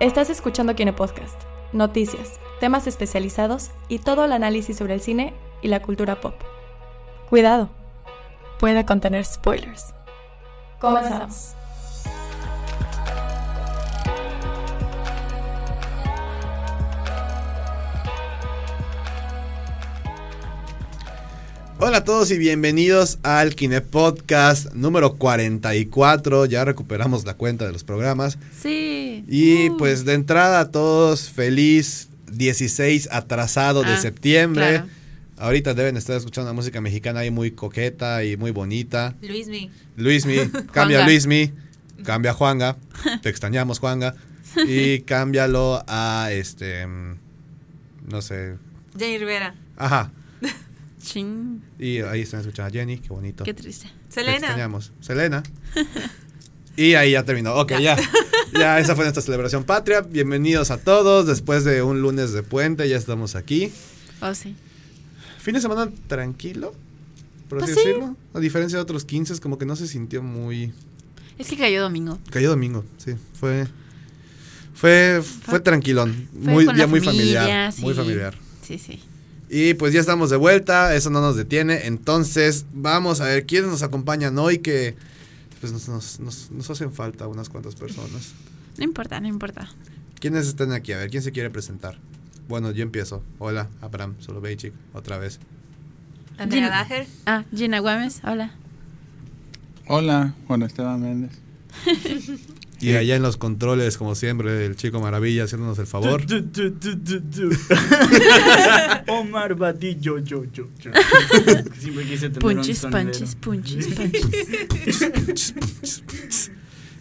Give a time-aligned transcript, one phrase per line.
[0.00, 1.34] Estás escuchando Kine Podcast,
[1.72, 6.34] noticias, temas especializados y todo el análisis sobre el cine y la cultura pop.
[7.28, 7.68] Cuidado,
[8.60, 9.86] puede contener spoilers.
[10.78, 11.54] Comenzamos.
[21.80, 26.46] Hola a todos y bienvenidos al Kine Podcast número 44.
[26.46, 28.38] Ya recuperamos la cuenta de los programas.
[28.56, 28.97] Sí.
[29.28, 29.76] Y Uh.
[29.76, 34.66] pues de entrada a todos, feliz 16 atrasado de Ah, septiembre.
[34.68, 34.86] claro.
[35.36, 39.14] Ahorita deben estar escuchando una música mexicana ahí muy coqueta y muy bonita.
[39.22, 39.70] Luismi.
[39.96, 40.36] Luismi,
[40.72, 41.04] cambia.
[41.04, 41.52] Luismi,
[42.04, 42.76] cambia Juanga,
[43.22, 44.14] te extrañamos Juanga.
[44.66, 47.16] Y cámbialo a este, mm,
[48.08, 48.56] no sé,
[48.98, 49.54] Jenny Rivera.
[49.76, 50.10] ajá.
[51.02, 51.60] Ching.
[51.78, 53.44] Y ahí están escuchando a Jenny, qué bonito.
[53.44, 53.86] Qué triste.
[54.08, 54.36] Te Selena.
[54.38, 54.92] extrañamos.
[55.00, 55.42] Selena.
[56.78, 57.54] Y ahí ya terminó.
[57.56, 57.96] Ok, ya.
[58.58, 60.00] Ya, esa fue nuestra celebración patria.
[60.00, 61.26] Bienvenidos a todos.
[61.26, 63.70] Después de un lunes de puente, ya estamos aquí.
[64.22, 64.56] Oh, sí.
[65.38, 66.72] Fin de semana tranquilo,
[67.48, 67.88] por así Pues sí.
[67.88, 68.16] decirlo.
[68.32, 70.72] A diferencia de otros 15, como que no se sintió muy.
[71.36, 72.18] Es que cayó domingo.
[72.30, 73.12] Cayó domingo, sí.
[73.38, 73.66] Fue.
[74.72, 76.28] Fue, fue tranquilón.
[76.42, 77.72] Fue muy, día muy familia, familiar.
[77.74, 77.82] sí.
[77.82, 78.34] Muy familiar.
[78.66, 78.98] Sí, sí.
[79.50, 81.86] Y pues ya estamos de vuelta, eso no nos detiene.
[81.86, 84.96] Entonces, vamos a ver quiénes nos acompañan hoy que
[85.60, 88.32] pues nos, nos, nos, nos hacen falta unas cuantas personas.
[88.76, 89.68] No importa, no importa.
[90.20, 90.92] ¿Quiénes están aquí?
[90.92, 91.98] A ver, ¿quién se quiere presentar?
[92.48, 93.22] Bueno, yo empiezo.
[93.38, 95.38] Hola, Abraham Soloveitchik, otra vez.
[96.38, 97.06] Andrea Dager.
[97.26, 98.52] Ah, Gina Gómez, hola.
[99.86, 101.38] Hola, Juan Esteban Méndez.
[102.80, 106.24] Y allá en los controles, como siempre, el chico maravilla haciéndonos el favor.
[106.24, 107.50] Du, du, du, du, du.
[109.08, 110.90] Omar Badillo, yo, yo, yo.
[111.80, 113.10] Siempre quise tener un Punchis, sonidero.
[113.10, 113.86] punchis, punchis,
[115.12, 116.52] punchis.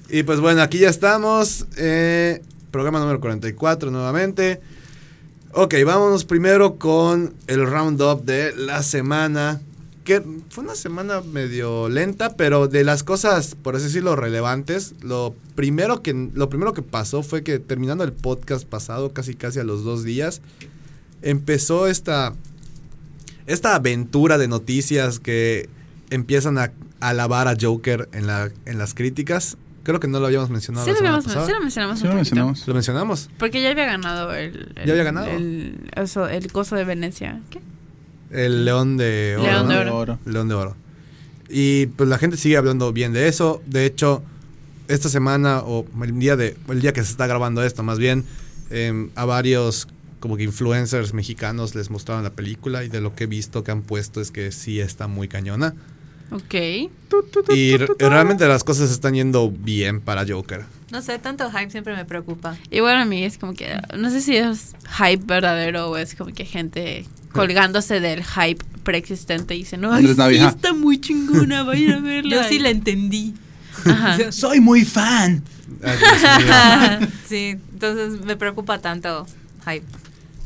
[0.09, 1.67] Y pues bueno, aquí ya estamos.
[1.77, 2.41] eh,
[2.71, 4.61] programa número 44 nuevamente.
[5.53, 9.61] Ok, vámonos primero con el roundup de la semana.
[10.07, 15.35] Que fue una semana medio lenta, pero de las cosas, por así decirlo, relevantes, lo
[15.55, 19.65] primero que, lo primero que pasó fue que terminando el podcast pasado, casi casi a
[19.65, 20.39] los dos días,
[21.21, 22.33] empezó esta,
[23.47, 25.67] esta aventura de noticias que
[26.09, 29.57] empiezan a alabar a Joker en, la, en las críticas.
[29.83, 31.45] Creo que no lo habíamos mencionado Sí la lo, semana habíamos- pasada.
[31.47, 32.67] sí lo mencionamos Sí un lo mencionamos.
[32.67, 33.29] ¿Lo mencionamos?
[33.37, 34.71] Porque ya había ganado el...
[34.77, 35.27] el- ¿Ya había ganado?
[35.27, 37.41] El, eso, el coso de Venecia.
[37.49, 37.59] ¿Qué?
[38.31, 39.45] El León de Oro.
[39.51, 39.95] León de ¿no?
[39.97, 40.19] Oro.
[40.25, 40.75] León de Oro.
[41.49, 43.61] Y pues la gente sigue hablando bien de eso.
[43.65, 44.21] De hecho,
[44.87, 48.25] esta semana, o el día, de, el día que se está grabando esto, más bien,
[48.69, 49.87] em, a varios
[50.19, 53.71] como que influencers mexicanos les mostraron la película y de lo que he visto que
[53.71, 55.75] han puesto es que sí está muy cañona.
[56.31, 56.55] Ok.
[57.53, 60.65] Y re- realmente las cosas están yendo bien para Joker.
[60.91, 62.57] No sé, tanto hype siempre me preocupa.
[62.71, 63.79] Igual a mí es como que...
[63.97, 67.05] No sé si es hype verdadero o es como que gente
[67.37, 72.35] colgándose del hype preexistente y dice, no, ay, sí está muy chingona, vayan a verla.
[72.35, 73.33] Yo sí la entendí.
[73.85, 74.17] Ajá.
[74.31, 75.43] Soy muy fan.
[75.83, 75.97] Ay,
[76.99, 77.07] mío.
[77.27, 79.25] sí, entonces me preocupa tanto
[79.65, 79.85] hype.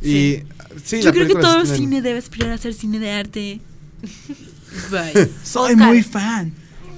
[0.01, 0.43] Y
[0.83, 3.61] sí, Yo creo que todo cine debe aspirar a ser cine de arte.
[4.89, 5.29] Bye.
[5.43, 5.87] Soy Oscar.
[5.87, 6.53] muy fan.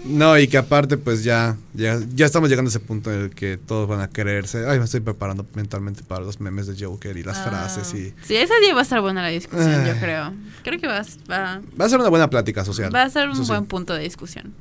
[0.05, 3.29] No, y que aparte, pues ya, ya, ya estamos llegando a ese punto en el
[3.29, 4.65] que todos van a quererse.
[4.67, 7.43] Ay, me estoy preparando mentalmente para los memes de Joker y las Ah.
[7.49, 8.13] frases y.
[8.27, 9.99] Sí, ese día va a estar buena la discusión, yo Ay.
[10.01, 10.33] creo.
[10.63, 12.93] Creo que va, a- va, Va a ser una buena plática social.
[12.93, 14.53] va a ser un buen punto de discusión.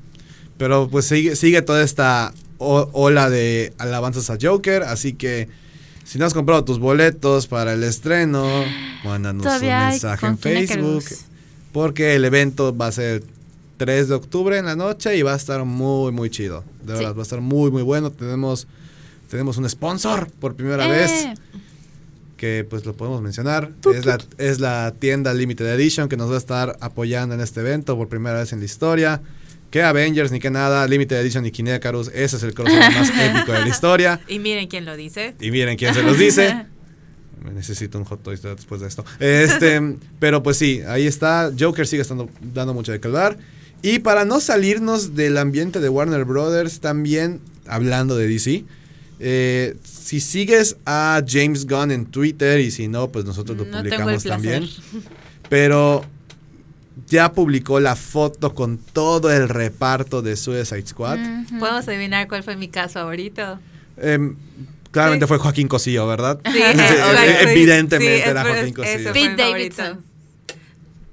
[0.58, 5.48] Pero pues sigue, sigue toda esta ola de alabanzas a Joker, así que
[6.04, 8.48] si no has comprado tus boletos para el estreno,
[9.04, 11.02] mándanos un mensaje en Facebook.
[11.72, 13.24] Porque el evento va a ser
[13.84, 16.62] 3 de octubre en la noche y va a estar muy, muy chido.
[16.84, 16.98] De Sí.
[17.00, 18.12] verdad, va a estar muy, muy bueno.
[18.12, 18.68] Tenemos,
[19.28, 21.10] tenemos un sponsor por primera vez.
[21.10, 21.34] Eh,
[22.36, 23.72] que pues lo podemos mencionar.
[23.92, 27.58] Es la, es la tienda Limited Edition que nos va a estar apoyando en este
[27.60, 29.20] evento por primera vez en la historia.
[29.72, 33.52] Que Avengers ni que nada, Limited Edition y Kinecarus, ese es el crossover más épico
[33.52, 34.20] de la historia.
[34.28, 35.34] Y miren quién lo dice.
[35.40, 36.66] Y miren quién se los dice.
[37.44, 39.04] Me necesito un hot toy después de esto.
[39.18, 39.80] Este,
[40.20, 41.50] pero pues sí, ahí está.
[41.58, 43.36] Joker sigue estando dando mucho de hablar.
[43.82, 48.64] Y para no salirnos del ambiente de Warner Brothers, también hablando de DC,
[49.18, 53.78] eh, si sigues a James Gunn en Twitter y si no, pues nosotros lo No
[53.78, 54.30] publicamos placer.
[54.30, 54.68] también.
[55.48, 56.04] Pero
[57.08, 61.18] ya publicó la foto con todo el reparto de Suicide Squad.
[61.58, 63.58] ¿Podemos adivinar cuál fue mi caso favorito?
[63.96, 64.36] Em,
[64.90, 65.28] claramente Sí.
[65.28, 66.40] fue Joaquín Cosío, ¿verdad?
[66.44, 69.36] Sí, Sí, evidentemente Sí, era Joaquín fue Pete.
[69.36, 70.00] Davidson.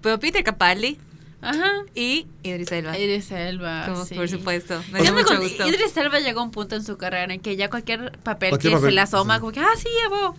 [0.02, 0.98] Pero Peter Capaldi.
[1.42, 1.72] Ajá.
[1.96, 2.98] Y Idris Elba.
[2.98, 3.86] Idris Elba.
[3.88, 4.16] Como, sí.
[4.16, 4.82] Por supuesto.
[4.92, 5.68] Me Yo dio me mucho con- gusto.
[5.68, 8.72] Idris Elba llegó a un punto en su carrera en que ya cualquier papel Cualquier
[8.74, 9.40] que papel, se le asoma, sí.
[9.40, 10.36] como que, ah, sí, llevo.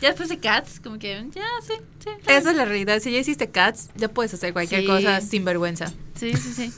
[0.00, 1.72] Ya después de Cats, como que, ya, sí,
[2.04, 2.10] sí.
[2.26, 3.00] Esa es la realidad.
[3.00, 4.86] Si ya hiciste Cats, ya puedes hacer cualquier Sí.
[4.86, 5.92] cosa sin vergüenza.
[6.14, 6.72] Sí, sí, sí.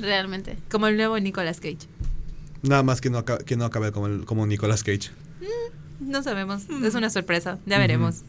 [0.00, 0.58] Realmente.
[0.70, 1.78] Como el nuevo Nicolas Cage.
[2.62, 5.10] Nada más que no, que no acabe como, el- como Nicolas Cage.
[6.00, 6.62] No sabemos.
[6.84, 7.58] Es una sorpresa.
[7.66, 8.22] Ya veremos.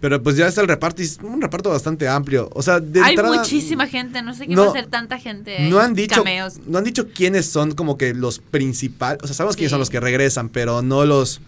[0.00, 2.48] Pero pues ya está el reparto y es un reparto bastante amplio.
[2.54, 5.18] O sea, de Hay entrada, muchísima gente, no sé qué no- va a ser tanta
[5.18, 5.68] gente.
[5.68, 6.54] No han dicho Cameos.
[6.66, 9.90] no han dicho quiénes son como que los principales, o sea, sabemos quiénes son los
[9.90, 11.40] que regresan, pero no los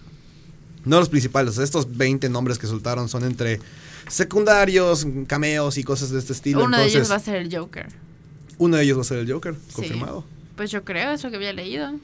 [0.84, 1.52] no los principales.
[1.52, 3.60] O sea, estos 20 nombres que soltaron son entre
[4.08, 6.64] secundarios, cameos y cosas de este estilo.
[6.64, 7.86] Uno de ellos va a ser el Joker.
[8.58, 9.74] uno de ellos va a ser el Joker, Sí.
[9.74, 10.24] confirmado.
[10.56, 11.94] Pues yo creo, es lo que había leído.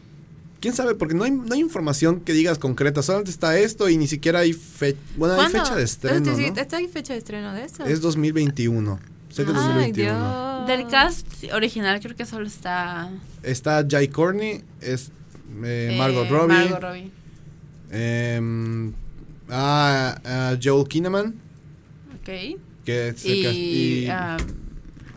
[0.60, 0.94] ¿Quién sabe?
[0.96, 3.02] Porque no hay, no hay información que digas concreta.
[3.02, 6.32] Solamente está esto y ni siquiera hay, fe- bueno, hay fecha de estreno.
[6.36, 7.84] ¿está ahí fecha de estreno de eso?
[7.84, 8.98] Es 2021.
[9.30, 10.64] Sé que es Ay, 2021.
[10.66, 10.66] Dios.
[10.66, 13.10] Del cast original creo que solo está
[13.42, 15.12] Está Jai Courtney, es
[15.62, 16.54] eh, eh, Margot Robbie.
[16.54, 17.10] Margot Robbie.
[17.90, 18.92] Em,
[19.48, 21.34] ah, ah, Joel Kinnaman,
[22.20, 22.58] Ok.
[22.84, 23.30] que Y,
[24.06, 24.36] y, um,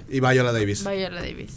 [0.10, 0.84] y Viola Davis.
[0.88, 1.52] Viola Davis.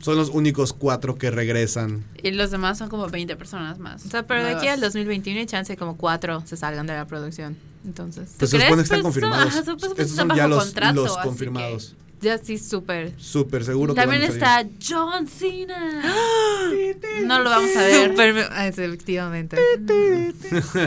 [0.00, 2.04] Son los únicos cuatro que regresan.
[2.22, 4.04] Y los demás son como 20 personas más.
[4.06, 7.06] O sea, pero de aquí al 2021 hay chance como cuatro se salgan de la
[7.06, 7.56] producción.
[7.84, 9.46] Entonces, Pues se supone que están Pues, confirmados.
[9.48, 11.96] ajá, Estos están son ya bajo los, contrato, los confirmados.
[12.20, 13.12] ya sí, súper.
[13.18, 14.66] Súper seguro que También está.
[14.86, 16.02] John Cena.
[17.24, 18.10] no lo vamos a ver.
[18.10, 19.56] Súper, ah, efectivamente.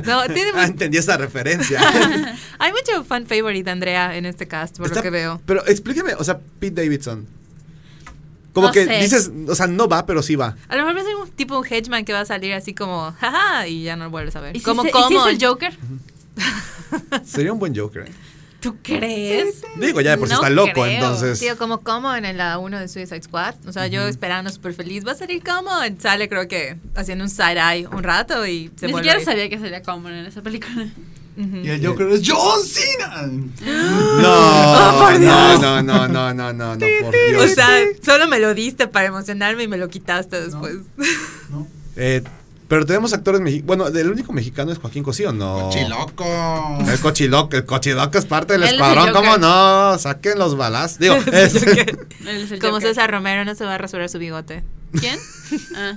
[0.05, 1.79] No, tiene Ah, entendí esa referencia.
[2.59, 5.41] hay mucho fan favorite de Andrea en este cast, por Está- lo que veo.
[5.45, 7.25] Pero explíqueme, o sea, Pete Davidson.
[8.53, 8.99] Como No que sé.
[9.01, 10.55] dices, o sea, no va, pero sí va.
[10.67, 13.67] A lo mejor es un tipo un hedgeman que va a salir así como, jaja,
[13.67, 14.55] y ya no lo vuelves a ver.
[14.55, 15.77] ¿Y si, como se- y si como es el Joker?
[17.25, 18.03] Sería un buen Joker.
[18.07, 18.11] ¿eh?
[18.59, 19.61] ¿Tú crees?
[19.75, 20.85] Digo, ya de por si No está loco, creo.
[20.85, 21.39] entonces.
[21.39, 23.55] Tío, como como en la 1 de Suicide Squad.
[23.67, 25.05] O sea, yo esperando súper feliz.
[25.05, 25.69] Va a salir como.
[25.99, 29.09] Sale, creo que haciendo un side eye un rato y se Ni vuelve.
[29.09, 29.25] siquiera ahí.
[29.25, 30.87] sabía que sería Common en esa película.
[31.35, 31.57] Ujú.
[31.63, 33.27] Y el Joker es John Cena.
[34.21, 37.51] No, no, no, no, no, no, no, no, por O Dios.
[37.53, 37.67] sea,
[38.03, 40.75] solo me lo diste para emocionarme y me lo quitaste después.
[41.49, 41.67] ¿No?
[41.95, 42.21] Eh,
[42.67, 43.67] pero tenemos actores mexicanos.
[43.67, 45.69] Bueno, el único mexicano es Joaquín Cosío, ¿no?
[45.71, 46.25] Chiloco.
[46.87, 49.21] El cochiloco, el cochiloco es parte del Él es escuadrón, Joker.
[49.21, 49.97] ¿cómo no?
[49.99, 50.97] Saquen los balas.
[50.99, 51.55] Digo, es-
[52.25, 52.79] es el Como.
[52.81, 54.63] César Romero no se va a rasurar su bigote.
[54.99, 55.19] ¿Quién?
[55.75, 55.95] Ah.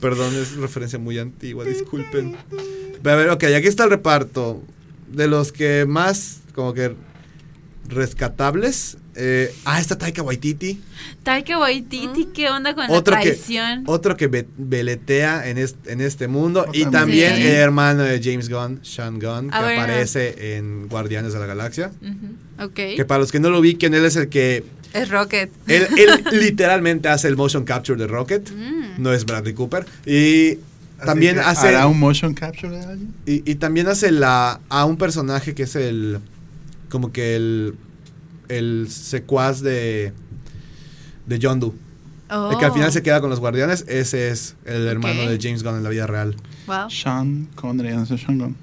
[0.00, 2.36] perdón, es referencia muy antigua, disculpen.
[3.02, 4.62] Pero a ver, ok, aquí está el reparto.
[5.10, 6.94] De los que más, como que
[7.88, 8.98] rescatables.
[9.14, 10.80] eh, ah, está Taika Waititi.
[11.22, 13.84] Taika Waititi, ¿qué onda con Otro la que, traición?
[13.86, 16.66] otro que ve- veletea en, est- en este mundo.
[16.74, 17.42] Y también Sí.
[17.42, 19.78] el hermano de James Gunn, Sean Gunn, que ver.
[19.78, 21.90] aparece en Guardianes de la Galaxia.
[22.02, 22.64] Ujú.
[22.66, 22.74] Ok.
[22.74, 24.64] Que para los que no lo ubiquen, él es el que.
[24.92, 25.50] Es Rocket.
[25.66, 28.50] Él, él literalmente hace el motion capture de Rocket.
[28.50, 29.02] Mm.
[29.02, 29.84] No es Bradley Cooper.
[30.06, 30.52] Y
[30.98, 31.68] Así también hace.
[31.68, 33.14] ¿Hará un motion capture de alguien?
[33.26, 36.18] Y, y también hace la a un personaje que es el.
[36.88, 37.74] Como que el.
[38.48, 40.12] El secuaz de.
[41.26, 41.72] De John Doe.
[42.28, 42.92] El que al final Oh.
[42.92, 43.84] se queda con los guardianes.
[43.88, 45.28] Ese es el hermano Ok.
[45.28, 46.34] de James Gunn en la vida real.
[46.66, 46.90] Wow.
[46.90, 48.56] Sean Connery, no sé, Sean Gunn.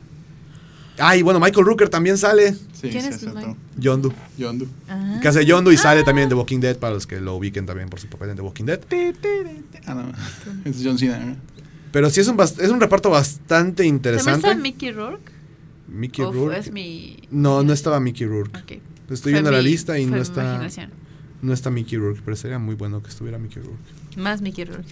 [1.00, 2.54] Ah, y bueno, Michael Rooker también sale.
[2.54, 3.26] Sí, ¿Quién es.
[3.82, 4.14] John Doe.
[4.88, 5.20] Ah.
[5.22, 6.78] Que hace John Doe y sale también de Walking Dead.
[6.78, 8.82] Para los que lo ubiquen también por su papel en The Walking Dead.
[9.86, 10.12] Ah, no.
[10.70, 11.18] Es John Cena.
[11.18, 11.36] ¿eh?
[11.92, 14.48] Pero sí es un, es un reparto bastante ¿También interesante.
[14.50, 15.32] está Mickey Rourke?
[15.88, 16.58] Mickey ¿O Rourke.
[16.60, 17.18] es mi...
[17.30, 18.82] No, no estaba Mickey Rourke.
[19.10, 20.90] Estoy Fue viendo la lista y fue no mi está, imaginación.
[21.42, 23.84] no está Mickey Rourke, pero sería muy bueno que estuviera Mickey Rourke.
[24.18, 24.92] Más Mickey Rourke.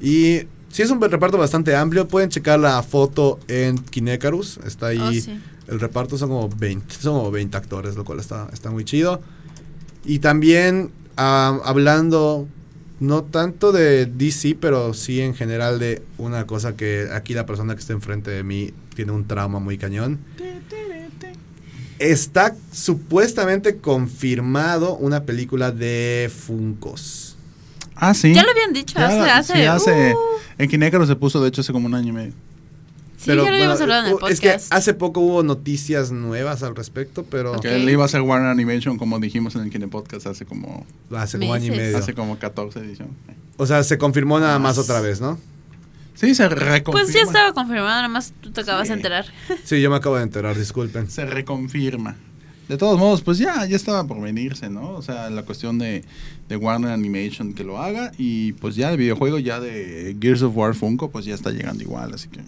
[0.00, 0.42] Y
[0.74, 4.98] sí es un reparto bastante amplio, pueden checar la foto en Kinecarus, está ahí.
[5.00, 5.40] Oh, sí.
[5.68, 9.22] El reparto son como 20, son como 20 actores, lo cual está, está muy chido.
[10.04, 12.48] Y también hablando
[12.98, 17.74] no tanto de DC, pero sí en general de una cosa que aquí la persona
[17.74, 20.18] que está enfrente de mí tiene un trauma muy cañón.
[22.00, 27.33] Está supuestamente confirmado una película de Funkos.
[28.08, 28.34] Ah, sí.
[28.34, 29.30] Ya lo habían dicho Ya, hace...
[29.30, 30.18] hace, sí, hace- uh,
[30.58, 32.32] En Kinecaro se puso, de hecho, hace como un año y medio.
[33.16, 34.72] sí, ya lo habíamos bueno, hablado en el uh, Es que podcast.
[34.74, 37.60] hace poco hubo noticias nuevas al respecto, pero.
[37.60, 40.86] Que él iba a hacer Warner Animation, como dijimos en el Kine Podcast hace como,
[41.16, 41.98] hace como año y medio.
[41.98, 43.14] hace como 14 ediciones.
[43.56, 45.38] O sea, se confirmó nada más otra vez, ¿no?
[46.14, 47.00] Sí, se reconfirma.
[47.02, 49.26] Pues ya estaba confirmado, nada más tú te acabas de enterar.
[49.64, 51.10] Sí, yo me acabo de enterar, disculpen.
[51.10, 52.16] Se reconfirma.
[52.68, 54.92] De todos modos, pues ya, ya estaba por venirse, ¿no?
[54.92, 56.02] O sea, la cuestión de,
[56.48, 60.56] de Warner Animation que lo haga y pues ya el videojuego ya de Gears of
[60.56, 62.40] War Funko pues ya está llegando igual, así que...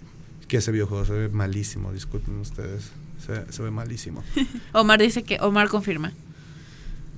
[0.47, 2.89] Que ese videojuego se ve malísimo, disculpen ustedes.
[3.25, 4.23] Se, se ve malísimo.
[4.73, 5.37] Omar dice que...
[5.41, 6.13] Omar confirma.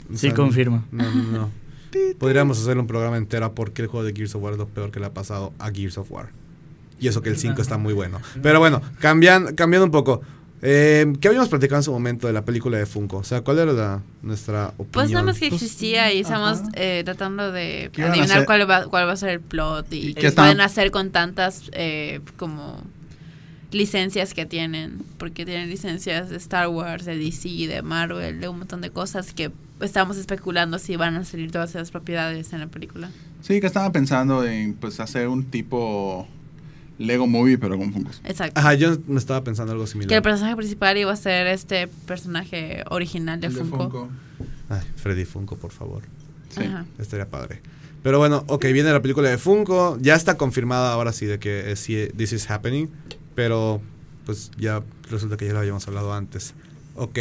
[0.10, 0.84] O Sí, sea, confirmo.
[0.92, 1.50] No, no, no.
[2.20, 4.60] Podríamos hacer un programa entero a por qué el juego de Gears of War es
[4.60, 6.30] lo peor que le ha pasado a Gears of War.
[7.00, 8.20] Y eso que el 5 está muy bueno.
[8.44, 10.22] Pero bueno, cambian, cambiando un poco.
[10.62, 13.18] Eh, ¿Qué habíamos platicado en su momento de la película de Funko?
[13.18, 14.92] O sea, ¿cuál era la, nuestra opinión?
[14.92, 18.46] Pues nada más que Pues, existía y estamos eh, tratando de ¿Qué iban a adivinar
[18.46, 21.70] cuál va, cuál va a ser el plot y, ¿Y qué pueden hacer con tantas
[21.74, 22.84] eh, como
[23.72, 28.60] licencias que tienen, porque tienen licencias de Star Wars, de DC, de Marvel, de un
[28.60, 32.68] montón de cosas que estamos especulando si van a salir todas esas propiedades en la
[32.68, 33.12] película.
[33.42, 36.28] Sí, que estaba pensando en pues hacer un tipo
[37.00, 38.22] Lego Movie, pero con Funkos.
[38.26, 38.60] Exacto.
[38.60, 40.22] Ajá, yo me estaba pensando algo Que el similar.
[40.22, 44.10] personaje principal iba a ser este personaje original de de Funko.
[44.70, 46.04] Ay, Freddy Funko, por favor.
[46.50, 46.62] Sí.
[46.66, 46.86] Ajá.
[47.00, 47.62] Estaría padre.
[48.04, 49.98] Pero bueno, ok, viene la película de Funko.
[50.02, 52.88] Ya está confirmada ahora sí de que sí, this is happening.
[53.34, 53.82] Pero
[54.26, 56.54] pues ya resulta que ya lo habíamos hablado antes.
[56.96, 57.18] Ok.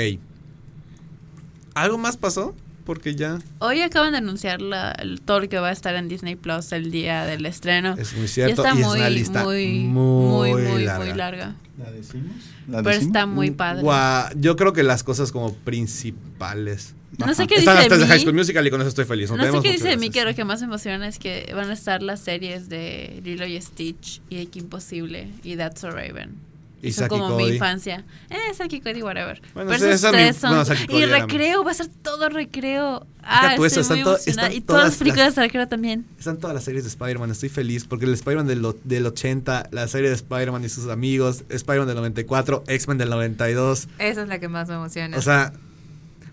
[1.75, 2.55] ¿Algo más pasó?
[2.89, 6.37] Porque ya Hoy acaban de anunciar la, el, lo que va a estar en Disney
[6.37, 7.95] Plus el día del estreno.
[7.99, 8.63] es muy Y cierto.
[8.65, 11.05] está y es muy, una lista muy, muy, muy, muy, larga.
[11.05, 11.55] muy larga.
[11.77, 12.33] ¿La decimos?
[12.67, 13.83] ¿La Pero está muy padre.
[13.83, 16.95] guau, yo creo que las cosas como principales.
[17.19, 18.23] No sé qué Están las dice tres de de High mí.
[18.25, 19.31] School Musical y con eso estoy feliz.
[19.31, 21.69] No sé qué dice de mí, que lo que más me emociona es que van
[21.69, 26.48] a estar las series de Lilo y Stitch y Ike Imposible y That's So Raven.
[26.81, 27.45] Y son como Cody.
[27.45, 28.05] mi infancia.
[28.31, 29.41] Eh, Saki Cody, whatever.
[29.55, 30.65] Bueno, Pero esa- mi- tres son...
[30.87, 33.07] Cody y recreo, va a ser todo recreo.
[33.23, 34.49] Ah, tú eso, estoy muy están to- emocionada.
[34.49, 36.07] están Y todas las películas las- de recreo también.
[36.19, 39.89] Están todas las series de Spider-Man, estoy feliz porque el Spider-Man del, del 80, la
[39.89, 43.89] serie de Spider-Man y sus amigos, Spider-Man del 94, X-Men del 92.
[43.99, 45.17] Esa es la que más me emociona.
[45.19, 45.53] O sea,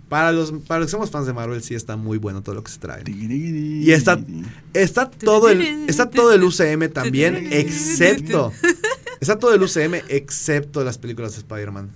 [0.08, 2.64] para los, para los que somos fans de Marvel sí está muy bueno todo lo
[2.64, 3.02] que se trae.
[3.08, 4.20] Y Y está,
[4.74, 8.54] está todo el está todo el UCM también, excepto
[9.26, 11.90] está todo el UCM excepto las películas de Spider-Man.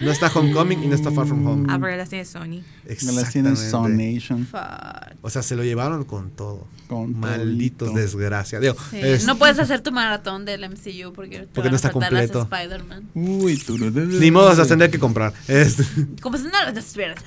[0.00, 1.66] No está Homecoming y no está Far From Home.
[1.68, 2.62] Ah, pero las tiene Sony.
[2.84, 3.68] las Exactamente.
[3.68, 4.46] Sonation.
[4.46, 5.16] Fuck.
[5.22, 6.68] O sea, se lo llevaron con todo.
[6.86, 8.00] Con Malditos todito.
[8.00, 8.60] desgracia.
[8.60, 11.74] Digo, Sí, es- No puedes hacer tu maratón del MCU porque, te Porque van no
[11.74, 12.42] a está las completo.
[12.42, 13.08] Spider-Man.
[13.14, 14.06] Uy, turururu.
[14.20, 15.32] Ni modo, o sea, tendría que comprar.
[15.48, 15.76] Es-
[16.22, 17.18] Como si no las estuvieras.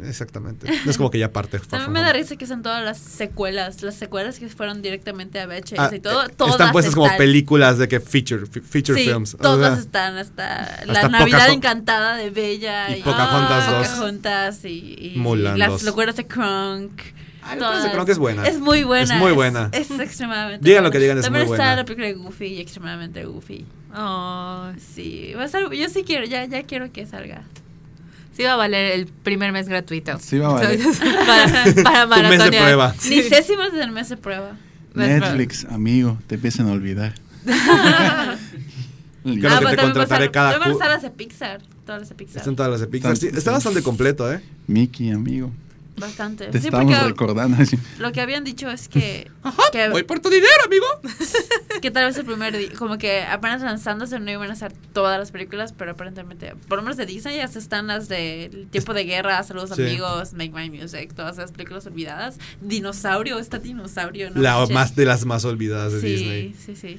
[0.00, 0.70] Exactamente.
[0.84, 1.58] No es como que ya parte.
[1.70, 5.40] También From me da risa que son todas las secuelas, las secuelas que fueron directamente
[5.40, 7.18] a VHS Ah, y todo, eh, todas están puestas como están.
[7.18, 9.34] películas de que feature, feature Sí, films.
[9.34, 13.72] O todas sea, están hasta, hasta la Navidad Pocaho- encantada de Bella y Pocahontas ah,
[13.78, 13.88] dos.
[13.88, 17.00] Pocahontas y, y Mulan las locuras de Kronk.
[17.42, 17.90] Ah, de.
[17.90, 18.46] Kronk es buena.
[18.46, 19.14] Es muy buena.
[19.14, 19.70] Es muy buena.
[19.72, 20.92] Es, extremadamente Digan lo buena.
[20.92, 21.76] que digan, es También muy está buena.
[21.76, 23.64] la película de Goofy y extremadamente Goofy.
[23.96, 27.42] Oh, Sí, va a estar, yo sí quiero, ya, ya quiero que salga.
[28.40, 30.18] Sí va a valer el primer mes gratuito.
[30.18, 30.80] Sí va a valer.
[31.84, 32.62] para, para Tu mes de maratonear.
[32.64, 32.94] prueba.
[33.08, 34.56] Ni sé si vas a tener mes de prueba.
[34.94, 37.14] Netflix, amigo, te empiezan a olvidar.
[39.22, 41.10] Creo que Ah, te también va a contrataré cada también van a estar las de
[41.10, 41.60] Pixar.
[41.84, 42.38] Todas las de Pixar.
[42.38, 43.16] Están todas las de Pixar.
[43.16, 44.40] Sí, está bastante completo, ¿eh?
[44.66, 45.50] Mickey, amigo,
[46.00, 46.46] Bastante.
[46.46, 47.56] te Sí, estamos recordando.
[47.62, 47.78] así.
[47.98, 49.30] lo que habían dicho es que,
[49.72, 50.86] que, Voy por tu dinero, amigo.
[51.82, 55.18] que tal vez el primer día, como que apenas lanzándose no iban a estar todas
[55.18, 59.04] las películas, pero aparentemente, por lo menos de Disney ya están las de Tiempo de
[59.04, 59.82] Guerra, Saludos Sí.
[59.82, 62.38] Amigos, Make My Music, todas esas películas olvidadas.
[62.60, 64.40] Dinosaurio, está Dinosaurio, ¿no?
[64.40, 64.74] La manches.
[64.74, 66.54] más de las más olvidadas de sí, Disney.
[66.58, 66.98] Sí, sí,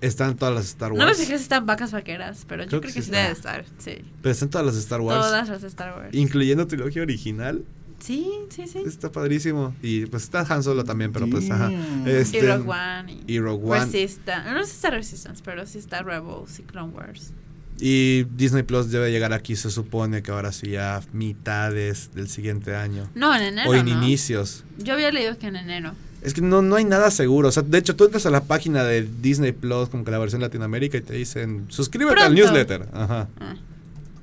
[0.00, 1.18] Están todas las Star No me Wars.
[1.18, 3.12] fijé si están vacas vaqueras, pero Creo yo creo que que, sí sí.
[3.12, 3.64] Debe estar.
[3.78, 3.98] Sí.
[4.22, 5.20] Pero están todas las Star Wars.
[5.20, 6.08] Todas las Star Wars.
[6.14, 7.64] Incluyendo trilogía original.
[8.00, 8.82] Sí, sí, sí.
[8.84, 9.74] Está padrísimo.
[9.82, 11.70] Y pues está Han Solo también, pero pues ajá.
[12.06, 13.12] Este, Y Rogue One.
[13.26, 13.84] Y, y Rogue One.
[13.84, 14.50] Resistance.
[14.50, 17.32] No sé si está Resistance, pero sí está Rebels y Clone Wars.
[17.80, 22.76] Y Disney Plus debe llegar aquí, se supone que ahora sí a mitades del siguiente
[22.76, 23.08] año.
[23.14, 23.70] No, en enero.
[23.70, 23.92] o en ¿no?
[23.92, 24.64] inicios.
[24.78, 25.92] Yo había leído que en enero.
[26.22, 27.48] Es que no, no hay nada seguro.
[27.48, 30.18] O sea, de hecho, tú entras a la página de Disney Plus, como que la
[30.18, 32.86] versión Latinoamérica, y te dicen, suscríbete al newsletter.
[32.92, 33.28] Ajá.
[33.40, 33.54] Ah.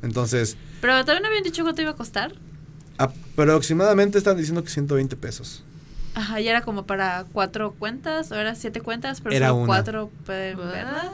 [0.03, 2.33] Entonces, Pero también habían dicho cuánto iba a costar.
[2.97, 5.63] Aproximadamente están diciendo que 120 pesos.
[6.15, 9.67] Ajá, y era como para cuatro cuentas, o era siete cuentas, pero Era solo una.
[9.67, 11.11] cuatro pueden verla.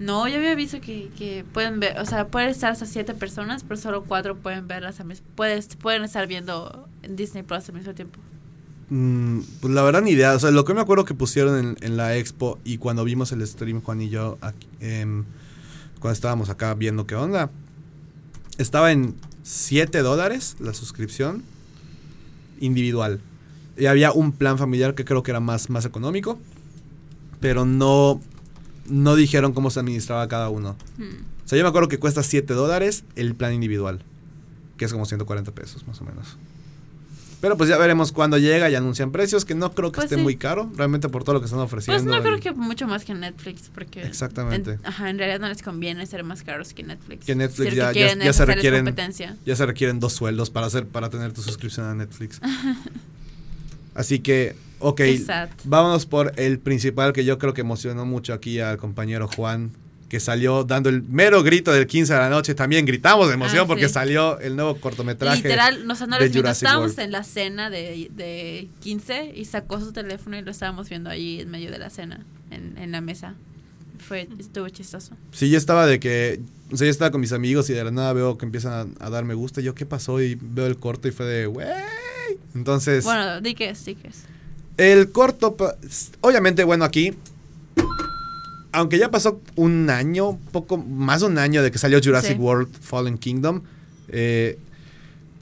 [0.00, 3.62] No, yo había visto que, que pueden ver, o sea, pueden estar hasta siete personas,
[3.62, 7.76] pero solo cuatro pueden verlas al mismo puedes, pueden estar viendo en Disney Plus al
[7.76, 8.18] mismo tiempo.
[8.90, 10.34] Mm, pues la verdad ni idea.
[10.34, 13.30] O sea, lo que me acuerdo que pusieron en, en la expo y cuando vimos
[13.30, 15.24] el stream, Juan y yo, aquí, em,
[16.00, 17.50] cuando estábamos acá viendo qué onda,
[18.58, 19.14] estaba en
[19.44, 21.44] 7 dólares la suscripción
[22.60, 23.20] individual.
[23.76, 26.38] Y había un plan familiar que creo que era más, más económico,
[27.40, 28.20] pero no,
[28.88, 30.76] no dijeron cómo se administraba cada uno.
[30.96, 31.24] Hmm.
[31.44, 34.02] O sea, yo me acuerdo que cuesta 7 dólares el plan individual,
[34.78, 36.38] que es como 140 pesos más o menos.
[37.40, 40.16] Pero pues ya veremos cuándo llega y anuncian precios, que no creo que Pues esté
[40.16, 40.22] sí.
[40.22, 42.02] muy caro, realmente por todo lo que están ofreciendo.
[42.02, 44.02] Pues no creo que mucho más que Netflix, porque...
[44.02, 44.72] Exactamente.
[44.72, 47.26] En, ajá, en realidad no les conviene ser más caros que Netflix.
[47.26, 49.36] Que Netflix Si ya- que ya- ya se requieren- competencia.
[49.44, 52.40] Ya se requieren dos sueldos para hacer para tener tu suscripción a Netflix.
[53.94, 55.00] Así que, ok,
[55.64, 59.70] vámonos por el principal que yo creo que emocionó mucho aquí al compañero Juan,
[60.14, 62.54] que salió dando el mero grito del 15 de la noche.
[62.54, 65.42] También gritamos de emoción Ah, porque salió el nuevo cortometraje.
[65.42, 67.00] Literal, nos no de Jurassic estábamos World.
[67.00, 71.40] en la cena de, de 15 y sacó su teléfono y lo estábamos viendo ahí
[71.40, 73.34] en medio de la cena, en, en la mesa.
[73.98, 75.16] Fue, estuvo chistoso.
[75.32, 76.38] Sí, yo estaba de que,
[76.70, 79.06] o sea, yo estaba con mis amigos y de la nada veo que empiezan a,
[79.06, 79.60] a dar me gusta.
[79.60, 80.22] Y yo, ¿qué pasó?
[80.22, 81.66] Y veo el corto y fue de, wey.
[82.54, 84.22] Entonces, Bueno, di que es, di que es.
[84.76, 85.56] el corto,
[86.20, 87.14] obviamente, bueno, aquí,
[88.74, 92.38] aunque ya pasó un año, poco más de un año de que salió Jurassic Sí.
[92.38, 93.62] World Fallen Kingdom,
[94.08, 94.58] eh,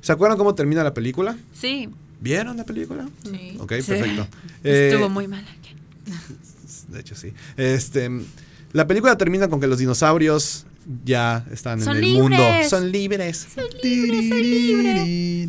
[0.01, 1.37] ¿se acuerdan cómo termina la película?
[1.53, 1.89] Sí,
[2.21, 3.09] ¿Vieron la película?
[3.25, 3.57] Sí.
[3.59, 3.83] Ok, Sí.
[3.93, 4.29] perfecto.
[4.65, 5.75] Eh, estuvo muy mal aquí.
[6.93, 7.33] De hecho, sí.
[7.57, 8.09] Este,
[8.73, 10.67] la película termina con que los dinosaurios
[11.05, 12.23] ya están Son en el libres.
[12.23, 12.45] mundo.
[12.71, 13.47] Son libres.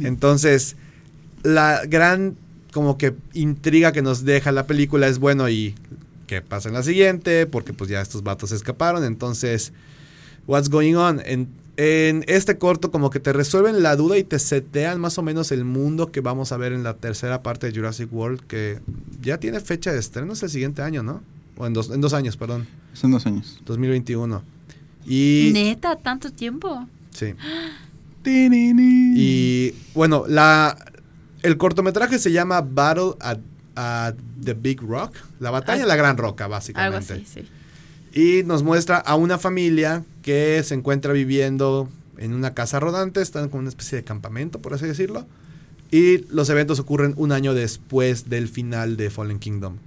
[0.04, 0.76] Entonces,
[1.44, 2.36] la gran
[2.72, 5.76] como que intriga que nos deja la película es bueno y
[6.42, 9.74] qué pasa en la siguiente, porque pues ya estos vatos se escaparon, entonces
[10.48, 11.22] what's going on?
[11.26, 11.48] En,
[11.78, 15.52] en este corto como que te resuelven la duda y te setean más o menos
[15.52, 18.80] el mundo que vamos a ver en la tercera parte de Jurassic World que
[19.22, 21.22] ya tiene fecha de estreno es el siguiente año, ¿no?
[21.58, 23.60] O en dos, en dos años, perdón, Son dos años.
[23.66, 24.44] 2021.
[25.06, 26.88] Y Neta, tanto tiempo.
[27.12, 27.34] sí.
[28.26, 30.78] Y bueno, la
[31.42, 33.38] el cortometraje se llama Battle at,
[33.76, 34.14] at
[34.44, 37.14] the Big Rock, la batalla en la Gran Roca, Algo básicamente.
[37.14, 37.48] así, sí.
[38.14, 43.50] Y nos muestra a una familia que se encuentra viviendo en una casa rodante, están
[43.50, 45.26] con una especie de campamento, por así decirlo.
[45.92, 49.78] Y los eventos ocurren un año después del final de Fallen Kingdom.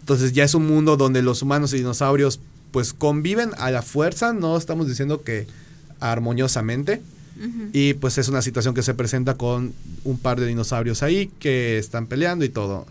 [0.00, 4.32] Entonces ya es un mundo donde los humanos y dinosaurios pues conviven a la fuerza,
[4.32, 5.46] no estamos diciendo que
[6.00, 7.02] armoniosamente.
[7.72, 9.72] Y pues es una situación que se presenta con
[10.02, 12.84] un par de dinosaurios ahí que están peleando y todo.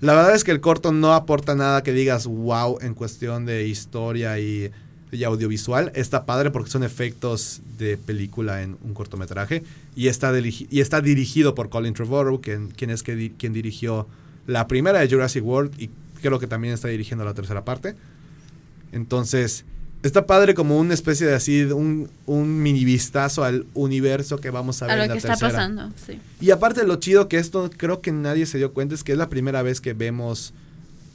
[0.00, 3.66] La verdad es que el corto no aporta nada que digas wow en cuestión de
[3.66, 4.70] historia y,
[5.24, 5.90] audiovisual.
[5.94, 9.64] Está padre porque son efectos de película en un cortometraje.
[9.96, 14.06] Y está, y está dirigido por Colin Trevorrow, quien, quien es que quien dirigió
[14.46, 15.90] la primera de Jurassic World y
[16.22, 17.96] creo que también está dirigiendo la tercera parte.
[18.92, 19.64] Entonces,
[20.02, 24.80] está padre como una especie de así, un, un mini vistazo al universo que vamos
[24.82, 25.50] a ver A en lo la que está tercera.
[25.52, 26.20] pasando, sí.
[26.40, 29.18] Y aparte lo chido que esto creo que nadie se dio cuenta es que es
[29.18, 30.52] la primera vez que vemos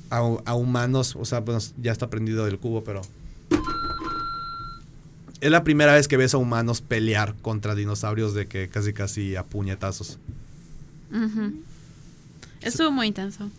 [0.09, 3.01] a, a humanos, o sea, bueno, ya está prendido del cubo, pero
[5.41, 9.35] es la primera vez que ves a humanos pelear contra dinosaurios de que casi casi
[9.35, 10.17] a puñetazos.
[11.11, 11.53] Ujú.
[12.61, 13.49] Estuvo muy intenso.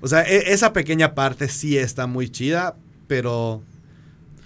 [0.00, 2.76] O sea, e- esa pequeña parte sí está muy chida,
[3.08, 3.60] pero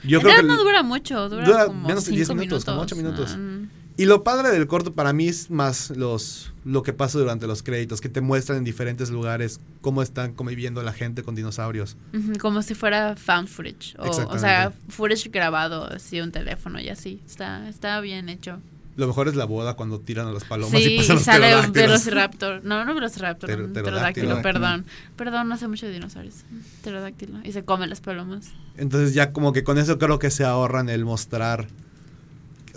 [0.04, 2.64] yo en creo que no dura mucho, dura, dura como menos de 10 cinco minutos,
[2.64, 3.30] como ocho minutos.
[3.34, 3.70] Ah, mm.
[3.96, 7.62] Y lo padre del corto para mí es más los lo que pasa durante los
[7.62, 11.96] créditos, que te muestran en diferentes lugares cómo están conviviendo la gente con dinosaurios.
[12.40, 13.94] Como si fuera found footage.
[13.98, 17.20] O, o sea, footage grabado, así un teléfono y así.
[17.26, 18.60] Está, está bien hecho.
[19.00, 21.24] Lo mejor es la boda cuando tiran a las palomas sí, y pasan y los
[21.24, 22.62] sale un velociraptor.
[22.64, 23.82] No, no velociraptor, un pterodáctilo.
[23.82, 24.84] pterodáctilo, perdón.
[25.16, 26.44] Perdón, no sé mucho de dinosaurios.
[26.82, 27.38] Pterodáctilo.
[27.42, 28.48] Y se comen las palomas.
[28.76, 31.68] Entonces ya como que con eso creo que se ahorran el mostrar...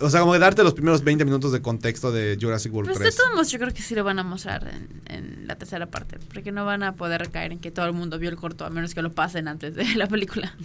[0.00, 3.00] O sea, como que darte los primeros 20 minutos de contexto de Jurassic World Pues
[3.00, 3.16] de 3.
[3.16, 6.18] todos modos, yo creo que sí lo van a mostrar en, en la tercera parte.
[6.32, 8.70] Porque no van a poder recaer en que todo el mundo vio el corto, a
[8.70, 10.56] menos que lo pasen antes de la película.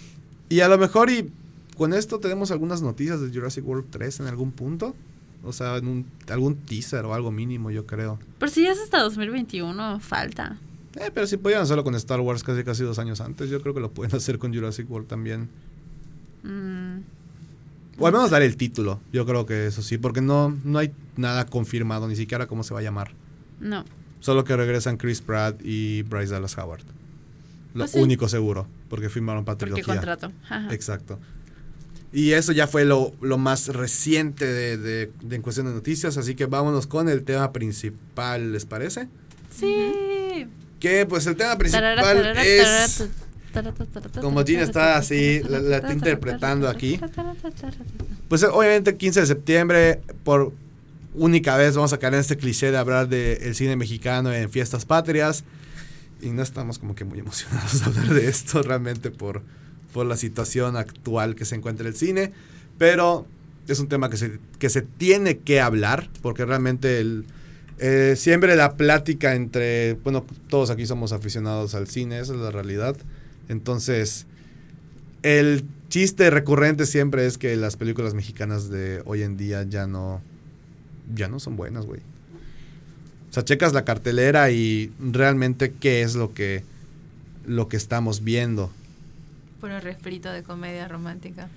[0.48, 1.30] Y a lo mejor y
[1.78, 4.96] con esto tenemos algunas noticias de Jurassic World 3 en algún punto.
[5.44, 8.20] O sea, en un, algún teaser o algo mínimo, yo creo.
[8.40, 10.58] Pero si ya es hasta 2021, falta.
[10.96, 13.74] Eh, pero si podían hacerlo con Star Wars casi casi dos años antes, yo creo
[13.74, 15.50] que lo pueden hacer con Jurassic World también.
[16.44, 17.00] Mm,
[18.00, 20.92] O al menos dar el título, yo creo que eso sí, porque no, no hay
[21.18, 23.12] nada confirmado, ni siquiera cómo se va a llamar.
[23.60, 23.86] no.
[24.22, 26.82] Solo que regresan Chris Pratt y Bryce Dallas Howard.
[27.74, 28.00] Lo Pues sí.
[28.00, 29.96] único seguro, porque firmaron para Porque trilogía.
[29.96, 30.34] contrato.
[30.44, 30.74] Ajá.
[30.74, 31.18] Exacto.
[32.12, 36.18] Y eso ya fue lo, lo más reciente de, de- de en cuestión de noticias,
[36.18, 39.08] así que vámonos con el tema principal, ¿les parece?
[39.56, 40.48] Sí.
[40.80, 43.04] Que pues el tema principal Tarara, es...
[43.54, 43.74] tarara,
[44.22, 47.00] Como Gina está así, la- la está interpretando aquí.
[48.28, 50.54] Pues obviamente 15 de septiembre, por
[51.14, 54.86] única vez vamos a caer en este cliché de hablar del cine mexicano en fiestas
[54.86, 55.44] patrias.
[56.22, 59.42] Y no estamos como que muy emocionados de hablar de esto realmente por,
[59.94, 62.32] por la situación actual que se encuentra el cine.
[62.78, 63.26] Pero
[63.68, 67.24] es un tema que se, que se tiene que hablar porque realmente
[67.82, 72.52] Eh, siempre la plática entre, bueno, todos aquí somos aficionados al cine, esa es la
[72.52, 72.98] realidad.
[73.48, 74.26] Entonces,
[75.24, 80.20] el chiste recurrente siempre es que las películas mexicanas de hoy en día ya no,
[81.16, 82.02] ya no son buenas, güey.
[83.30, 86.66] O sea, checas la cartelera y realmente qué es lo que,
[87.46, 88.72] lo que estamos viendo.
[89.60, 91.48] Puro refrito de comedia romántica.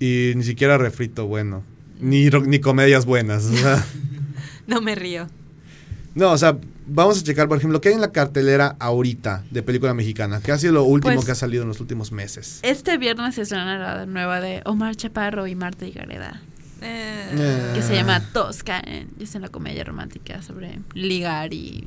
[0.00, 1.62] Y ni siquiera refrito bueno.
[2.00, 3.44] Ni, ni comedias buenas.
[3.44, 3.84] o sea.
[4.66, 5.28] No me río.
[6.16, 9.62] no, o sea, vamos a checar, por ejemplo, qué hay en la cartelera ahorita de
[9.62, 10.40] película mexicana.
[10.42, 12.58] ¿Qué ha sido lo último Pues- que ha salido en los últimos meses?
[12.64, 16.42] Este viernes se estrena la nueva de Omar Chaparro y Marta Gareda.
[16.82, 17.70] Eh, Eh.
[17.76, 18.80] Que se llama Tosca.
[18.84, 21.86] en- Es una comedia romántica sobre ligar y.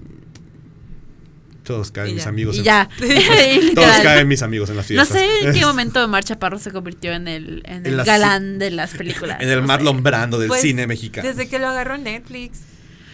[1.70, 2.30] Todos caen Y mis ya.
[2.30, 2.56] amigos.
[2.56, 2.90] Y en- ya.
[3.76, 5.20] Todos caen mis amigos en las No fiestas.
[5.20, 8.58] sé en qué momento Omar Chaparro se convirtió en el, en En el la- galán
[8.58, 9.38] de las películas.
[9.42, 9.68] En el no sé.
[9.68, 11.28] Marlon Brando del Pues, cine mexicano.
[11.28, 12.62] Desde que lo agarró Netflix.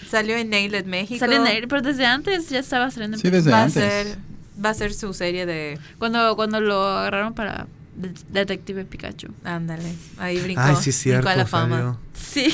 [0.09, 1.19] Salió en Nailed México.
[1.19, 3.17] Sale en él, pero desde antes ya estaba saliendo.
[3.17, 3.83] en Sí, desde va antes.
[3.83, 4.17] A ser,
[4.63, 5.77] va a ser su serie de...
[5.97, 9.27] Cuando, cuando lo agarraron para de- Detective Pikachu.
[9.43, 9.91] Ándale.
[10.17, 10.61] Ahí brincó.
[10.63, 11.29] Ay, sí es brincó cierto.
[11.29, 11.75] a la fama.
[11.75, 11.99] salió.
[12.13, 12.53] Sí.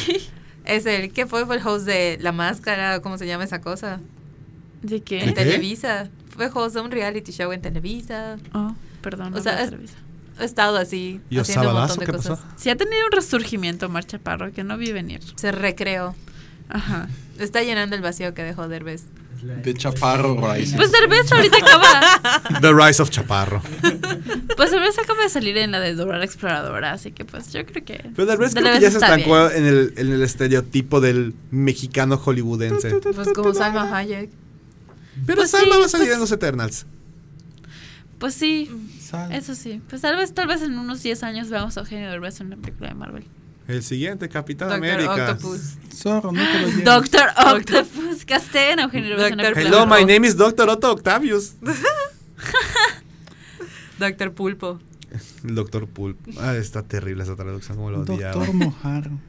[0.66, 1.12] Es el...
[1.12, 1.46] ¿Qué fue?
[1.46, 3.00] Fue el host de La Máscara.
[3.02, 4.00] ¿Cómo se llama esa cosa?
[4.82, 5.20] ¿De En qué?
[5.20, 5.32] ¿Qué?
[5.32, 6.10] Televisa.
[6.30, 8.38] Fue host de un reality show en Televisa.
[8.54, 9.28] Oh, perdón.
[9.34, 9.96] O no sea, veo es- Televisa.
[10.39, 12.39] Ha estado así, ¿Y haciendo un montón de ¿Qué cosas.
[12.39, 12.54] pasó?
[12.58, 15.20] Sí ha tenido un resurgimiento Omar Chaparro que no vi venir.
[15.36, 16.15] Se recreó.
[16.70, 17.10] Ajá.
[17.38, 19.04] Está llenando el vacío que dejó Derbez.
[19.63, 20.78] De Chaparro Rising.
[20.78, 22.60] Pues Derbez ahorita acaba.
[22.62, 23.62] The Rise of Chaparro.
[24.56, 27.65] Pues Derbez acaba de salir en la de Dora la Exploradora, así que pues yo
[27.65, 28.10] creo que.
[28.15, 32.96] Pero Derbez creo que ya se estancó en el, en el estereotipo del mexicano hollywoodense.
[32.96, 34.30] Pues como Salma Hayek.
[35.26, 36.86] Pero Pues Salma sí, va a salir pues- en los Eternals.
[38.17, 38.69] Pues sí,
[39.32, 39.82] eso sí.
[39.89, 42.58] Pues tal vez, tal vez en unos 10 años veamos a Eugenio Derbez en una
[42.58, 43.26] película de Marvel.
[43.67, 45.32] El siguiente, Capitán Doctor América.
[45.32, 45.62] Octopus.
[45.93, 46.84] Zorro, no te lo.
[46.84, 50.69] Doctor Octopus, casté a Eugenio Derbez en una Doctor película Hello, my name is Dr.
[50.69, 51.54] Otto Octavius.
[54.00, 54.80] Doctor Pulpo.
[55.43, 56.17] El Doctor Pulp.
[56.39, 58.34] Ah, está terrible esa traducción, como lo odiaba.
[58.36, 59.12] Doctor Mojarro.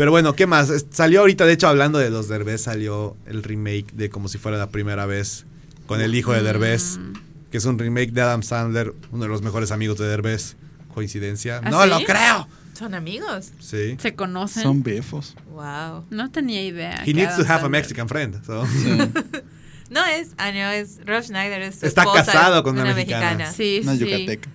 [0.00, 0.72] Pero bueno, ¿qué más?
[0.92, 4.56] Salió ahorita, de hecho, hablando de los Derbez, salió el remake de Como si fuera
[4.56, 5.44] la primera vez
[5.86, 7.12] con el hijo de Derbez, Mm.
[7.50, 10.56] que es un remake de Adam Sandler, uno de los mejores amigos de Derbez.
[10.94, 11.60] ¿Coincidencia?
[11.62, 11.88] ¿Ah, no sí?
[11.90, 12.48] lo creo.
[12.78, 13.50] Son amigos.
[13.58, 13.96] Sí.
[14.00, 14.62] Se conocen.
[14.62, 15.36] Son befos.
[15.50, 16.06] Wow.
[16.08, 17.02] No tenía idea.
[17.04, 18.42] He needs to have a Mexican friend.
[18.46, 18.64] so.
[18.66, 18.96] Sí.
[19.90, 21.60] No es, ah, no, es Rob Schneider.
[21.62, 23.52] Es su Está esposa, casado con una mexicana.
[23.52, 24.04] Sí, Una sí.
[24.04, 24.50] Una Sí, yucateca,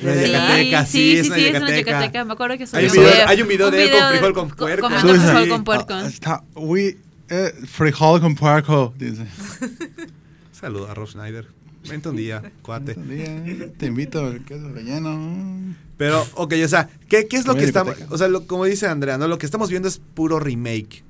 [0.00, 1.78] sí, sí, es sí, sí, es una yucateca.
[1.80, 2.24] yucateca.
[2.24, 4.56] Me acuerdo que Hay un video- hay un video de él con frijol con co-
[4.56, 4.82] puerco.
[4.88, 5.48] Comiendo frijol Sí.
[5.50, 5.94] con puerco.
[5.94, 6.96] Ah, está, we,
[7.28, 9.26] eh, frijol con puerco, dice.
[10.52, 11.46] Saludos a Rob Schneider.
[11.88, 12.94] Vente un día, cuate.
[13.78, 15.74] Te invito al queso relleno.
[15.96, 17.96] Pero, ok, o sea, ¿qué, qué es lo que estamos...
[18.10, 19.26] O sea, lo- como dice Andrea, ¿no?
[19.28, 21.02] Lo que estamos viendo es puro remake.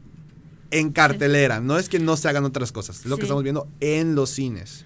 [0.70, 1.60] En cartelera.
[1.60, 3.00] No es que no se hagan otras cosas.
[3.00, 4.84] Es lo que estamos viendo en los cines.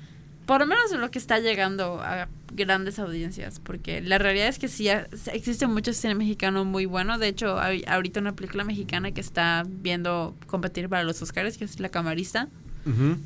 [0.53, 4.69] Por lo menos lo que está llegando a grandes audiencias, porque la realidad es que
[4.69, 4.87] sí
[5.33, 7.17] existe mucho cine mexicano muy bueno.
[7.17, 11.65] De hecho, hay ahorita una película mexicana que está viendo competir para los Oscars, que
[11.65, 12.49] es La Camarista,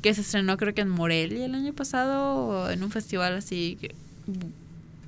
[0.01, 3.93] que se estrenó creo que en Morelia el año pasado, en un festival así que-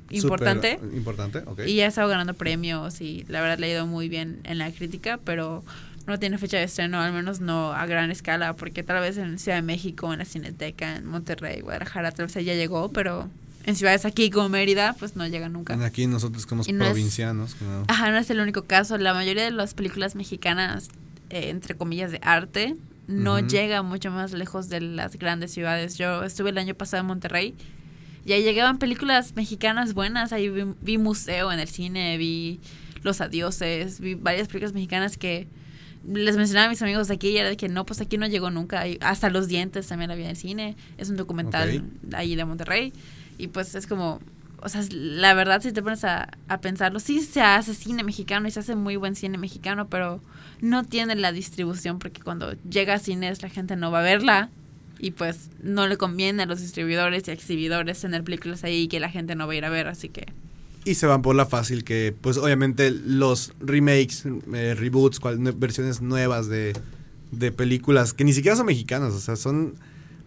[0.09, 0.77] importante.
[0.93, 1.61] Importante, ok.
[1.67, 4.57] Y ya ha estado ganando premios y la verdad le ha ido muy bien en
[4.57, 5.63] la crítica, pero
[6.09, 9.39] no tiene fecha de estreno, al menos no a gran escala, porque tal vez en
[9.39, 13.29] Ciudad de México, en la Cineteca, en Monterrey, Guadalajara, tal vez ya llegó, pero
[13.65, 15.73] en ciudades aquí como Mérida, pues no llega nunca.
[15.85, 17.55] Aquí nosotros es- provincianos.
[17.61, 17.83] ¿no?
[17.87, 18.97] Ajá, no es el único caso.
[18.97, 20.89] La mayoría de las películas mexicanas,
[21.29, 22.75] eh, entre comillas, de arte,
[23.07, 25.97] no llega mucho más lejos de las grandes ciudades.
[25.97, 27.55] Yo estuve el año pasado en Monterrey
[28.25, 30.31] y ahí llegaban películas mexicanas buenas.
[30.31, 32.59] Ahí vi, vi Museo en el cine, vi
[33.01, 35.47] Los Adioses, vi varias películas mexicanas que
[36.07, 38.27] les mencionaba a mis amigos de aquí y era de que no, pues aquí no
[38.27, 38.83] llegó nunca.
[39.01, 40.75] Hasta Los Dientes también la vi en el cine.
[40.97, 41.83] Es un documental
[42.13, 42.93] ahí de Monterrey.
[43.37, 44.19] Y pues es como,
[44.61, 48.47] o sea, la verdad si te pones a, a pensarlo, sí se hace cine mexicano
[48.47, 50.21] y se hace muy buen cine mexicano, pero
[50.61, 54.49] no tiene la distribución porque cuando llega a cines la gente no va a verla
[54.99, 59.09] y pues no le conviene a los distribuidores y exhibidores tener películas ahí que la
[59.09, 60.27] gente no va a ir a ver, así que...
[60.85, 66.01] Y se van por la fácil que, pues obviamente los remakes, eh, reboots, cual- versiones
[66.01, 66.73] nuevas de,
[67.31, 69.75] de películas que ni siquiera son mexicanas, o sea, son...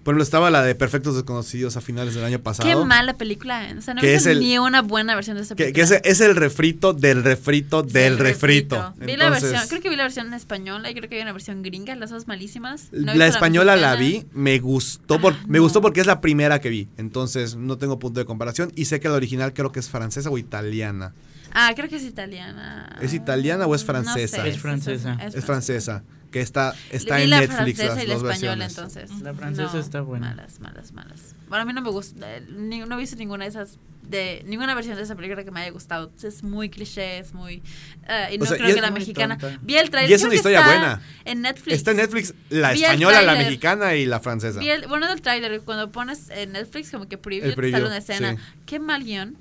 [0.03, 2.69] Por ejemplo, estaba la de Perfectos Desconocidos a finales del año pasado.
[2.69, 5.55] Qué mala película, o sea, no Que es el- ni una buena versión de esa
[5.55, 5.87] película.
[5.89, 8.77] que es el refrito del refrito del el refrito.
[8.77, 9.07] refrito.
[9.07, 11.63] Vi la versión, creo que vi la versión española y creo que hay una versión
[11.63, 12.89] gringa, las dos malísimas.
[12.91, 15.65] No la española la vi, me gustó, por- Ah, me no.
[15.65, 18.99] gustó porque es la primera que vi, entonces no tengo punto de comparación y sé
[18.99, 21.13] que la original creo que es francesa o italiana.
[21.55, 22.97] Ah, creo que es italiana.
[23.01, 24.47] ¿Es italiana o es No francesa?
[24.47, 25.17] Es francesa.
[25.33, 26.03] Es francesa.
[26.33, 28.71] Que está, está en la Netflix francesa las y la española, versiones.
[28.79, 29.11] entonces.
[29.23, 30.31] La francesa está buena.
[30.31, 31.21] Malas, malas, malas.
[31.49, 32.37] Bueno, a mí no me gusta.
[32.37, 33.79] eh, ni- no he visto ninguna de esas.
[34.03, 36.11] De, ninguna versión de esa película que me haya gustado.
[36.23, 37.63] Es muy cliché, es muy.
[38.09, 39.39] eh, y O no sea, creo y es que la mexicana.
[39.39, 39.59] tonta.
[39.63, 40.11] Vi el trailer.
[40.11, 41.03] Y es una historia está buena.
[41.25, 41.77] En Netflix.
[41.77, 43.47] Está en Netflix la Vi española, la tráiler.
[43.47, 44.59] mexicana y la francesa.
[44.59, 47.87] Vi el- bueno, del trailer, cuando pones en Netflix como que preview, te sale preview,
[47.87, 48.33] una escena.
[48.37, 48.43] sí.
[48.67, 49.37] Qué mal guion.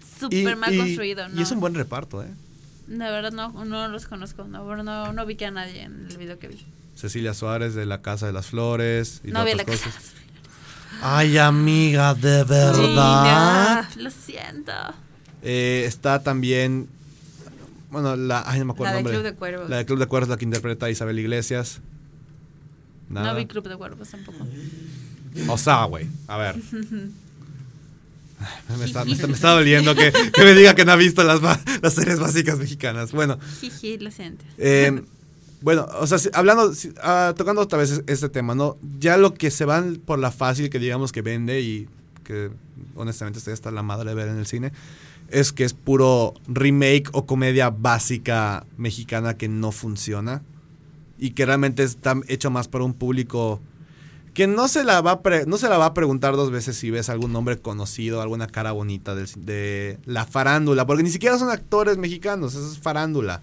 [0.00, 1.26] Y, Súper mal y- construido.
[1.28, 1.42] y ¿no?
[1.42, 2.28] es un buen reparto, ¿eh?
[2.88, 4.44] De verdad no, no los conozco.
[4.44, 6.64] No, no, no vi que a nadie en el video que vi.
[6.94, 9.84] Cecilia Suárez de La Casa de las Flores y no de vi la casa.
[9.84, 10.12] cosas.
[11.02, 13.88] Ay, amiga, de verdad.
[13.96, 14.72] Lo siento.
[15.42, 16.88] Eh, está también.
[17.90, 18.42] Bueno, la.
[18.46, 19.20] Ay, no me acuerdo La el de nombre.
[19.20, 19.70] Club de Cuervos.
[19.70, 21.80] La de Club de Cuervos, la que interpreta a Isabel Iglesias.
[23.10, 23.32] Nada.
[23.32, 24.46] No vi Club de Cuervos tampoco.
[25.48, 26.06] O sea, güey.
[26.26, 26.56] A ver.
[28.78, 31.24] Me está, me está- me está doliendo que, que me diga que no ha visto
[31.24, 31.40] las,
[31.82, 33.12] las series básicas mexicanas.
[33.12, 34.44] Bueno, Jiji, lo siento.
[34.58, 35.02] eh,
[35.60, 36.72] bueno, o sea, hablando,
[37.02, 38.76] ah, tocando otra vez es- este tema, ¿no?
[39.00, 41.88] Ya lo que se van por la fácil que digamos que vende y
[42.24, 42.50] que
[42.94, 44.72] honestamente estoy hasta la madre de ver en el cine,
[45.30, 50.42] es que es puro remake o comedia básica mexicana que no funciona
[51.18, 53.60] y que realmente está hecho más para un público
[54.38, 56.76] que no se la va a pre- no se la va a preguntar dos veces
[56.76, 61.50] si ves algún nombre conocido, alguna cara bonita de la farándula, porque ni siquiera son
[61.50, 63.42] actores mexicanos, eso es farándula.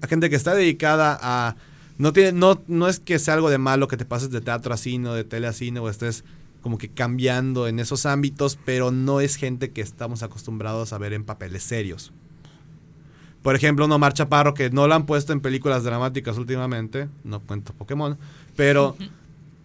[0.00, 1.56] A gente que está dedicada a
[1.98, 4.72] no tiene no no es que sea algo de malo que te pases de teatro
[4.72, 6.24] a cine o de tele a cine o estés
[6.62, 11.12] como que cambiando en esos ámbitos, pero no es gente que estamos acostumbrados a ver
[11.12, 12.10] en papeles serios.
[13.42, 17.40] Por ejemplo, no Omar Chaparro, que no lo han puesto en películas dramáticas últimamente, no
[17.40, 18.16] cuento Pokémon,
[18.56, 18.96] pero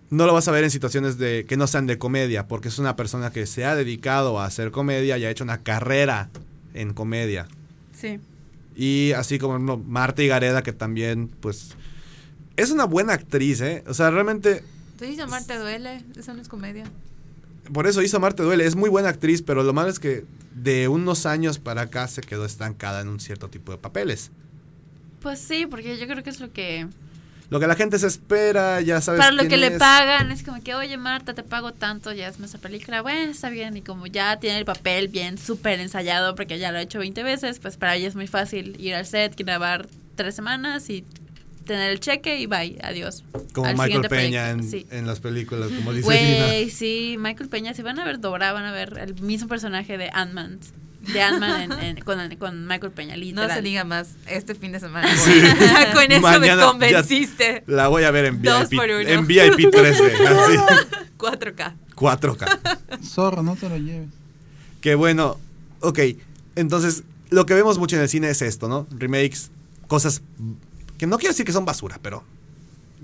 [0.10, 2.80] no lo vas a ver en situaciones de que no sean de comedia, porque es
[2.80, 6.30] una persona que se ha dedicado a hacer comedia y ha hecho una carrera
[6.74, 7.48] en comedia.
[7.94, 8.20] Sí.
[8.76, 11.76] Y así como no, Marta Gareda, que también, pues,
[12.56, 13.84] es una buena actriz, ¿eh?
[13.88, 14.64] O sea, realmente,
[14.98, 16.84] Tú dices Amarte duele, eso no es comedia.
[17.74, 20.90] por eso hizo Marte Duele, es muy buena actriz, pero lo malo es que de
[20.90, 24.32] unos años para acá se quedó estancada en un cierto tipo de papeles.
[25.22, 26.88] Pues sí, porque yo creo que es lo que...
[27.50, 29.20] Lo que la gente se espera, ya sabes.
[29.20, 32.28] Para lo quién que le pagan, es como que, oye Marta, te pago tanto, ya
[32.28, 36.36] es nuestra película, bueno, está bien, y como ya tiene el papel bien súper ensayado,
[36.36, 39.08] porque ya lo ha hecho 20 veces, pues para ella es muy fácil ir al
[39.08, 41.04] set, grabar tres semanas y
[41.66, 43.24] tener el cheque y bye, adiós.
[43.54, 44.96] Como Al Michael Peña en, proyecto, sí.
[44.96, 46.04] en las películas, como dice.
[46.04, 49.98] Güey, sí, Michael Peña, si van a ver Dora, van a ver el mismo personaje
[49.98, 50.60] de Ant-Man.
[51.14, 54.80] De Ant-Man en- en- con, con Michael Peña, No se diga más este fin de
[54.80, 55.16] semana.
[55.18, 55.42] Sí.
[55.60, 57.64] Ya Con eso Mañana me convenciste.
[57.68, 58.80] La voy a ver en Dos VIP.
[58.80, 59.00] por uno.
[59.10, 60.86] En VIP 3D, así.
[61.18, 61.74] 4K.
[61.96, 62.80] 4K.
[63.04, 64.10] Zorro, no te lo lleves.
[64.82, 65.38] Que bueno,
[65.82, 66.00] ok.
[66.56, 68.88] Entonces, lo que vemos mucho en el cine es esto, ¿no?
[68.92, 69.52] Remakes,
[69.88, 70.22] cosas
[70.98, 72.24] que no quiero decir que son basura, pero.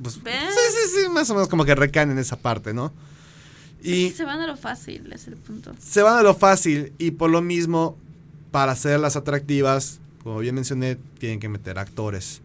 [0.01, 2.91] Pues, sí, sí, sí, más o menos como que recaen en esa parte, ¿no?
[3.83, 5.73] Y Se van a lo fácil, es el punto.
[5.79, 7.97] se van a lo fácil y por lo mismo,
[8.51, 12.41] para hacerlas atractivas, como bien mencioné, tienen que meter actores.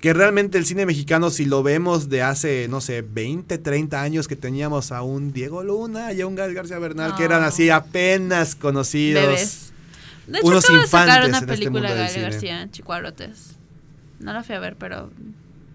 [0.00, 4.28] Que realmente el cine mexicano, si lo vemos de hace, no sé, 20, 30 años
[4.28, 7.68] que teníamos a un Diego Luna y a un Gael García Bernal, que eran así
[7.70, 9.22] apenas conocidos.
[9.26, 9.72] Bebés.
[10.26, 12.22] De hecho, Unos acaba de sacar infantes una este película mundo de Gael.
[12.22, 13.56] García, Chicuarotes.
[14.20, 15.10] No la fui a ver, pero...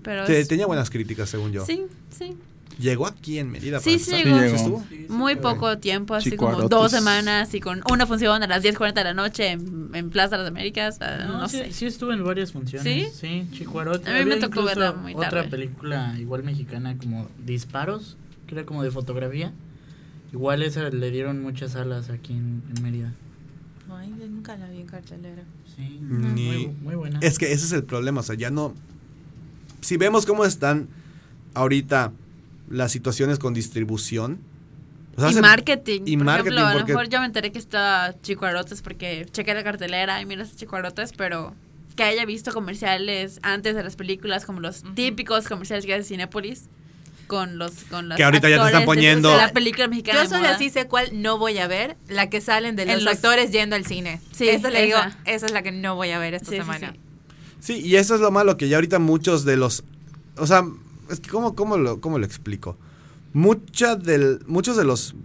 [0.01, 1.65] pero Te- es- tenía buenas críticas, según yo.
[1.65, 1.83] Sí,
[2.17, 2.35] sí.
[2.79, 3.79] Llegó aquí en Mérida.
[3.79, 4.39] Sí, sí llegó.
[4.39, 4.85] ¿Sí estuvo?
[5.07, 9.03] Muy poco tiempo, así como dos semanas y con una función a las 10.40 de
[9.05, 10.97] la noche en, en Plaza de las Américas.
[11.01, 11.71] ah, No, no sí, sé.
[11.71, 12.83] sí estuve en varias funciones.
[12.83, 13.07] ¿Sí?
[13.17, 14.09] Sí, Chicuarote.
[14.09, 15.49] A mí me Había tocó incluso verla muy Otra tarde.
[15.49, 19.53] película igual mexicana como Disparos, que era como de fotografía.
[20.33, 23.13] Igual esa le dieron muchas alas aquí en, en Mérida.
[23.89, 25.43] Ay, yo nunca la vi en cartelera.
[25.77, 27.19] Sí, Ni- muy, muy buena.
[27.21, 28.73] Es que ese es el problema, o sea, ya no...
[29.79, 30.89] Si vemos cómo están
[31.53, 32.11] ahorita
[32.69, 34.39] las situaciones con distribución...
[35.17, 36.01] o sea, y marketing.
[36.06, 39.54] y por marketing, ejemplo, a lo mejor yo me enteré que está Chicuarotes porque chequé
[39.54, 41.54] la cartelera y mira ese Chicuarotes, pero
[41.95, 46.65] que haya visto comerciales antes de las películas, como los típicos comerciales que hace Cinépolis,
[47.28, 50.19] con los con los Que ahorita ya te están de- poniendo- de la película mexicana
[50.19, 50.56] Yo de solo moda.
[50.56, 53.75] así sé cuál no voy a ver, la que salen de los, los- actores yendo
[53.75, 54.19] al cine.
[54.32, 55.45] Sí, Esa le digo, esa.
[55.47, 56.91] es la que no voy a ver esta Sí, sí, semana.
[56.93, 56.99] sí.
[57.62, 59.84] Sí, y eso es lo malo, que ya ahorita muchos de los...
[60.38, 60.63] O sea,
[61.09, 62.77] es que ¿cómo, cómo, lo, cómo lo explico?
[63.33, 65.15] Mucha del, muchos de los...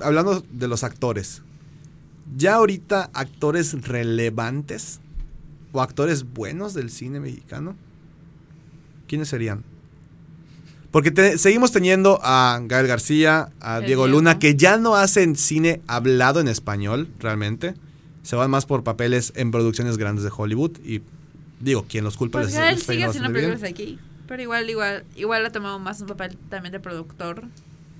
[0.00, 1.42] Hablando de los actores.
[2.36, 5.00] Ya ahorita actores relevantes
[5.72, 7.76] o actores buenos del cine mexicano.
[9.06, 9.62] ¿Quiénes serían?
[10.90, 14.18] Porque te- seguimos teniendo a Gael García, a El Diego Diego.
[14.18, 17.74] Luna, que ya no hacen cine hablado en español, realmente.
[18.22, 20.72] Se van más por papeles en producciones grandes de Hollywood.
[20.84, 21.02] Y
[21.60, 23.98] digo, quien los culpa Pues les Gael les sigue haciendo películas aquí.
[24.26, 27.44] Pero igual, igual, igual ha tomado más un papel también de productor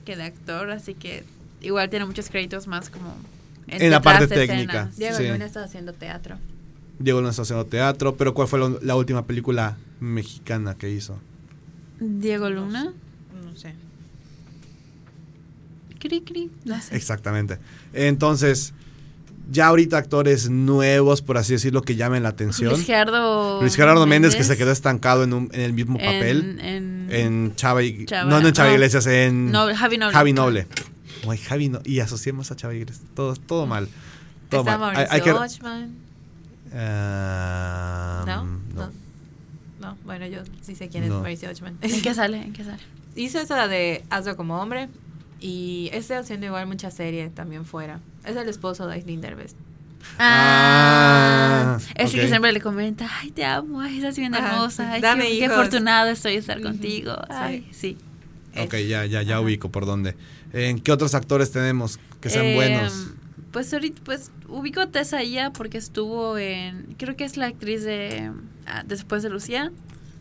[0.04, 1.24] que de actor, así que
[1.60, 3.14] igual tiene muchos créditos más como
[3.68, 4.84] En la parte técnica.
[4.84, 4.90] escena.
[4.96, 5.28] Diego Sí.
[5.28, 6.38] Luna está haciendo teatro.
[6.98, 11.18] Diego no está haciendo teatro, pero ¿cuál fue lo- la última película mexicana que hizo?
[12.00, 12.92] Diego Luna.
[13.44, 13.74] No sé.
[15.98, 16.50] Cri, cri.
[16.64, 16.96] No sé.
[16.96, 17.58] Exactamente.
[17.94, 18.74] Entonces,
[19.50, 22.72] ya ahorita actores nuevos, por así decirlo, que llamen la atención.
[22.72, 23.60] Luis Gerardo.
[23.60, 26.58] Luis Gerardo Méndez, que se quedó estancado en, un- en el mismo papel.
[26.60, 28.74] En, en- En Chava, y- Chava, no, no en Chava no.
[28.74, 30.12] Iglesias, en No, Javi Noble.
[30.14, 30.66] Javi Noble.
[31.28, 33.04] Ay, Javi No- y asociemos a Chava Iglesias.
[33.14, 33.88] Todo, todo mal.
[34.48, 34.96] Todo Está mal.
[35.10, 35.34] Hay- que-.
[36.76, 38.44] Ah, ¿No?
[38.44, 38.60] no.
[38.74, 38.90] no.
[39.80, 41.10] No, bueno, yo sí sé quién es.
[41.10, 41.76] Mauricio Ochman.
[41.82, 42.38] ¿En qué sale?
[42.38, 42.78] ¿En qué sale?
[43.16, 44.88] Hizo esa de Hazlo como hombre
[45.46, 48.00] y está haciendo igual mucha serie también fuera.
[48.24, 49.54] Es el esposo de Aislinn Derbez.
[50.18, 52.22] Ah, Ese ok.
[52.22, 55.38] que siempre le comenta, ay, te amo, ay, estás bien Ajá, hermosa, ay, dame qué,
[55.40, 57.14] qué afortunado estoy de estar contigo.
[57.14, 57.26] sí.
[57.30, 57.98] Ay, sí.
[58.56, 60.14] Ok, ya, ya, ya ubico por dónde.
[60.52, 63.08] ¿En qué otros actores tenemos que sean Eh, buenos?
[63.50, 67.82] Pues ahorita, pues ubico a Tessa Ia porque estuvo en, creo que es la actriz
[67.84, 68.30] de
[68.66, 69.72] ah, Después de Lucía,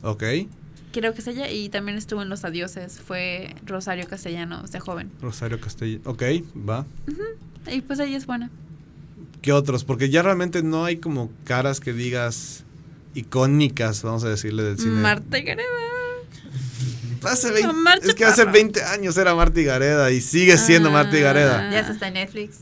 [0.02, 0.24] Ok.
[0.94, 5.12] Creo que es ella, y también estuvo en Los Adioses, fue Rosario Castellanos de joven.
[5.22, 6.02] Rosario Castellano.
[6.06, 6.24] Ok,
[6.58, 6.86] va.
[7.68, 8.50] Y pues ella es buena.
[9.42, 9.84] ¿Qué otros?
[9.84, 12.64] Porque ya realmente no hay como caras que digas
[13.14, 14.92] icónicas, vamos a decirle, del cine.
[14.92, 15.68] Marta Gareda.
[17.24, 18.52] Hace 20 Marta es que hace Parra.
[18.52, 21.68] 20 años era Marta Gareda y sigue siendo Marta Gareda.
[21.68, 21.72] Ah.
[21.72, 22.60] Ya se está en Netflix.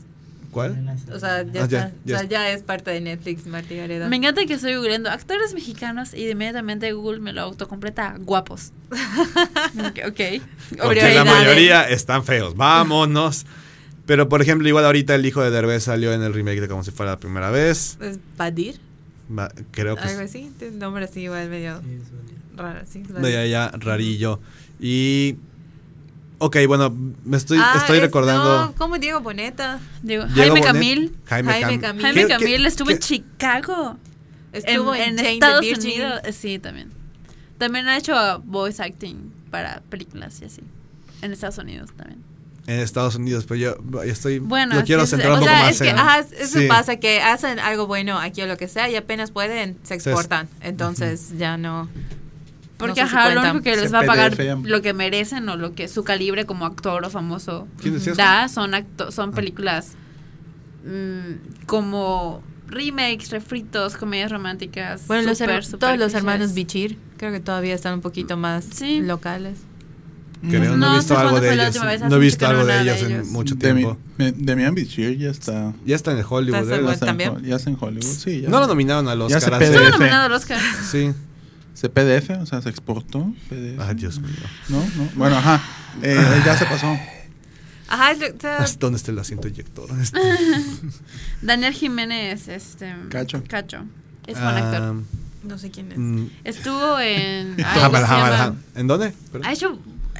[0.52, 0.86] ¿Cuál?
[1.10, 3.74] O sea, ya, Ah, ya, está, ya o sea, ya es parte de Netflix, Martí
[3.74, 4.08] Gareda.
[4.08, 8.72] Me encanta que estoy googleando actores mexicanos y inmediatamente Google me lo autocompleta guapos.
[8.92, 10.08] ok.
[10.10, 10.42] okay.
[10.80, 12.54] Porque la mayoría están feos.
[12.54, 13.46] Vámonos.
[14.04, 16.84] Pero por ejemplo, igual ahorita el hijo de Derbez salió en el remake de como
[16.84, 17.96] si fuera la primera vez.
[18.00, 18.78] ¿Es Badir?
[19.36, 20.50] Va- Creo que Algo así.
[20.74, 21.80] Nombre así igual medio
[22.56, 22.80] raro.
[22.86, 24.38] Sí, de allá rarillo.
[24.78, 25.36] Y
[26.44, 28.66] ok, bueno, me estoy, Ah, estoy es- recordando.
[28.66, 29.80] No, como Diego Boneta.
[30.02, 31.16] Diego Jaime Bonet- Camil.
[31.26, 32.02] Jaime, Jaime Cam- Camil.
[32.02, 33.96] Jaime ¿Qué- Camil qué- estuvo qué- en Chicago.
[34.52, 35.64] Estuvo en, Estados.
[35.66, 36.20] Unidos.
[36.32, 36.90] Sí, también.
[37.58, 40.62] También ha hecho voice acting para películas y así.
[41.22, 42.20] En Estados Unidos también.
[42.66, 44.38] En Estados Unidos, pero yo, yo estoy.
[44.38, 45.98] Bueno, lo quiero sí, centrar o un poco sea, más es que en.
[45.98, 46.66] ajá, eso sí.
[46.68, 50.10] pasa que hacen algo bueno aquí o lo que sea y apenas pueden se Se-
[50.10, 50.48] exportan.
[50.60, 51.88] Entonces ya no.
[52.86, 53.50] Porque no se ajá, lo cuentan.
[53.56, 54.64] único que les Se va a pagar PDF.
[54.64, 57.66] lo que merecen o lo que su calibre como actor o famoso
[58.16, 59.34] da son acto son Ah.
[59.34, 59.92] películas
[60.84, 65.06] mm, como remakes, refritos, comedias románticas.
[65.06, 68.36] Bueno, los súper, her- súper todos los hermanos Bichir creo que todavía están un poquito
[68.36, 69.00] más Sí.
[69.00, 69.58] locales.
[70.48, 71.76] Creo, no, No he visto sé algo de ellos.
[72.08, 73.96] No he visto algo de ellos en mucho tiempo.
[74.18, 75.72] Demian Bichir ya está.
[75.86, 76.68] Ya está en Hollywood.
[76.72, 76.82] ¿eh?
[76.84, 77.30] ya está en ¿también?
[77.36, 78.40] Hol- ya está en Hollywood, sí.
[78.40, 79.40] Ya No lo nominaron al Ya Oscar.
[79.40, 79.98] se hace- Estuvo PDF.
[79.98, 80.58] nominado al Oscar.
[80.90, 81.12] Sí.
[81.74, 83.32] Se PDF, o sea, se exportó.
[83.48, 83.80] PDF.
[83.80, 84.30] Ay, Dios mío.
[84.68, 85.08] No, no.
[85.14, 85.62] Bueno, ajá.
[86.02, 86.96] Eh, ya se pasó.
[87.88, 88.12] Ajá,
[88.78, 89.48] ¿Dónde está el asiento?
[89.48, 90.18] Este,
[91.42, 93.42] Daniel Jiménez, este Cacho.
[93.48, 93.84] Cacho.
[94.26, 94.82] Es buen actor.
[94.82, 94.94] ah,
[95.44, 95.98] no sé quién es.
[95.98, 98.36] mm, Estuvo en ay, Jámala, ¿cómo se jámala, llama?
[98.38, 98.56] jámala.
[98.76, 99.12] ¿En dónde?
[99.32, 99.46] Perdón.
[99.48, 99.78] Ha hecho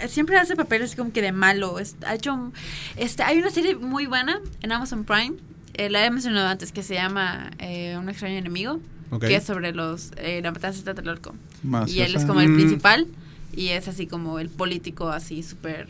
[0.09, 1.77] siempre hace papeles como que de malo.
[2.07, 2.53] Ha hecho
[2.97, 5.37] este hay una serie muy buena en Amazon Prime.
[5.75, 8.81] eh, la he mencionado antes que se llama eh, Un extraño enemigo,
[9.13, 9.21] Ok.
[9.27, 11.35] que es sobre los eh, la matanza de Tlatelolco.
[11.63, 12.55] Más, y él es como el Mm.
[12.57, 13.07] principal
[13.55, 15.87] y es así como el político así súper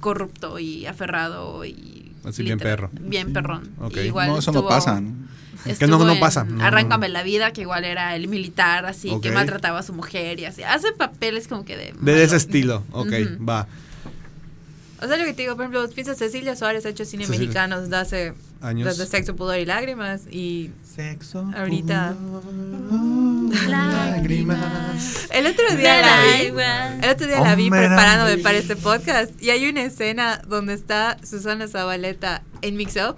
[0.00, 2.88] corrupto y aferrado y Así bien perro.
[2.98, 3.32] bien Sí.
[3.34, 3.70] perrón
[4.04, 5.00] igual no, eso no pasa.
[5.00, 5.10] ¿no?
[5.64, 7.12] Que no- estuvo no en pasa, no, Arráncame no.
[7.12, 10.62] la vida que igual era el militar así que maltrataba a su mujer y así
[10.62, 12.12] hace papeles como que de De malo.
[12.16, 12.82] ese estilo.
[12.92, 13.12] Ok,
[13.46, 13.66] va.
[15.02, 17.40] O sea, lo que te digo, por ejemplo, piensa Cecilia Suárez ha hecho cine Cecilia.
[17.48, 18.88] mexicano desde hace Años.
[18.96, 21.50] desde Sexo, Pudor y Lágrimas y Sexo.
[21.56, 22.14] ahorita
[23.68, 25.28] Lágrimas.
[25.30, 26.46] el otro día la vi.
[27.04, 31.16] El otro día la vi preparándome para este podcast y hay una escena donde está
[31.24, 33.16] Susana Zabaleta en Mix Up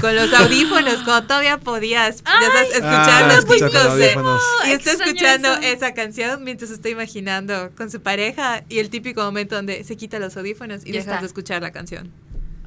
[0.00, 4.42] con los audífonos cuando todavía podías ya estás escuchando Ah, escucha con Kiko se- audífonos.
[4.66, 5.62] y está escuchando eso.
[5.62, 10.18] esa canción mientras está imaginando con su pareja y el típico momento donde se quita
[10.18, 11.20] los audífonos y Ya dejas está.
[11.20, 12.10] de escuchar la canción.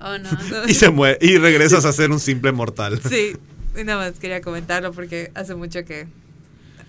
[0.01, 0.29] Oh, no.
[0.67, 1.17] Y se muere.
[1.21, 2.99] Y regresas a ser un simple mortal.
[3.10, 3.36] Sí,
[3.79, 6.08] y nada más quería comentarlo porque hace mucho que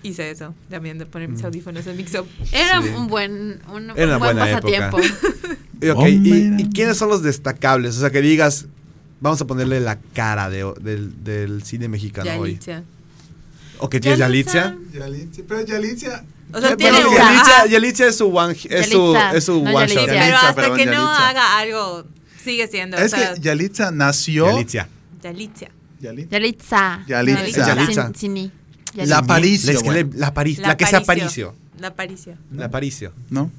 [0.02, 1.46] hice eso, también de poner mis Mm.
[1.46, 2.26] audífonos en Mix Up.
[2.52, 2.88] Era Sí.
[2.96, 4.98] un buen, un, Era un buen buena pasatiempo.
[5.82, 6.62] Y, ok, ¿y, Hombre.
[6.62, 7.96] y quiénes son los destacables?
[7.98, 8.64] O sea, que digas,
[9.20, 12.52] vamos a ponerle la cara de, del, del cine mexicano hoy.
[12.52, 12.82] Yalitza.
[13.78, 14.74] ¿O que tienes Yalitza.
[14.94, 15.42] Yalitza?
[15.46, 16.24] Pero Yalitza.
[16.54, 17.18] O sea, tiene bueno,
[17.68, 20.06] Yalitza, es su one, es su, Yalitza, es su no one shot.
[20.06, 20.14] Yalitza.
[20.24, 21.28] Pero hasta que no Yalitza.
[21.28, 22.04] haga algo,
[22.46, 22.96] sigue siendo.
[22.96, 24.46] Es o sea, que Yalitza nació.
[24.46, 24.88] Yalitza.
[25.22, 25.66] Yalitza.
[26.00, 27.04] Yalitza.
[27.06, 28.12] Yalitza.
[28.94, 30.04] La Aparicio, La, que güey.
[30.04, 31.54] le- la, Apari- La la que se Aparicio.
[31.78, 32.38] La aparición.
[32.52, 33.12] La Aparicio.
[33.28, 33.50] ¿No?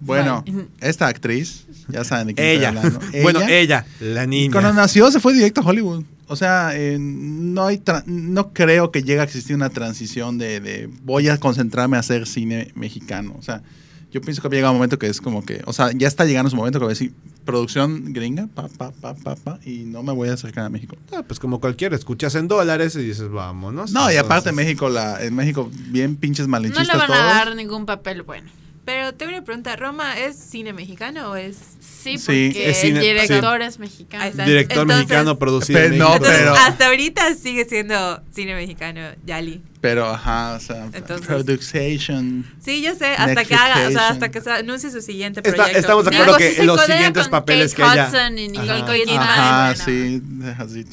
[0.00, 0.44] Bueno,
[0.80, 2.68] esta actriz, ya saben de quién Ella.
[2.70, 3.00] estoy hablando.
[3.22, 4.52] bueno, ella, la niña.
[4.52, 6.04] Cuando nació se fue directo a Hollywood.
[6.26, 10.60] O sea, eh, no hay tra- no creo que llegue a existir una transición de,
[10.60, 13.34] de voy a concentrarme a hacer cine mexicano.
[13.38, 13.62] O sea,
[14.14, 16.48] yo pienso que llega un momento que es como que, o sea, ya está llegando
[16.48, 17.12] su momento que voy a decir
[17.44, 20.96] producción gringa, pa, pa, pa, pa, pa, y no me voy a acercar a México.
[21.12, 23.90] Ah, pues como cualquiera, escuchas en dólares y dices, vámonos.
[23.90, 27.20] No, y aparte Entonces, México, la, en México bien pinches No malinchistas le van todos.
[27.20, 28.48] a dar ningún papel bueno.
[28.84, 31.56] Pero te voy a preguntar, ¿Roma es cine mexicano o es...?
[31.80, 34.24] Sí, Sí, porque es cine- el director es mexicano.
[34.44, 36.12] Director Entonces- mexicano producido en no.
[36.16, 39.62] Entonces, pero- hasta ahorita sigue siendo cine mexicano, Yali.
[39.80, 42.44] Pero, ajá, o sea, Entonces- production.
[42.62, 45.54] Sí, yo sé, hasta que haga, o sea, hasta que se anuncie su siguiente Está-
[45.54, 45.78] proyecto.
[45.78, 49.74] estamos de acuerdo que los siguientes papeles Kate que ella- Hudson y Nicole Ajá.
[49.76, 50.20] Sí,
[50.58, 50.84] así,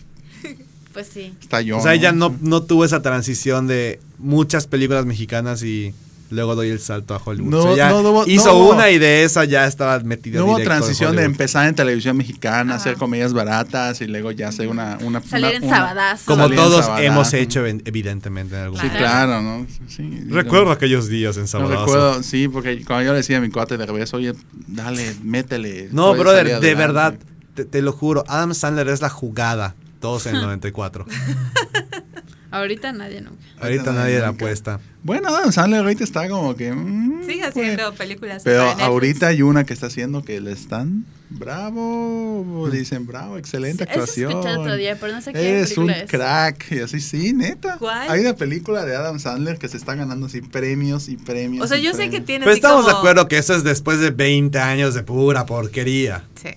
[0.93, 1.33] Pues sí.
[1.41, 1.77] está yo.
[1.77, 5.93] O sea, ella no, no tuvo esa transición de muchas películas mexicanas y
[6.31, 7.49] luego doy el salto a Hollywood.
[7.51, 10.39] No, O sea, ya no, no hubo- hizo una y de esa ya estaba metida
[10.39, 12.81] No hubo transición de empezar en televisión mexicana, Ajá.
[12.81, 14.97] hacer comedias baratas y luego ya hacer una...
[15.01, 16.17] una Salir una- en.
[16.25, 17.03] Como Salir todos Sabadazo.
[17.05, 19.67] hemos hecho, en- evidentemente, en algún Sí, claro, ¿no?
[19.87, 21.79] Sí, Recuerdo aquellos días en No Sabadazo.
[21.85, 24.33] recuerdo, sí, porque cuando yo le decía a mi cuate de revés, oye,
[24.67, 25.89] dale, métele.
[25.91, 26.75] No, brother, de adelante".
[26.75, 27.15] verdad,
[27.53, 29.75] te, te lo juro, Adam Sandler es la jugada.
[29.99, 31.05] Todos en el 94.
[32.51, 33.41] Ahorita nadie nunca.
[33.61, 34.79] Ahorita nadie la apuesta.
[35.03, 36.71] Bueno, Adam Sandler ahorita está como que...
[36.73, 38.43] mm, Sigue pues, haciendo películas.
[38.43, 41.05] Pero ahorita hay una que está haciendo que le están...
[41.33, 44.33] Bravo, dicen bravo, excelente actuación.
[44.35, 46.09] otro día, pero no sé qué Eres un es.
[46.09, 46.71] crack.
[46.71, 47.77] Y así, sí, neta.
[47.77, 48.09] ¿Cuál?
[48.11, 51.63] Hay una película de Adam Sandler que se está ganando así premios y premios.
[51.63, 54.11] O sea, yo sé que tiene Pero estamos de acuerdo que eso es después de
[54.11, 56.25] 20 años de pura porquería.
[56.35, 56.49] Sí.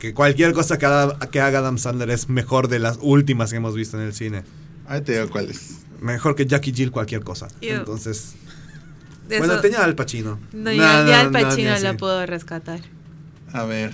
[0.00, 3.56] Que cualquier cosa que haga, que haga Adam Sandler es mejor de las últimas que
[3.58, 4.42] hemos visto en el cine.
[4.88, 5.78] Ahí te digo cuál es.
[6.00, 7.48] Mejor que Jackie Jill cualquier cosa.
[7.60, 8.34] Entonces,
[9.28, 10.38] De bueno, eso- tenía Al Pacino.
[10.52, 12.80] No, No, ya, no, ya Al Pacino la puedo rescatar.
[13.52, 13.92] A ver.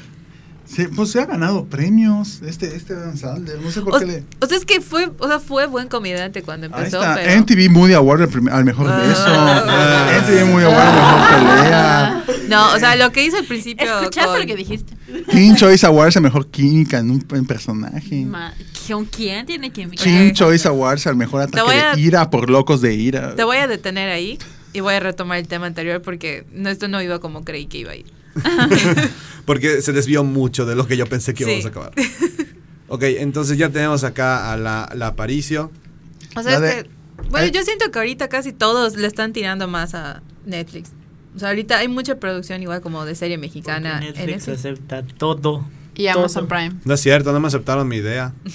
[0.64, 3.58] Sí, pues se ha ganado premios este, este Adam Sandler.
[3.60, 4.24] No sé por O, qué le...
[4.40, 7.14] o sea, es que fue, o sea, fue buen comediante cuando Ahí empezó, está.
[7.16, 7.40] pero...
[7.40, 8.98] MTV Movie Award al, mejor Ah.
[9.00, 9.24] beso.
[9.26, 10.18] Ah.
[10.22, 12.24] MTV Movie Award al mejor pelea.
[12.48, 14.94] No, o sea, lo que hizo al principio ¿Escuchaste con- lo que dijiste?
[15.30, 18.24] Teen Choice Awards al mejor química en un en personaje.
[18.24, 18.54] Ma-
[18.88, 22.80] ¿Con quién tiene que Teen Choice Awards al mejor ataque a- de ira por locos
[22.80, 23.34] de ira.
[23.34, 24.38] Te voy a detener ahí
[24.72, 27.78] y voy a retomar el tema anterior porque no, esto no iba como creí que
[27.78, 28.06] iba a ir.
[29.44, 31.50] Porque se desvió mucho de lo que yo pensé que Sí.
[31.50, 31.92] íbamos a acabar.
[32.88, 35.70] ok, entonces ya tenemos acá a la, la Aparicio.
[36.36, 36.90] O sea, La es de- que,
[37.28, 40.90] bueno, yo siento que ahorita casi todos le están tirando más a Netflix.
[41.34, 44.52] O sea, ahorita hay mucha producción igual como de serie mexicana Porque en Netflix eso.
[44.52, 45.64] acepta todo.
[45.94, 46.46] Y Amazon.
[46.48, 46.72] Prime.
[46.84, 48.32] No es cierto, no me aceptaron mi idea.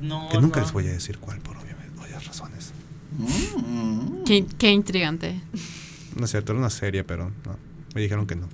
[0.00, 0.64] No, Que nunca no.
[0.64, 2.72] les voy a decir cuál, por obvias razones.
[3.18, 4.24] Mm.
[4.24, 5.38] Qué, qué intrigante.
[6.16, 7.56] No es cierto, era una serie, pero no.
[7.94, 8.48] Me dijeron que no.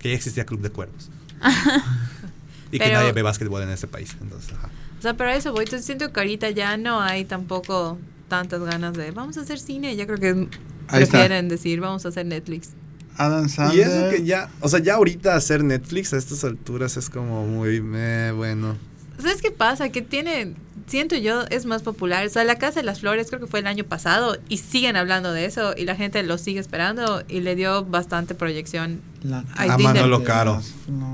[0.00, 1.10] Que ya existía Club de Cuervos.
[2.72, 4.16] y que nadie ve básquetbol en este país.
[4.20, 4.68] Entonces, ajá.
[4.98, 5.62] O sea, pero eso voy.
[5.64, 7.98] Entonces siento que ahorita ya no hay tampoco
[8.28, 9.94] tantas ganas de vamos a hacer cine.
[9.94, 10.48] Ya creo que
[10.88, 11.18] Ahí está.
[11.18, 12.70] prefieren decir vamos a hacer Netflix.
[13.16, 13.88] Adam Y Sandler.
[13.88, 17.82] eso que ya, o sea, ya ahorita hacer Netflix a estas alturas es como muy,
[17.94, 18.76] eh, bueno.
[19.20, 19.88] ¿Sabes qué pasa?
[19.88, 20.54] Que tiene,
[20.86, 22.24] siento yo, es más popular.
[22.24, 24.94] O sea, La Casa de las Flores creo que fue el año pasado y siguen
[24.94, 29.44] hablando de eso y la gente lo sigue esperando y le dio bastante proyección La
[29.56, 29.76] a.
[29.78, 30.62] Manolo Caro.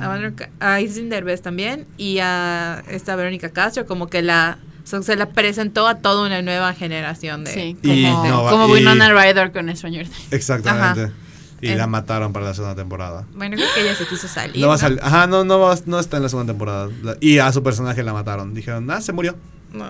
[0.01, 4.87] a, Manuel Ca- a Derbez también y a esta Verónica Castro como que la o
[4.87, 8.69] sea, se la presentó a toda una nueva generación de Sí, como, no va- como
[8.69, 10.33] y- Winona Ryder con Stranger Things.
[10.33, 11.11] Exactamente.
[11.61, 13.25] Y la mataron para la segunda temporada.
[13.35, 14.81] bueno creo que ella se quiso salir No va a ¿no?
[14.81, 15.01] salir.
[15.03, 16.91] Ajá, no, no, va- no está en la segunda temporada.
[17.03, 18.53] La- y a su personaje la mataron.
[18.53, 19.35] Dijeron, ah, se murió.
[19.73, 19.87] No.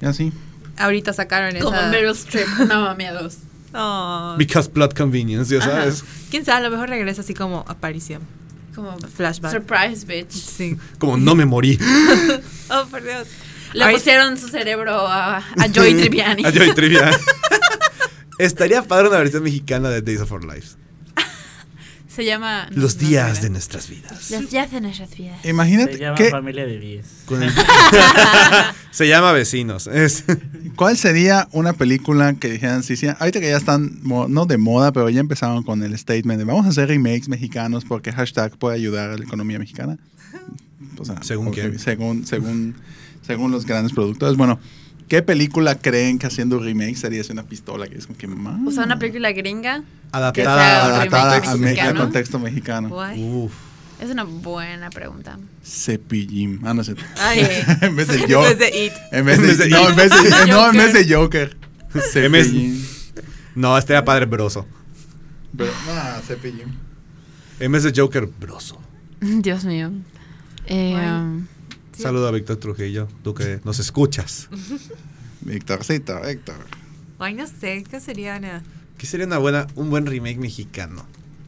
[0.00, 0.32] Ya sí.
[0.78, 3.38] ahorita sacaron Como esa Meryl Streep, no mami, a dos.
[3.74, 4.34] Oh.
[4.38, 6.04] Because plot convenience, ya sabes.
[6.30, 8.22] quién sabe a lo mejor regresa así como aparición
[8.74, 10.30] Como flashback surprise bitch.
[10.32, 11.78] sí Como no me morí.
[12.70, 13.28] oh por Dios
[13.72, 16.44] Le Ahorita- pusieron su cerebro a, a Joy Tribbiani.
[16.44, 17.10] A Joey Trivia.
[18.38, 20.76] Estaría padre una versión mexicana de Days of Our Lives.
[22.14, 22.68] Se llama...
[22.70, 23.42] Los no días sé.
[23.44, 24.30] de nuestras vidas.
[24.30, 25.40] Los días de nuestras vidas.
[25.42, 27.06] Se Imagínate llama qué, Familia de 10.
[27.26, 27.52] Con el-
[28.90, 29.86] Se llama Vecinos.
[29.88, 30.24] Es-
[30.76, 34.92] cuál sería una película que dijeran, sí, sí, ahorita que ya están, no de moda,
[34.92, 38.76] pero ya empezaron con el statement de vamos a hacer remakes mexicanos porque hashtag puede
[38.76, 39.98] ayudar a la economía mexicana.
[40.98, 41.78] O sea, ¿Según quién?
[41.80, 42.76] Según, según,
[43.26, 44.36] según los grandes productores.
[44.36, 44.60] Bueno,
[45.08, 47.86] ¿qué película creen que haciendo remake sería una pistola?
[47.88, 48.60] Que es como que más.
[48.66, 49.82] O sea, una película gringa
[50.12, 51.90] adaptada sea un a adaptada remake a, me- mexicano.
[52.00, 52.88] a contexto mexicano.
[53.16, 53.52] Uf.
[54.00, 55.38] es una buena pregunta.
[55.64, 56.60] Cepillín.
[56.64, 56.94] Ah, no sé.
[57.82, 58.42] En vez de yo.
[58.50, 58.92] En vez de It.
[59.12, 61.56] En vez de, no, en vez de, no, en vez de Joker.
[62.12, 62.84] Cepillín.
[63.54, 64.66] No, este era padre broso.
[65.56, 66.64] Pero, nah, cepillo.
[67.60, 68.80] En vez de Joker, broso.
[69.20, 69.92] Dios mío.
[70.66, 71.46] Eh, Bueno.
[72.02, 74.48] Saludo a Víctor Trujillo, tú que nos escuchas.
[75.40, 76.56] Víctorcito, Víctor.
[77.18, 78.62] Ay, no sé, ¿qué sería una?
[78.98, 81.04] ¿Qué sería una buena, un buen remake mexicano?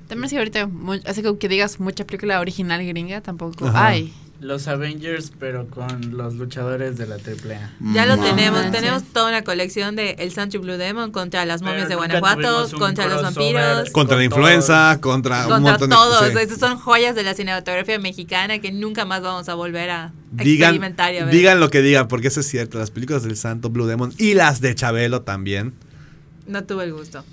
[0.09, 0.71] también si ahorita,
[1.05, 3.89] así como que digas mucha película original gringa, tampoco Ajá.
[3.89, 4.13] hay.
[4.39, 7.71] Los Avengers, pero con los luchadores de la AAA.
[7.95, 11.63] Ya lo Mm, tenemos, tenemos toda una colección de El Sancho Blue Demon contra las
[11.63, 15.89] Pero momias de Guanajuato, un contra los vampiros, Contra la influenza, contra, un contra montón
[15.89, 16.29] de todos.
[16.33, 16.39] sí.
[16.39, 20.69] Esas son joyas de la cinematografía mexicana que nunca más vamos a volver a Digan,
[20.75, 21.35] experimentar y a ver.
[21.35, 22.79] digan lo que digan, porque eso es cierto.
[22.79, 25.73] Las películas del Santo Blue Demon y las de Chabelo también.
[26.47, 27.25] No tuve el gusto.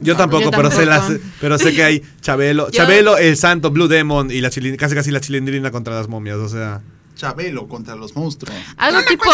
[0.00, 1.12] Yo tampoco, yo pero sé tampoco.
[1.12, 4.76] las, pero sé que hay Chabelo, Yo- Chabelo, el Santo Blue Demon y la chilin-
[4.76, 6.80] casi casi la chilindrina contra las momias, o sea,
[7.16, 8.56] Chabelo contra los monstruos.
[8.76, 9.24] Algo tipo,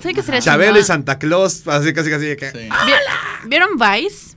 [0.00, 0.82] ¿sabes qué sería Chabelo y?
[0.84, 2.58] Santa Claus, así casi casi de que Sí.
[2.58, 4.36] ¿Vi- ¿Vieron Vice?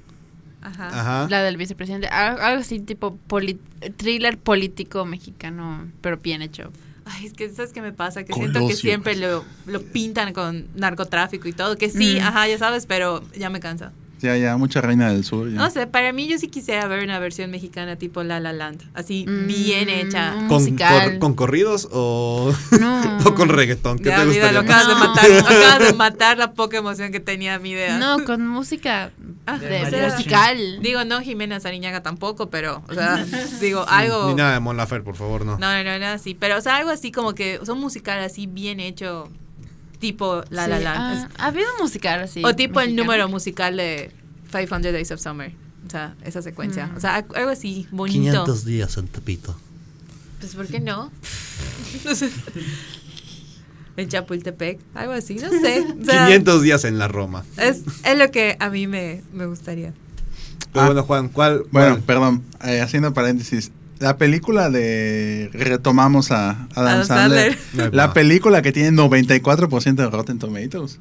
[0.62, 0.88] Ajá.
[0.90, 1.28] Ajá.
[1.30, 2.08] La del vicepresidente.
[2.08, 3.60] Al- Algo así tipo poli-
[3.98, 6.72] thriller político mexicano, pero bien hecho.
[7.06, 8.24] Ay, es que ¿sabes qué me pasa?
[8.24, 8.78] Que siento que Colosio.
[8.78, 11.76] siempre lo, lo pintan con narcotráfico y todo.
[11.78, 12.24] Que sí, Mm.
[12.24, 13.92] ajá, ya sabes, pero ya me cansa.
[14.22, 15.50] Ya, ya, mucha reina del sur.
[15.50, 15.56] ya.
[15.58, 18.84] No sé, para mí yo sí quisiera ver una versión mexicana tipo La La Land.
[18.94, 20.34] Así, Mm, bien hecha.
[20.38, 21.10] un ¿Con, musical.
[21.12, 23.18] cor- con corridos o, No.
[23.26, 23.98] o con reggaetón?
[24.00, 25.00] ¿Qué Ya, te mira, gustaría lo acabas de No.
[25.00, 25.32] matar.
[25.42, 27.98] Acabas de matar la poca emoción que tenía mi idea.
[27.98, 29.12] No, con música
[29.48, 30.58] Ah, de o sea, musical.
[30.82, 33.26] Digo, no Jimena Sariñaga tampoco, pero, o sea,
[33.62, 34.28] digo, algo.
[34.30, 35.58] Ni nada de Mon Laferte, por favor, no.
[35.58, 36.36] No, no, no, no, así.
[36.36, 39.30] Pero, o sea, algo así como que, o sea, un musical así bien hecho,
[40.02, 41.30] tipo La La Land.
[41.38, 42.44] ah, ha habido musical así.
[42.44, 43.04] o tipo el mexicano.
[43.04, 44.12] número musical de
[44.52, 45.54] 500 Days of Summer.
[45.88, 46.88] O sea, esa secuencia.
[46.88, 46.98] Mm.
[46.98, 48.46] O sea, algo así bonito.
[48.66, 49.56] días en Tepito.
[50.42, 51.12] Pues, ¿por qué no?
[53.98, 55.86] en Chapultepec, algo así, no sé.
[56.02, 57.44] O sea, 500 días en la Roma.
[57.58, 59.94] Es, es lo que a mí me, me gustaría.
[60.72, 60.86] Pero Ah.
[60.88, 61.64] bueno, Juan, ¿cuál?
[61.72, 62.02] Bueno, cuál?
[62.04, 63.72] perdón, eh, haciendo paréntesis.
[64.02, 65.50] La película de.
[65.54, 67.58] Retomamos a Adam, Adam Sandler.
[67.94, 71.00] La película que tiene 94% de Rotten Tomatoes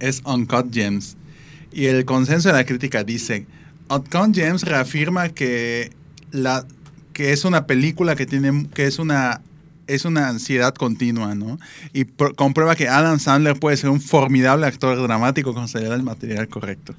[0.00, 1.16] es Uncut Gems.
[1.72, 3.46] Y el consenso de la crítica dice:
[3.88, 5.90] Uncut Gems reafirma que,
[6.32, 6.66] la,
[7.12, 8.66] que es una película que tiene.
[8.74, 9.40] que es una.
[9.86, 11.58] Es una ansiedad continua, ¿no?
[11.92, 15.88] Y pr- comprueba que Adam Sandler puede ser un formidable actor dramático cuando se le
[15.88, 16.94] da el material correcto.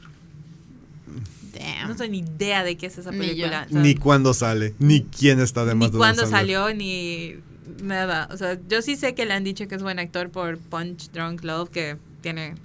[1.66, 1.90] Damn.
[1.90, 3.68] No tengo ni idea de qué es esa Ni película.
[3.70, 7.36] sea, Ni cuándo sale, ni quién está de ni más de Adam cuándo salió, ni
[7.82, 8.28] nada.
[8.32, 11.12] O sea, yo sí sé que le han dicho que es buen actor por Punch
[11.12, 12.56] Drunk Love, que tiene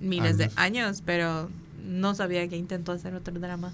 [0.00, 1.02] miles de Años.
[1.04, 1.50] pero
[1.84, 3.72] no sabía que intentó hacer otro drama.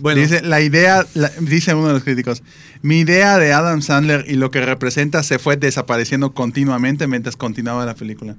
[0.00, 2.42] Bueno, Dice, la idea, la- dice uno de los críticos,
[2.80, 7.84] mi idea de Adam Sandler y lo que representa se fue desapareciendo continuamente mientras continuaba
[7.84, 8.36] la película.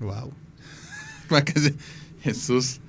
[0.00, 0.32] wow.
[2.22, 2.80] Jesús.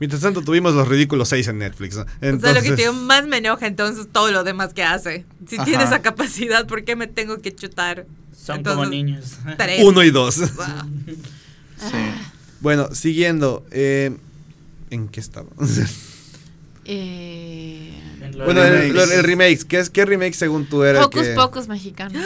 [0.00, 1.96] Mientras tanto tuvimos los ridículos 6 en Netflix.
[1.96, 2.02] ¿no?
[2.02, 5.24] o sea, lo que Entonces, te más me enoja entonces todo lo demás que hace.
[5.48, 5.64] Si Ajá.
[5.64, 8.06] tiene esa capacidad, ¿por qué me tengo que chutar?
[8.36, 9.38] Son Entonces, como niños.
[9.56, 9.82] tres?
[9.84, 10.38] uno y dos.
[10.56, 10.66] Wow.
[11.78, 11.96] Sí.
[12.60, 13.64] bueno, siguiendo.
[13.70, 14.16] eh,
[14.90, 15.48] ¿En qué estaba?
[16.86, 17.90] Eh,
[18.44, 19.64] bueno, el, el remake.
[19.66, 21.02] ¿Qué, es, ¿Qué remake según tú era?
[21.02, 22.22] Pocos que- pocos mexicanos.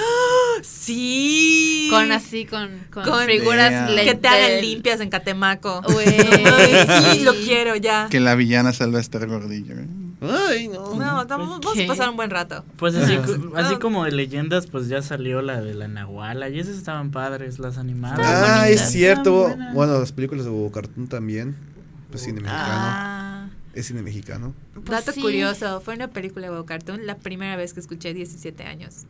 [0.63, 1.89] Sí.
[1.91, 4.05] Con así, con, con, Con- figuras Yeah.
[4.05, 5.83] Que te hagan limpias en Catemaco.
[7.13, 8.09] Sí, lo quiero ya.
[8.11, 9.75] Que la villana salva a estar gordillo.
[9.75, 9.87] ¿eh?
[10.21, 10.95] Ay, no.
[10.95, 11.85] No, vamos, vamos ¿Qué?
[11.85, 12.65] a pasar un buen rato.
[12.77, 13.23] Pues así, Ah.
[13.57, 13.79] así Ah.
[13.81, 17.79] como de leyendas, pues ya salió la de la Nahuala y esas estaban padres, las
[17.79, 18.19] animadas.
[18.23, 19.55] Ah, bonitas, es cierto.
[19.75, 21.57] Bueno, las películas de Bobo Cartoon también.
[22.13, 22.67] Es cine mexicano.
[22.73, 23.48] Ah.
[23.79, 24.55] Es cine mexicano.
[24.75, 25.21] Pues Dato sí.
[25.21, 29.05] curioso, fue una película de Cartoon la primera vez que escuché 17 años.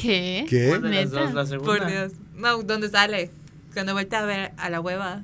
[0.00, 0.46] ¿Qué?
[0.48, 0.68] ¿Qué?
[0.70, 1.34] ¿Cuál de las dos?
[1.34, 1.76] La segunda.
[1.76, 2.12] Por Dios.
[2.36, 3.30] No, ¿dónde sale?
[3.74, 5.22] Cuando vuelta a ver a la hueva.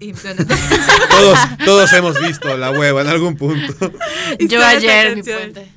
[0.00, 0.12] Y
[1.10, 3.92] Todos, todos hemos visto la hueva en algún punto.
[4.40, 5.70] Yo ayer, mi puente.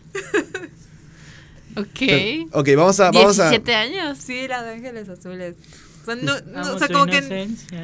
[1.75, 2.49] ok.
[2.53, 3.11] ok, vamos a.
[3.11, 4.17] Vamos a 17 años.
[4.17, 5.57] Sí, la de Ángeles Azules.
[6.05, 7.17] Sea, no, no, o sea como que...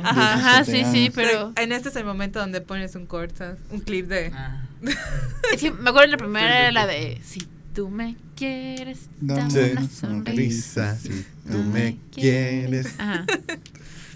[0.04, 0.34] Ajá.
[0.34, 1.54] Ajá, sí, 17 sí, pero.
[1.56, 4.32] En este es el momento donde pones un corto, un clip de...
[4.34, 4.64] Ah.
[5.54, 9.52] Es que me acuerdo la primera era la de Si tú me quieres, Dame dame
[9.52, 9.72] Sí.
[9.72, 10.94] una sonrisa.
[10.94, 12.88] Risa, si tú me quieres.
[12.98, 13.26] Ajá.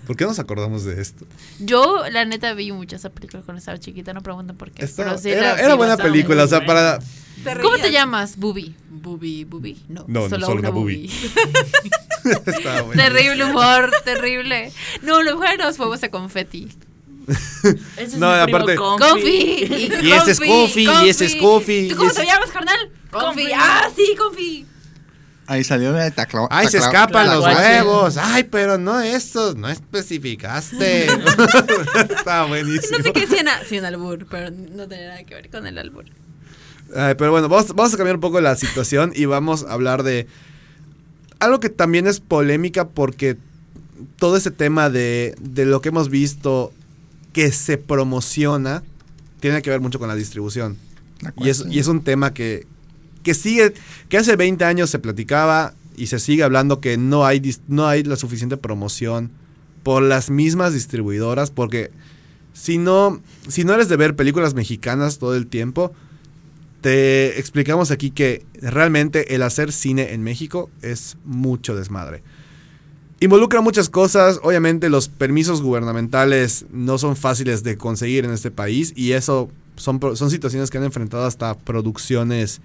[0.05, 1.25] ¿Por qué nos acordamos de esto?
[1.59, 4.85] Yo, la neta, vi mucho esa película cuando estaba chiquita, no pregunten por qué.
[4.85, 6.99] Estaba- pero sí era buena película, o sea, para.
[7.43, 8.37] Te ¿Cómo te llamas?
[8.37, 8.73] Bubi.
[8.89, 9.77] Bubi, Bubi.
[9.89, 11.11] No, No, no, solo, una, una Bubi.
[12.95, 14.71] Terrible humor, terrible.
[15.01, 16.69] No, lo mejor los fuegos de confeti.
[17.27, 19.27] Ese es No, primo aparte- Confi.
[19.27, 22.77] Y ese es Confi, y ese es Confi, ¿Tú y cómo te llamas, carnal?
[23.11, 23.25] Confi.
[23.25, 23.51] Confi.
[23.55, 24.65] Ah, sí, Confi.
[25.47, 26.47] Ahí salió de tacla.
[26.49, 28.17] Ay, se escapan los huevos.
[28.17, 31.05] Ay, pero no estos, no especificaste.
[32.09, 32.97] Está buenísimo.
[32.97, 36.05] No sé qué decían sin albur, pero no tenía nada que ver con el albur.
[36.95, 40.03] Ay, pero bueno, vamos, vamos a cambiar un poco la situación y vamos a hablar
[40.03, 40.27] de
[41.39, 43.37] algo que también es polémica porque
[44.17, 46.73] todo ese tema de, de lo que hemos visto
[47.33, 48.83] que se promociona
[49.39, 50.77] tiene que ver mucho con la distribución.
[51.37, 52.65] Y es, y es un tema que,
[53.25, 53.73] que sigue,
[54.07, 58.03] que hace 20 años se platicaba y se sigue hablando que no hay, no hay
[58.03, 59.31] la suficiente promoción
[59.83, 61.91] por las mismas distribuidoras, porque
[62.53, 65.91] si no, si no eres de ver películas mexicanas todo el tiempo,
[66.81, 72.21] te explicamos aquí que realmente el hacer cine en México es mucho desmadre.
[73.19, 78.93] Involucra muchas cosas, obviamente los permisos gubernamentales no son fáciles de conseguir en este país
[78.95, 82.61] y eso son, son situaciones que han enfrentado hasta producciones,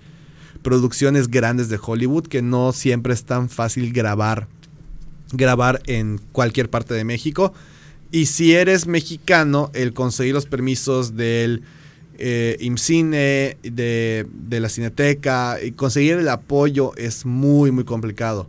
[0.63, 4.49] producciones grandes de Hollywood que no siempre es tan fácil grabar,
[5.33, 7.53] grabar en cualquier parte de México.
[8.11, 11.63] Y si eres mexicano, el conseguir los permisos del
[12.19, 18.49] eh, IMCINE, de, de la Cineteca, y conseguir el apoyo es muy, muy complicado.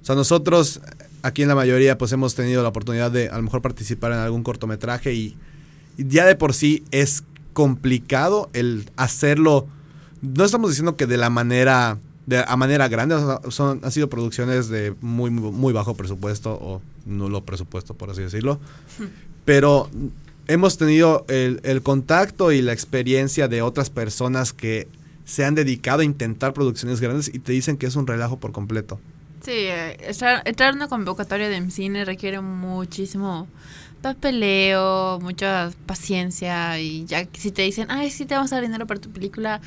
[0.00, 0.80] O sea, nosotros
[1.22, 4.18] aquí en la mayoría pues hemos tenido la oportunidad de a lo mejor participar en
[4.18, 5.36] algún cortometraje y,
[5.96, 9.66] y ya de por sí es complicado el hacerlo.
[10.22, 13.90] No estamos diciendo que de la manera de a manera grande, o sea, son, han
[13.90, 18.60] sido producciones de muy, muy, bajo presupuesto o nulo presupuesto, por así decirlo.
[19.44, 19.90] Pero
[20.46, 24.88] hemos tenido el, el contacto y la experiencia de otras personas que
[25.24, 28.52] se han dedicado a intentar producciones grandes y te dicen que es un relajo por
[28.52, 29.00] completo.
[29.42, 29.96] Sí, eh,
[30.44, 33.48] entrar, a una convocatoria de cine requiere muchísimo
[34.00, 38.86] papeleo, mucha paciencia y ya si te dicen, ay, sí te vamos a dar dinero
[38.86, 39.60] para tu película,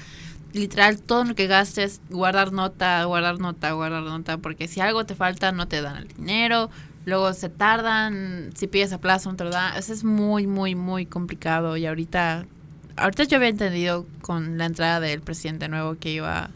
[0.55, 5.15] literal todo lo que gastes, guardar nota, guardar nota, guardar nota, porque si algo te
[5.15, 6.69] falta no te dan el dinero,
[7.05, 10.75] luego se tardan, si pides a plazo no te lo dan, eso es muy, muy,
[10.75, 11.77] muy complicado.
[11.77, 12.45] Y ahorita,
[12.95, 16.49] ahorita yo había entendido con la entrada del presidente nuevo que iba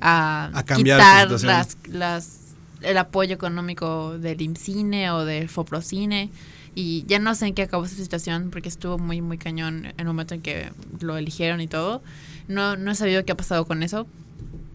[0.00, 2.40] a, A cambiar esta quitar las, las
[2.82, 6.30] el apoyo económico del IMCINE o del FOPROCINE.
[6.74, 9.94] Y ya no sé en qué acabó esa situación porque estuvo muy muy cañón en
[9.96, 10.70] el momento en que
[11.00, 12.02] lo eligieron y todo.
[12.48, 14.06] No no he sabido qué ha pasado con eso,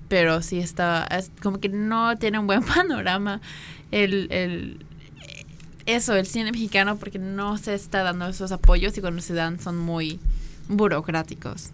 [0.07, 3.41] pero sí está es como que no tiene un buen panorama
[3.91, 4.85] el, el
[5.85, 9.59] eso, el cine mexicano porque no se está dando esos apoyos y cuando se dan
[9.59, 10.19] son muy
[10.69, 11.69] burocráticos.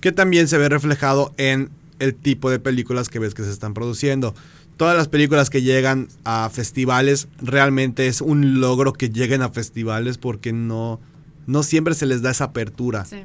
[0.00, 3.74] que también se ve reflejado en el tipo de películas que ves que se están
[3.74, 4.34] produciendo.
[4.76, 10.18] Todas las películas que llegan a festivales realmente es un logro que lleguen a festivales
[10.18, 11.00] porque no,
[11.46, 13.04] no siempre se les da esa apertura.
[13.04, 13.24] Sí.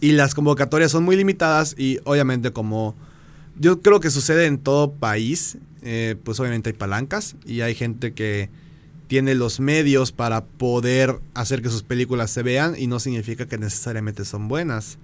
[0.00, 2.94] Y las convocatorias son muy limitadas y obviamente como
[3.58, 8.12] yo creo que sucede en todo país, eh, pues obviamente hay palancas y hay gente
[8.14, 8.48] que
[9.08, 13.58] tiene los medios para poder hacer que sus películas se vean y no significa que
[13.58, 14.98] necesariamente son buenas.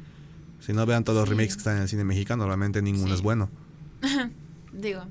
[0.61, 3.15] Si no vean todos los remakes que están en el cine mexicano, realmente ninguno Sí.
[3.15, 3.51] es bueno.
[4.73, 5.03] Digo,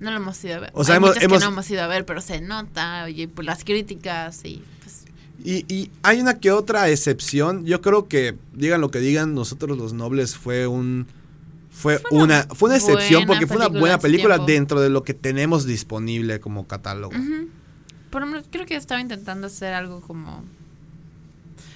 [0.00, 0.70] no lo hemos ido a ver.
[0.74, 3.26] O sea, Hay hemos- hemos- que no hemos ido a ver, pero se nota, y
[3.26, 5.04] por las críticas y pues
[5.44, 7.66] Y, y hay una que otra excepción.
[7.66, 11.06] Yo creo que, digan lo que digan, nosotros los nobles fue un...
[11.70, 14.52] Fue, Fue una una, fue una excepción porque fue una buena película tiempo.
[14.52, 17.12] dentro de lo que tenemos disponible como catálogo.
[18.10, 20.44] Por lo menos creo que estaba intentando hacer algo como.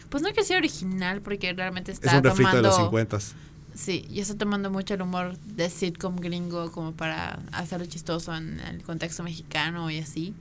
[0.08, 2.68] Pues no que sea original, porque realmente está es un refrito de tomando.
[2.68, 3.18] los 50.
[3.74, 8.60] Sí, y está tomando mucho el humor de sitcom gringo como para hacerlo chistoso en
[8.60, 10.32] el contexto mexicano y así.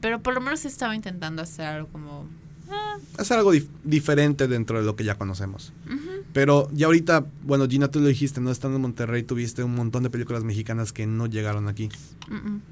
[0.00, 2.26] Pero por lo menos estaba intentando hacer algo como.
[2.70, 5.72] Ah, Hacer algo dif- diferente dentro de lo que ya conocemos.
[5.86, 6.10] ujú.
[6.32, 8.50] Pero ya ahorita, bueno, Gina, tú lo dijiste, ¿no?
[8.50, 11.88] Estando en Monterrey tuviste un montón de películas mexicanas que no llegaron aquí.
[12.28, 12.62] Mm, mm.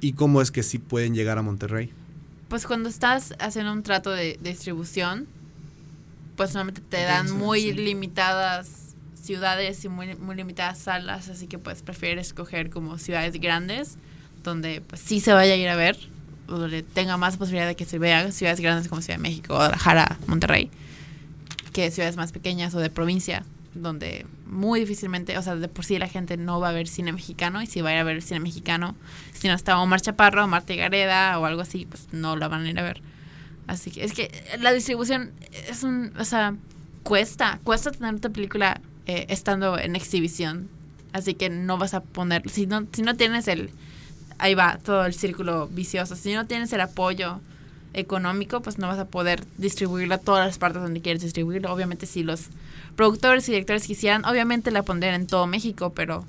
[0.00, 1.90] ¿Y cómo es que sí pueden llegar a Monterrey?
[2.48, 5.26] Pues cuando estás haciendo un trato de, de distribución,
[6.36, 11.82] pues normalmente te dan muy limitadas ciudades y muy, muy limitadas salas, así que pues
[11.82, 13.96] prefieres escoger como ciudades grandes
[14.44, 15.98] donde pues sí se vaya a ir a ver,
[16.48, 20.18] donde tenga más posibilidad de que se vean ciudades grandes como Ciudad de México, Guadalajara,
[20.26, 20.70] Monterrey,
[21.72, 23.44] que ciudades más pequeñas o de provincia,
[23.74, 27.12] donde muy difícilmente, o sea, de por sí la gente no va a ver cine
[27.12, 28.96] mexicano y si va a ir a ver cine mexicano,
[29.32, 32.70] si no está Omar Chaparro, Marta Gareda o algo así, pues no la van a
[32.70, 33.02] ir a ver.
[33.66, 35.32] Así que es que la distribución
[35.68, 36.56] es un, o sea,
[37.02, 40.68] cuesta, cuesta tener tu película eh, estando en exhibición.
[41.12, 43.70] Así que no vas a poner, si no, si no tienes el,
[44.38, 47.40] ahí va todo el círculo vicioso, si no tienes el apoyo
[47.94, 51.72] económico, pues no vas a poder distribuirla a todas las partes donde quieres distribuirla.
[51.72, 52.46] Obviamente si los
[52.96, 56.24] productores y directores quisieran, obviamente la pondrían en todo México, pero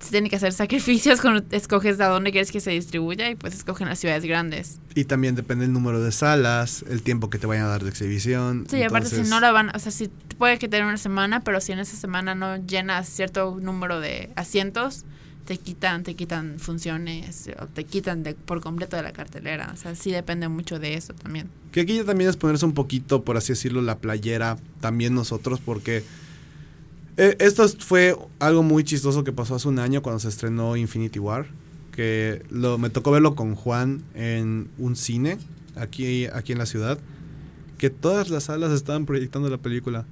[0.00, 3.54] se tiene que hacer sacrificios cuando escoges a dónde quieres que se distribuya y pues
[3.54, 4.78] escogen las ciudades grandes.
[4.94, 7.90] Y también depende el número de salas, el tiempo que te vayan a dar de
[7.90, 8.66] exhibición.
[8.68, 10.08] Sí, aparte si no la van, o sea, si
[10.38, 14.30] puede que tenga una semana, pero si en esa semana no llenas cierto número de
[14.36, 15.04] asientos,
[15.48, 19.70] te quitan, te quitan funciones o te quitan de, por completo de la cartelera.
[19.72, 21.48] O sea, sí depende mucho de eso también.
[21.72, 25.58] Que aquí ya también es ponerse un poquito, por así decirlo, la playera también nosotros,
[25.64, 26.04] porque
[27.16, 30.76] eh, esto es- fue algo muy chistoso que pasó hace un año cuando se estrenó
[30.76, 31.46] Infinity War,
[31.92, 35.38] que lo, me tocó verlo con Juan en un cine
[35.76, 36.98] aquí, aquí en la ciudad,
[37.78, 40.04] que todas las salas estaban proyectando la película.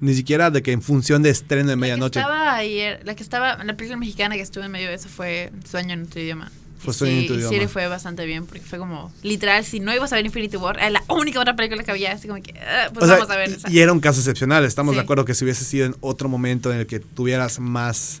[0.00, 2.20] Ni siquiera de que en función de estreno de medianoche.
[2.20, 4.94] La que estaba ayer, la que estaba, la película mexicana que estuvo en medio de
[4.94, 6.50] eso fue Sueño en otro idioma.
[6.78, 7.62] Fue Sueño en sí, otro y sí idioma.
[7.62, 10.76] le fue bastante bien porque fue como, literal, si no ibas a ver Infinity War,
[10.76, 13.30] era la única otra película que había, así como que, ah, pues O sea, vamos
[13.30, 13.70] a ver esa.
[13.70, 14.64] y era un caso excepcional.
[14.66, 18.20] Estamos de acuerdo que si hubiese sido en otro momento en el que tuvieras más.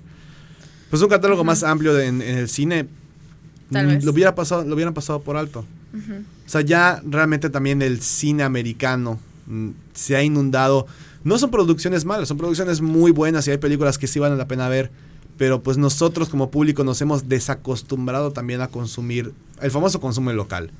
[0.88, 2.86] Pues un catálogo más amplio de- en, en el cine.
[3.70, 4.04] Tal mm, vez.
[4.04, 5.66] Lo, hubiera pasado, lo hubieran pasado por alto.
[5.94, 10.86] O sea, ya realmente también el cine americano mm, se ha inundado.
[11.26, 14.46] No son producciones malas, son producciones muy buenas y hay películas que sí valen la
[14.46, 14.92] pena ver.
[15.36, 20.70] Pero pues nosotros como público nos hemos desacostumbrado también a consumir el famoso consumo local.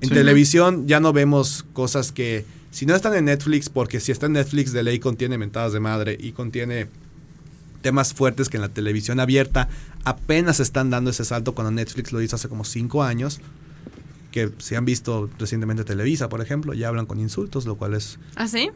[0.00, 0.14] En Sí.
[0.14, 4.32] televisión ya no vemos cosas que, si no están en Netflix, porque si está en
[4.32, 6.88] Netflix de ley contiene mentadas de madre y contiene
[7.80, 9.68] temas fuertes que en la televisión abierta
[10.04, 13.40] apenas están dando ese salto cuando Netflix lo hizo hace como cinco años.
[14.32, 18.18] Que si han visto recientemente Televisa, por ejemplo, ya hablan con insultos, lo cual es
[18.34, 18.70] ¿Ah, sí?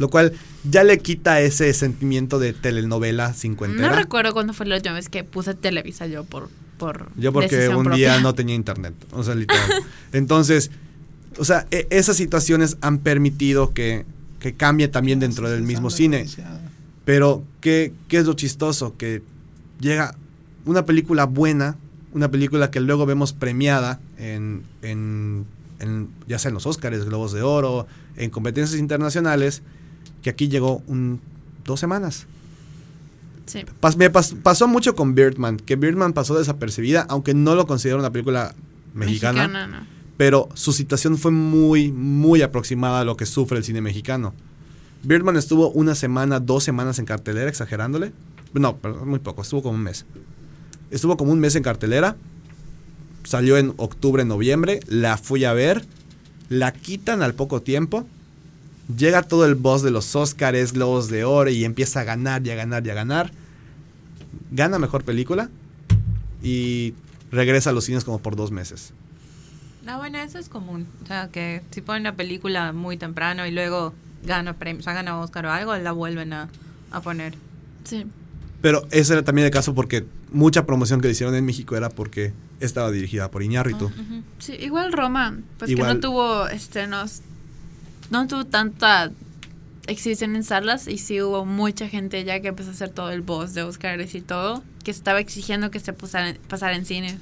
[0.00, 0.32] Lo cual
[0.68, 3.90] ya le quita ese sentimiento de telenovela cincuentera.
[3.90, 6.48] No recuerdo cuándo fue la última vez que puse Televisa yo por,
[6.78, 8.14] por Yo porque decisión un propia.
[8.14, 9.70] día no tenía internet, o sea, literal.
[10.12, 10.70] Entonces,
[11.38, 14.04] o sea, e- esas situaciones han permitido que,
[14.40, 16.26] que cambie también dentro del mismo cine.
[17.04, 18.96] Pero, ¿qué, ¿qué es lo chistoso?
[18.96, 19.22] Que
[19.80, 20.14] llega
[20.64, 21.76] una película buena,
[22.12, 25.44] una película que luego vemos premiada en, en,
[25.78, 27.86] en- ya sea en los Oscars, Globos de Oro,
[28.16, 29.62] en competencias internacionales,
[30.22, 31.20] que aquí llegó un,
[31.64, 32.26] dos semanas.
[33.46, 33.64] Sí.
[33.80, 37.98] Pas- me pas- pasó mucho con Birdman, que Birdman pasó desapercibida, aunque no lo considero
[37.98, 38.54] una película
[38.94, 39.78] mexicana, no.
[40.16, 44.34] pero su situación fue muy, muy aproximada a lo que sufre el cine mexicano.
[45.02, 48.12] Birdman estuvo una semana, dos semanas en cartelera, exagerándole.
[48.52, 50.04] No, perdón, muy poco, estuvo como un mes.
[50.90, 52.16] Estuvo como un mes en cartelera,
[53.24, 55.84] salió en octubre, noviembre, la fui a ver,
[56.48, 58.06] la quitan al poco tiempo,
[58.96, 62.50] llega todo el boss de los Oscars, Globos de Oro y empieza a ganar y
[62.50, 63.32] a ganar y a ganar.
[64.50, 65.48] Gana mejor película
[66.42, 66.94] y
[67.30, 68.92] regresa a los cines como por dos meses.
[69.84, 70.86] No, bueno, eso es común.
[71.02, 74.92] O sea, que si ponen la película muy temprano y luego gana premios, o sea,
[74.94, 76.48] gana Oscar o algo, la vuelven a,
[76.90, 77.34] a poner.
[77.84, 78.06] Sí.
[78.60, 81.88] Pero ese era también el caso porque mucha promoción que le hicieron en México era
[81.88, 83.86] porque estaba dirigida por Iñárritu.
[83.86, 84.22] Ujú.
[84.38, 87.22] Sí, igual Roma, pues Igual- que no tuvo estrenos,
[88.10, 89.10] no tuvo tanta
[89.86, 93.22] exhibición en salas y sí hubo mucha gente ya que empezó a hacer todo el
[93.22, 97.16] boss de Oscars y todo, que estaba exigiendo que se pusara, pasara en cines.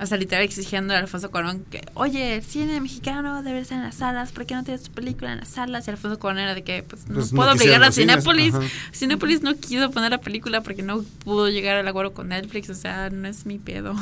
[0.00, 3.84] O sea, literal exigiendo a Alfonso Cuarón que, oye, el cine mexicano debe estar en
[3.84, 5.86] las salas, ¿por qué no tienes tu película en las salas?
[5.86, 8.52] Y Alfonso Cuarón era de que, pues, no Pues no puedo obligar a Cinépolis.
[8.92, 12.74] Cinépolis no quiso poner la película porque no pudo llegar al acuerdo con Netflix, o
[12.74, 13.94] sea, no es mi pedo.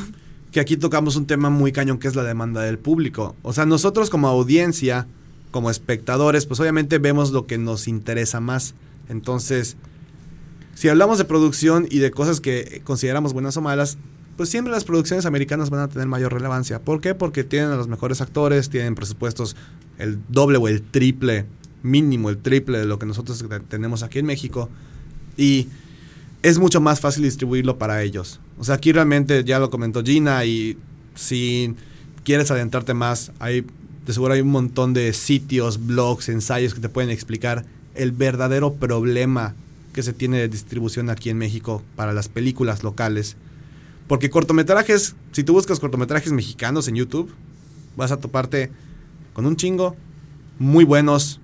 [0.52, 3.36] Que aquí tocamos un tema muy cañón que es la demanda del público.
[3.42, 5.06] O sea, nosotros como audiencia,
[5.50, 8.74] como espectadores, pues obviamente vemos lo que nos interesa más.
[9.08, 9.76] Entonces,
[10.74, 13.98] si hablamos de producción y de cosas que consideramos buenas o malas,
[14.36, 16.80] pues siempre las producciones americanas van a tener mayor relevancia.
[16.80, 17.14] ¿Por qué?
[17.14, 19.56] Porque tienen a los mejores actores, tienen presupuestos
[19.98, 21.44] el doble o el triple,
[21.82, 24.70] mínimo el triple de lo que nosotros te- tenemos aquí en México.
[25.36, 25.68] Y
[26.42, 28.40] es mucho más fácil distribuirlo para ellos.
[28.58, 30.78] O sea, aquí realmente ya lo comentó Gina y
[31.14, 31.74] si
[32.24, 33.66] quieres adentrarte más, hay
[34.10, 38.74] de seguro hay un montón de sitios, blogs, ensayos que te pueden explicar el verdadero
[38.74, 39.54] problema
[39.92, 43.36] que se tiene de distribución aquí en México para las películas locales.
[44.08, 47.30] Porque cortometrajes, si tú buscas cortometrajes mexicanos en YouTube,
[47.96, 48.72] vas a toparte
[49.32, 49.94] con un chingo,
[50.58, 51.40] muy buenos,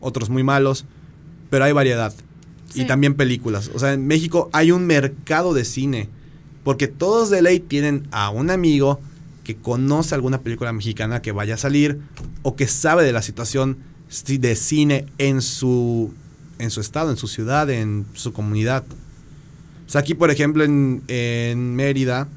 [0.00, 0.86] otros muy malos,
[1.50, 2.12] pero hay variedad.
[2.74, 3.70] Y también películas.
[3.74, 6.08] O sea, en México hay un mercado de cine.
[6.64, 8.98] Porque todos de ley tienen a un amigo
[9.48, 12.00] que conoce alguna película mexicana que vaya a salir
[12.42, 13.78] o que sabe de la situación
[14.10, 16.12] ci- de cine en su,
[16.58, 18.84] en su estado, en su ciudad, en su comunidad.
[19.86, 22.28] O sea, aquí, por ejemplo, en, Mérida,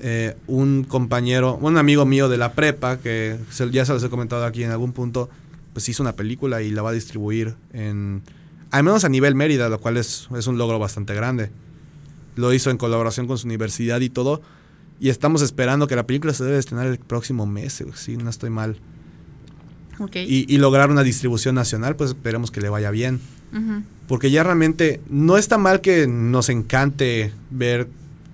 [0.00, 3.36] eh, un compañero, un amigo mío de la prepa, que
[3.72, 5.28] ya se los he comentado aquí en algún punto,
[5.72, 8.22] pues hizo una película y la va a distribuir en,
[8.70, 11.50] al menos a nivel Mérida, lo cual es, es un logro bastante grande.
[12.36, 14.40] Lo hizo en colaboración con su universidad y todo.
[15.00, 18.50] Y estamos esperando que la película se debe estrenar el próximo mes, si no estoy
[18.50, 18.76] mal.
[20.14, 23.20] Y, y lograr una distribución nacional, pues esperemos que le vaya bien.
[24.06, 27.88] Porque ya realmente no está mal que nos encante ver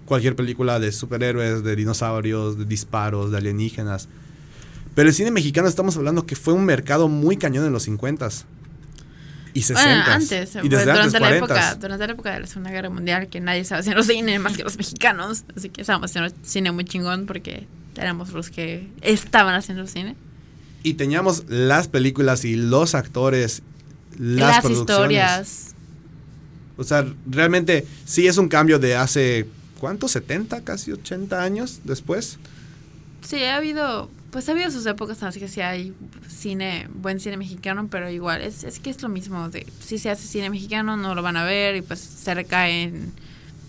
[0.07, 4.09] cualquier película de superhéroes, de dinosaurios, de disparos, de alienígenas.
[4.95, 8.45] Pero el cine mexicano estamos hablando que fue un mercado muy cañón en los 50s
[9.55, 9.73] y 60s.
[9.75, 11.37] Bueno, antes, y desde durante, antes, la 40s.
[11.37, 14.57] época, durante la época de la Segunda Guerra Mundial, que nadie estaba haciendo cine más
[14.57, 15.45] que los mexicanos.
[15.57, 20.17] Así que estábamos haciendo cine muy chingón porque éramos los que estaban haciendo cine.
[20.83, 23.63] Y teníamos las películas y los actores,
[24.19, 24.91] las, Las, producciones.
[24.91, 25.75] historias.
[26.77, 29.47] O sea, realmente sí es un cambio de hace,
[29.79, 30.09] ¿cuánto?
[30.09, 30.65] ¿70?
[30.65, 32.39] Casi 80 años después.
[33.23, 35.95] Sí, ha habido, pues ha habido sus épocas las que sí hay
[36.27, 40.11] cine, buen cine mexicano, pero igual, es, es que es lo mismo, de si se
[40.11, 43.13] hace cine mexicano no lo van a ver y pues se recae en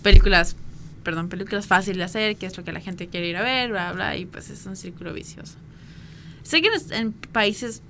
[0.02, 0.56] películas,
[1.04, 3.70] perdón, películas fáciles de hacer, que es lo que la gente quiere ir a ver,
[3.70, 5.54] bla, bla, y pues es un círculo vicioso.
[6.42, 7.84] Sé que en, en países,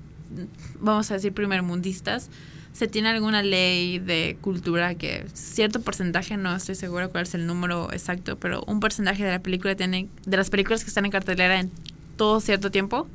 [0.78, 2.30] vamos a decir, primermundistas,
[2.74, 7.48] se tiene alguna ley de cultura que cierto porcentaje, no estoy segura cuál es el
[7.48, 11.12] número exacto, pero un porcentaje de la película tiene, de las películas que están en
[11.12, 11.72] cartelera en
[12.16, 13.08] todo cierto tiempo,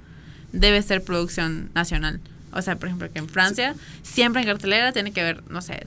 [0.53, 2.21] debe ser producción nacional.
[2.53, 5.87] O sea, por ejemplo, que en Francia, siempre en cartelera tiene que haber, no sé,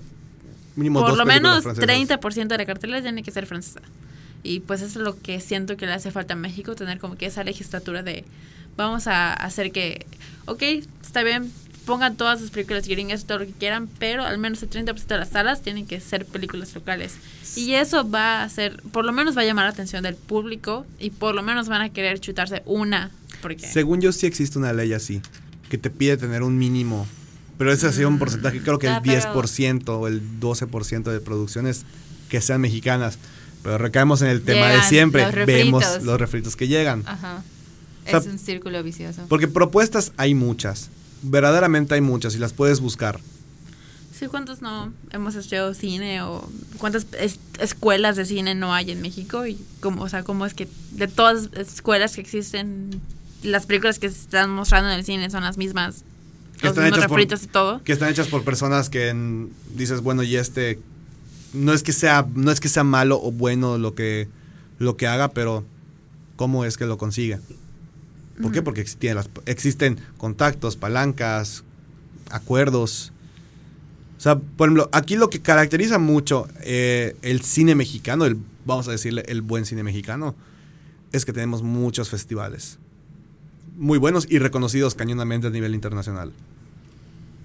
[0.76, 2.20] Mínimo por lo menos francesas.
[2.20, 3.82] 30% de la cartelera tiene que ser francesa.
[4.43, 7.16] Y pues eso es lo que siento que le hace falta a México, tener como
[7.16, 8.26] que esa legislatura de
[8.76, 10.05] vamos a hacer que,
[10.45, 10.64] ok,
[11.01, 11.51] está bien,
[11.86, 15.18] pongan todas sus películas gringas, todo lo que quieran, pero al menos el 30% de
[15.18, 17.14] las salas tienen que ser películas locales.
[17.56, 20.86] Y eso va a hacer, por lo menos va a llamar la atención del público
[21.00, 23.12] y por lo menos van a querer chutarse una.
[23.42, 25.22] Porque Según yo sí existe una ley así,
[25.70, 27.06] que te pide tener un mínimo,
[27.58, 31.12] pero ese ha sido un porcentaje, creo que el Ah, pero- 10% o el 12%
[31.12, 31.84] de producciones
[32.30, 33.18] que sean mexicanas.
[33.62, 37.04] Pero recaemos en el tema de Llegan siempre, los vemos los refritos que llegan.
[37.06, 37.44] Ajá.
[38.06, 39.26] O sea, es un círculo vicioso.
[39.30, 40.90] Porque propuestas hay muchas,
[41.24, 43.20] verdaderamente hay muchas y las puedes buscar.
[44.18, 46.48] Sí, ¿cuántos no hemos estudiado cine o
[46.78, 49.46] cuántas es- escuelas de cine no hay en México?
[49.48, 53.02] Y cómo, o sea, cómo es que de todas las escuelas que existen,
[53.42, 56.04] las películas que se están mostrando en el cine son las mismas,
[56.60, 57.84] Que los están mismos hechas por- y todo.
[57.84, 60.80] que están hechas por personas que en- dices, bueno, y este
[61.54, 64.28] no es que sea no es que sea malo o bueno lo que
[64.80, 65.66] lo que haga, pero
[66.36, 67.40] cómo es que lo consigue.
[68.42, 68.60] ¿Por qué?
[68.60, 68.66] Ujú.
[68.66, 71.64] Porque existen, las- existen contactos, palancas,
[72.30, 73.12] acuerdos.
[74.18, 78.88] O sea, por ejemplo, aquí lo que caracteriza mucho eh, el cine mexicano, el, vamos
[78.88, 80.36] a decirle el buen cine mexicano,
[81.12, 82.80] es que tenemos muchos festivales.
[83.78, 86.32] Muy buenos y reconocidos cañonamente a nivel internacional.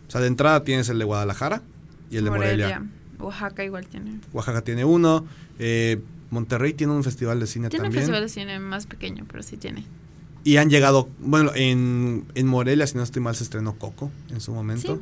[0.06, 1.62] O sea, de entrada tienes el de Guadalajara
[2.10, 2.86] y el de Morelia.
[3.18, 4.20] Oaxaca igual tiene.
[4.32, 5.26] Oaxaca tiene uno.
[5.58, 8.02] eh, Monterrey tiene un festival de cine Tiene un también.
[8.02, 9.84] festival de cine más pequeño, pero sí tiene.
[10.44, 14.40] Y han llegado, bueno, en, en Morelia, si no estoy mal, se estrenó Coco en
[14.40, 15.00] su momento.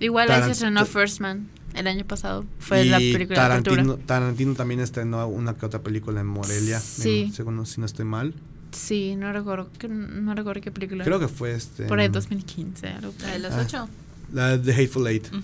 [0.00, 2.44] Igual ahí se Tarant- estrenó First Man el año pasado.
[2.58, 4.06] Fue la película de Tarantino, apertura.
[4.06, 7.24] Tarantino también estrenó una que otra película en Morelia, Sí.
[7.26, 8.34] en- según si no estoy mal.
[8.72, 11.04] Sí, no recuerdo, que, no recuerdo qué película.
[11.04, 11.84] Creo que fue este.
[11.84, 13.62] Por ahí 2015, algo por La de los Ah.
[13.66, 13.88] ocho.
[14.32, 15.26] La de Hateful Eight.
[15.32, 15.38] Ah,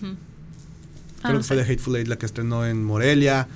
[1.22, 1.64] Creo no que fue sé.
[1.64, 3.48] de Hateful Eight la que estrenó en Morelia.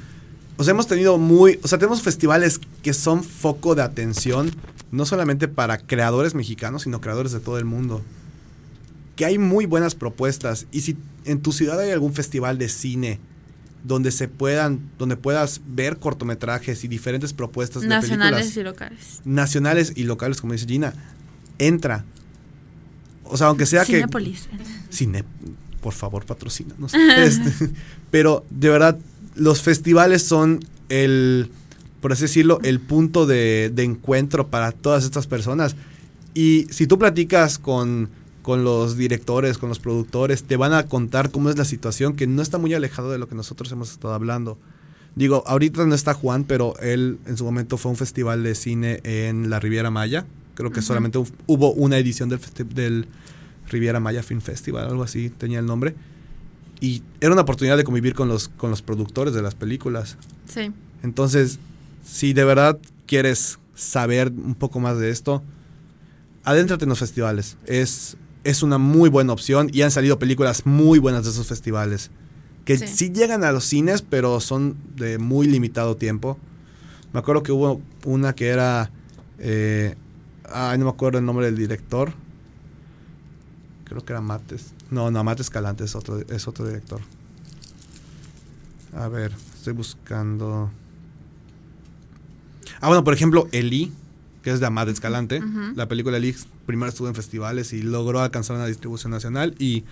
[0.61, 1.58] O sea, hemos tenido muy.
[1.62, 4.50] O sea, tenemos festivales que son foco de atención,
[4.92, 8.02] no solamente para creadores mexicanos, sino creadores de todo el mundo.
[9.16, 10.66] Que hay muy buenas propuestas.
[10.70, 13.20] Y si en tu ciudad hay algún festival de cine
[13.84, 19.20] donde se puedan, donde puedas ver cortometrajes y diferentes propuestas de Nacionales películas y locales.
[19.24, 20.92] nacionales y locales, como dice Gina,
[21.58, 22.04] entra.
[23.24, 24.04] O sea, aunque sea que.
[24.90, 25.24] Cine,
[25.80, 26.92] por favor, patrocínanos.
[27.16, 27.70] Este,
[28.11, 28.98] pero de verdad,
[29.35, 31.51] los festivales son el,
[32.01, 35.76] por así decirlo, el punto de, de encuentro para todas estas personas.
[36.35, 38.09] Y si tú platicas con,
[38.43, 42.26] con los directores, con los productores, te van a contar cómo es la situación, que
[42.26, 44.59] no está muy alejado de lo que nosotros hemos estado hablando.
[45.16, 48.55] Digo, ahorita no está Juan, pero él en su momento fue a un festival de
[48.55, 50.24] cine en la Riviera Maya.
[50.55, 52.39] Creo que solamente hu- hubo una edición del,
[52.74, 53.07] del
[53.68, 55.95] Riviera Maya Film Festival, algo así tenía el nombre.
[56.81, 60.16] Y era una oportunidad de convivir con los, con los productores de las películas.
[60.47, 60.72] Sí.
[61.03, 61.59] Entonces,
[62.05, 65.43] si de verdad quieres saber un poco más de esto,
[66.45, 67.57] adéntrate en los festivales.
[67.66, 72.11] Es, es una muy buena opción y han salido películas muy buenas de esos festivales.
[72.64, 72.87] Que Sí.
[72.89, 73.11] sí.
[73.12, 76.39] llegan a los cines, pero son de muy limitado tiempo.
[77.12, 78.91] Me acuerdo que hubo una que era...
[79.39, 79.97] eh,
[80.51, 82.12] ay, no me acuerdo el nombre del director.
[83.85, 84.72] Creo que era Mates.
[84.91, 87.01] No, no, Mates Escalante es otro, es otro director.
[88.97, 90.70] A ver, estoy buscando.
[92.80, 93.93] Ah, bueno, por ejemplo, Eli,
[94.43, 95.43] que es de Amad Escalante.
[95.76, 96.34] La película Eli
[96.66, 99.55] primero estuvo en festivales y logró alcanzar una distribución nacional.
[99.59, 99.84] Y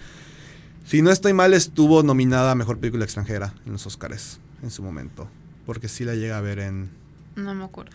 [0.85, 4.83] si no estoy mal, estuvo nominada a Mejor Película Extranjera en los Oscars en su
[4.83, 5.29] momento.
[5.67, 6.91] Porque sí la llega a ver en...
[7.37, 7.93] No me acuerdo.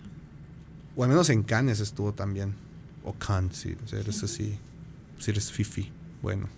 [0.96, 2.54] O al menos en Cannes estuvo también.
[3.04, 3.76] O Cannes, sí.
[3.84, 4.58] O sea, eres así.
[5.18, 5.90] Si eres fifi.
[6.22, 6.48] Bueno.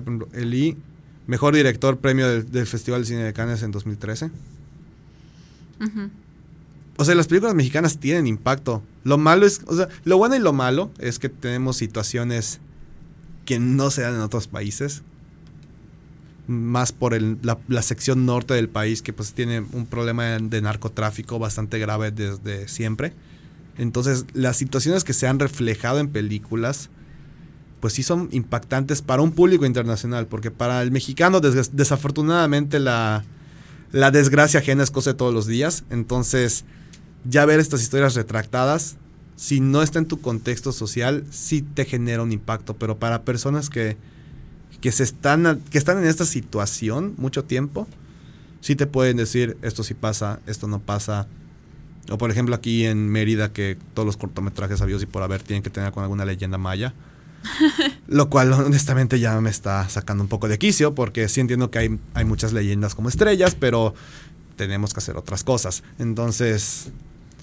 [0.00, 0.76] Por ejemplo, Eli,
[1.26, 4.26] mejor director premio del, del Festival de Cine de Cannes en 2013.
[5.80, 6.10] Ujú.
[6.98, 8.82] O sea, las películas mexicanas tienen impacto.
[9.04, 12.60] Lo malo es, o sea, lo bueno y lo malo es que tenemos situaciones
[13.44, 15.02] que no se dan en otros países.
[16.46, 20.38] Más por el- la, la sección norte del país que pues tiene un problema de,
[20.48, 23.12] de narcotráfico bastante grave desde siempre.
[23.78, 26.90] Entonces, las situaciones que se han reflejado en películas,
[27.82, 33.24] pues sí son impactantes para un público internacional, porque para el mexicano des- desafortunadamente la,
[33.90, 35.82] la desgracia ajena es cosa de todos los días.
[35.90, 36.64] Entonces,
[37.24, 38.98] ya ver estas historias retractadas,
[39.34, 42.74] si no está en tu contexto social, sí te genera un impacto.
[42.76, 43.96] Pero para personas que,
[44.80, 47.88] que, se están, que están en esta situación mucho tiempo,
[48.60, 51.26] sí te pueden decir, esto sí pasa, esto no pasa.
[52.10, 55.64] O por ejemplo aquí en Mérida, que todos los cortometrajes sabios y por haber tienen
[55.64, 56.94] que tener con alguna leyenda maya.
[58.08, 61.78] Lo cual honestamente ya me está sacando un poco de quicio, porque sí entiendo que
[61.80, 63.94] hay, hay muchas leyendas como estrellas, pero
[64.56, 65.82] tenemos que hacer otras cosas.
[65.98, 66.90] Entonces,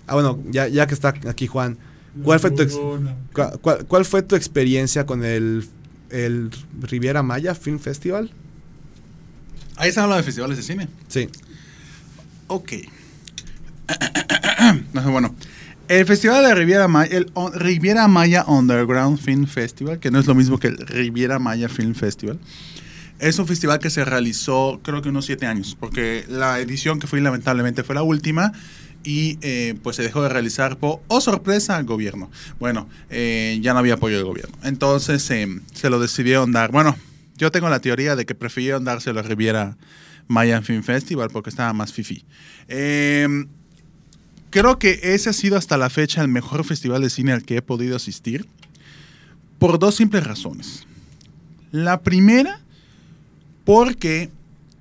[0.07, 1.77] ah bueno, ya, ya que está aquí Juan,
[2.23, 2.79] ¿cuál fue tu, ex-
[3.61, 5.67] cuál, cuál fue tu experiencia con el,
[6.09, 6.49] el
[6.81, 8.31] Riviera Maya Film Festival?
[9.75, 10.87] Ahí se habla de festivales de cine.
[11.07, 11.29] Sí.
[12.47, 12.73] Ok.
[14.93, 15.33] No, bueno,
[15.89, 20.35] el Festival de Riviera Maya, el Riviera Maya Underground Film Festival, que no es lo
[20.35, 22.39] mismo que el Riviera Maya Film Festival,
[23.17, 27.07] es un festival que se realizó creo que unos siete años, porque la edición que
[27.07, 28.53] fue lamentablemente fue la última
[29.03, 32.29] y eh, pues se dejó de realizar por, oh sorpresa, al gobierno.
[32.59, 34.55] Bueno, eh, ya no había apoyo del gobierno.
[34.63, 36.71] Entonces eh, se lo decidieron dar.
[36.71, 36.95] Bueno,
[37.35, 39.75] yo tengo la teoría de que prefirieron dárselo a Riviera
[40.27, 42.25] Maya Film Festival porque estaba más fifi.
[42.67, 43.47] Eh,
[44.49, 47.57] creo que ese ha sido hasta la fecha el mejor festival de cine al que
[47.57, 48.47] he podido asistir
[49.57, 50.85] por dos simples razones.
[51.71, 52.59] La primera,
[53.65, 54.31] porque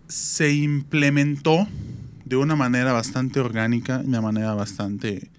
[0.08, 1.66] se implementó
[2.24, 5.30] de una manera bastante orgánica, de una manera bastante,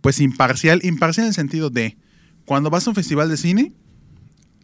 [0.00, 1.96] pues imparcial, imparcial en el sentido de,
[2.44, 3.72] cuando vas a un festival de cine,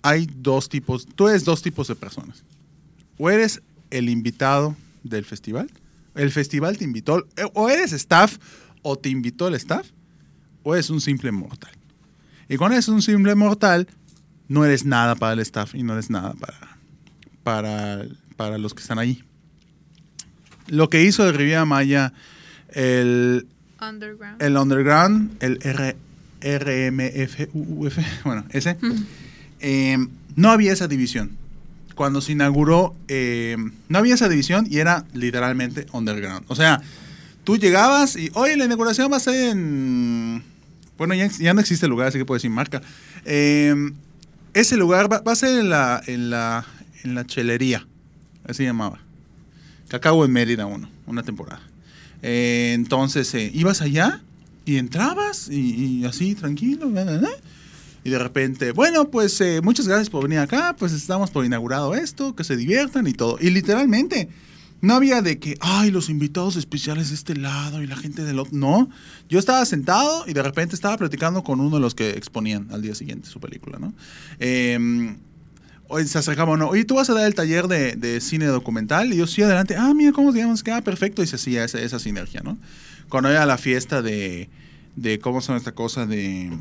[0.02, 2.44] hay dos tipos, tú eres dos tipos de personas.
[3.18, 5.70] O eres el invitado del festival,
[6.16, 8.38] el festival te invitó, eh, o eres staff,
[8.82, 9.88] o te invitó el staff,
[10.62, 11.72] o eres un simple mortal.
[12.48, 13.88] Y cuando eres un simple mortal,
[14.48, 16.78] no eres nada para el staff y no eres nada para,
[17.42, 18.06] para,
[18.36, 19.24] para los que están ahí.
[20.68, 22.12] Lo que hizo el Riviera Maya,
[22.70, 23.46] el,
[23.80, 24.42] Underground.
[24.42, 25.96] el Underground, el R,
[26.40, 28.76] RMFUF, bueno, ese,
[29.60, 29.98] eh,
[30.34, 31.36] no había esa división.
[31.96, 33.56] Cuando se inauguró, eh,
[33.88, 36.44] no había esa división y era literalmente Underground.
[36.46, 36.82] O sea,
[37.42, 40.44] tú llegabas y, oye, la inauguración va a ser en...
[40.98, 42.82] Bueno, ya, no existe el lugar, así que puedo decir marca.
[43.24, 43.74] Eh,
[44.52, 46.66] ese lugar va, a ser en la, en la,
[47.02, 47.86] en la chelería,
[48.46, 49.00] así llamaba.
[49.88, 51.62] Que acabo en Mérida uno, una temporada.
[52.22, 54.20] Eh, entonces, eh, ibas allá
[54.66, 56.90] y entrabas y, y así, tranquilo.
[56.90, 57.30] bla, bla, bla.
[58.06, 61.96] Y de repente, bueno, pues eh, muchas gracias por venir acá, pues estamos por inaugurado
[61.96, 63.36] esto, que se diviertan y todo.
[63.40, 64.28] Y literalmente,
[64.80, 68.38] no había de que, ay, los invitados especiales de este lado y la gente del
[68.38, 68.56] otro.
[68.56, 68.88] No,
[69.28, 72.80] yo estaba sentado y de repente estaba platicando con uno de los que exponían al
[72.80, 73.92] día siguiente su película, ¿no?
[74.38, 75.16] Eh,
[76.06, 79.12] se acercaba uno, oye, tú vas a dar el taller de, de cine documental.
[79.12, 79.74] Y yo, sí, adelante.
[79.76, 80.54] Ah, mira, ¿cómo se llama?
[80.72, 81.24] Ah, perfecto.
[81.24, 82.56] Y se hacía esa, esa sinergia, ¿no?
[83.08, 84.48] Cuando era la fiesta de,
[84.94, 86.06] de ¿cómo llama esta cosa?
[86.06, 86.52] De...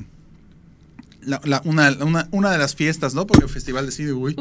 [1.26, 3.26] la- la- una, una, una de las fiestas, ¿no?
[3.28, 4.36] Porque el festival de cine, uy,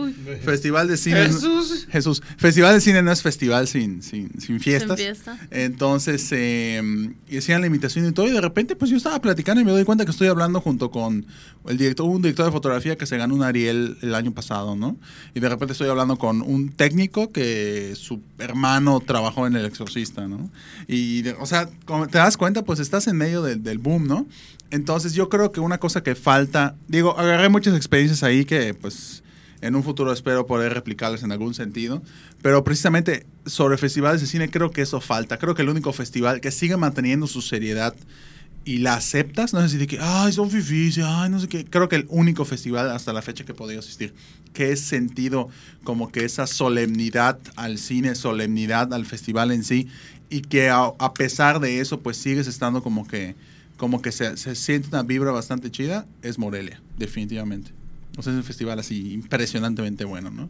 [0.45, 1.27] festival de cine...
[1.27, 1.87] Jesús.
[1.91, 2.23] Jesús.
[2.37, 4.99] Festival de cine no es festival sin, sin, sin fiestas.
[4.99, 5.39] Sin fiesta.
[5.51, 9.61] Entonces, eh, y hacían la invitación y todo, y de repente, pues yo estaba platicando
[9.61, 11.27] y me doy cuenta que estoy hablando junto con
[11.69, 14.97] el director, un director de fotografía que se ganó un Ariel el año pasado, ¿no?
[15.35, 20.29] Y de repente estoy hablando con un técnico que su hermano trabajó en El Exorcista,
[20.29, 20.51] ¿no?
[20.87, 24.07] Y, de- o sea, como te das cuenta, pues estás en medio del- del boom,
[24.07, 24.27] ¿no?
[24.71, 29.23] Entonces, yo creo que una cosa que falta, digo, agarré muchas experiencias ahí que, pues,
[29.61, 32.03] en un futuro espero poder replicarlas en algún sentido.
[32.43, 35.39] Pero precisamente sobre festivales de cine creo que eso falta.
[35.39, 37.95] Creo que el único festival que sigue manteniendo su seriedad
[38.67, 41.65] y la aceptas, no es decir, de que, ay, son fifís, ay, no sé qué.
[41.65, 44.15] Creo que el único festival hasta la fecha que he podido asistir,
[44.53, 45.49] que es sentido
[45.83, 49.89] como que esa solemnidad al cine, solemnidad al festival en sí,
[50.31, 53.35] y que a pesar de eso, pues sigues estando como que,
[53.77, 57.73] como que se, se siente una vibra bastante chida, es Morelia, definitivamente.
[58.17, 60.49] O sea, es un festival así impresionantemente bueno, ¿no?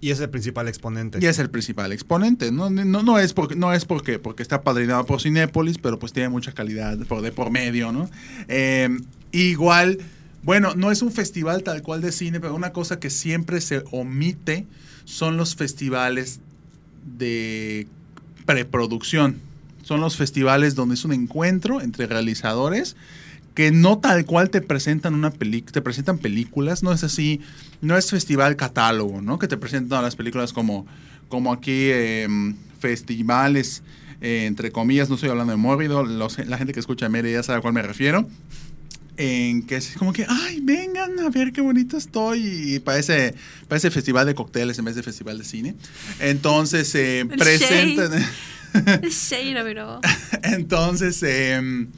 [0.00, 1.18] Y es el principal exponente.
[1.20, 2.52] Y es el principal exponente.
[2.52, 6.12] No, no, no es porque no es porque, porque está padrinado por Cinépolis, pero pues
[6.12, 8.08] tiene mucha calidad por de por medio, ¿no?
[8.46, 8.96] Eh,
[9.32, 9.98] igual,
[10.44, 13.82] bueno, no es un festival tal cual de cine, pero una cosa que siempre se
[13.90, 14.66] omite
[15.04, 16.40] son los festivales
[17.18, 17.88] de
[18.46, 19.47] preproducción.
[19.88, 22.94] Son los festivales donde es un encuentro entre realizadores
[23.54, 27.40] que no tal cual te presentan una película, te presentan películas, no es así,
[27.80, 29.38] no es festival catálogo, ¿no?
[29.38, 30.86] Que te presentan las películas como,
[31.30, 32.28] como aquí eh,
[32.78, 33.82] festivales,
[34.20, 37.42] eh, entre comillas, no estoy hablando de mórbido, los- la gente que escucha Mérida ya
[37.42, 38.28] sabe a cuál me refiero.
[39.16, 42.74] En que es como que, ay, vengan a ver qué bonito estoy.
[42.74, 43.34] Y parece,
[43.66, 45.74] parece festival de cócteles en vez de festival de cine.
[46.20, 48.12] Entonces, eh, presentan.
[48.72, 50.00] Pero.
[50.42, 51.88] Entonces, em,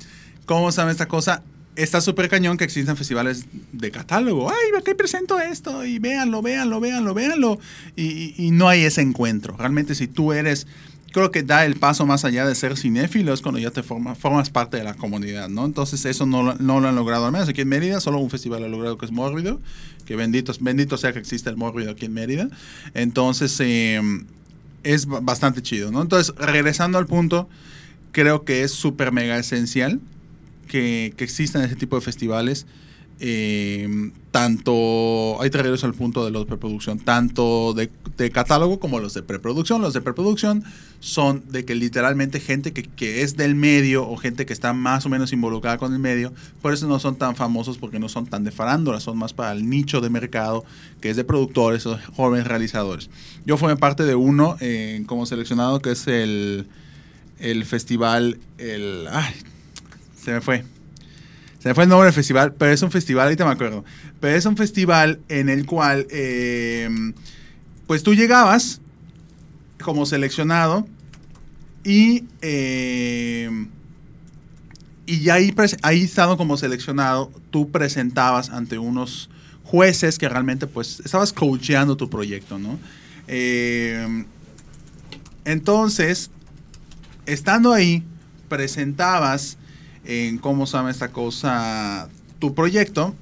[0.46, 1.42] ¿cómo saben esta cosa?
[1.76, 4.50] Está súper cañón que existan festivales de catálogo.
[4.50, 7.58] Ay, aquí presento esto y véanlo, véanlo, véanlo, véanlo.
[7.96, 9.56] Y, no hay ese encuentro.
[9.56, 10.66] Realmente si tú eres,
[11.12, 14.14] creo que da el paso más allá de ser cinéfilo, es cuando ya te forma-
[14.14, 15.64] formas parte de la comunidad, ¿no?
[15.64, 17.26] Entonces eso no, no lo han logrado.
[17.26, 19.60] Al menos aquí en Mérida, solo un festival ha logrado que es Mórbido.
[20.04, 22.48] Que bendito, bendito sea que exista el Mórbido aquí en Mérida.
[22.94, 24.26] Entonces, em,
[24.82, 26.02] es ba- bastante chido, ¿no?
[26.02, 27.48] Entonces, regresando al punto,
[28.12, 30.00] creo que es súper mega esencial
[30.68, 32.66] que, que existan ese tipo de festivales.
[33.22, 37.90] Eh, tanto, ahí te regreso al punto de los de preproducción, tanto de,
[38.30, 39.82] catálogo como los de preproducción.
[39.82, 40.64] Los de preproducción
[41.00, 45.04] son de que literalmente gente que, que es del medio o gente que está más
[45.04, 48.26] o menos involucrada con el medio, por eso no son tan famosos porque no son
[48.26, 50.64] tan de farándula, son más para el nicho de mercado
[51.02, 53.10] que es de productores o jóvenes realizadores.
[53.44, 56.68] Yo formé parte de uno eh, como seleccionado que es el,
[57.38, 59.08] el festival, el...
[60.22, 60.64] Se me fue.
[61.60, 63.84] Se me fue el nombre del festival, pero es un festival, ahorita me acuerdo.
[64.18, 66.88] Pero es un festival en el cual, eh,
[67.86, 68.80] pues tú llegabas
[69.82, 70.88] como seleccionado
[71.84, 73.66] y, eh,
[75.04, 79.28] y ahí, ahí estando como seleccionado, tú presentabas ante unos
[79.64, 82.78] jueces que realmente pues estabas coacheando tu proyecto, ¿no?
[83.28, 84.24] Eh,
[85.44, 86.30] entonces,
[87.26, 88.02] estando ahí,
[88.48, 89.58] presentabas
[90.04, 93.14] en cómo se llama esta cosa, tu proyecto,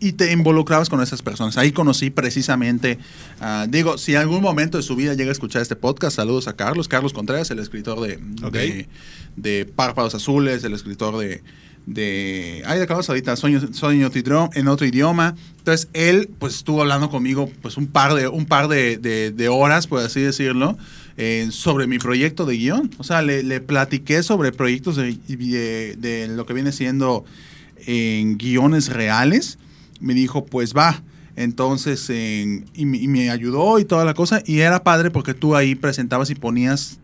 [0.00, 1.58] y te involucrabas con esas personas.
[1.58, 2.98] Ahí conocí precisamente,
[3.40, 6.46] ah, digo, si en algún momento de su vida llega a escuchar este podcast, saludos
[6.46, 8.18] a Carlos, Carlos Contreras, el escritor de,
[8.52, 8.88] de,
[9.34, 11.42] de Párpados Azules, el escritor de,
[11.86, 14.08] de ay, acabamos ahorita, Sueño, Sueño
[14.54, 15.34] en otro idioma.
[15.58, 19.48] Entonces, él, pues, estuvo hablando conmigo, pues, un par de, un par de, de- de
[19.48, 20.78] horas, por así decirlo,
[21.18, 22.90] eh, sobre mi proyecto de guion.
[22.98, 27.24] O sea, le, le platiqué sobre proyectos de, lo que viene siendo
[27.86, 29.58] en guiones reales.
[30.00, 31.02] Me dijo, pues va.
[31.34, 34.42] Entonces, en- y, y me ayudó y toda la cosa.
[34.46, 36.98] Y era padre porque tú ahí presentabas y ponías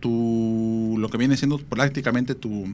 [0.00, 2.72] tu, lo que viene siendo prácticamente tu,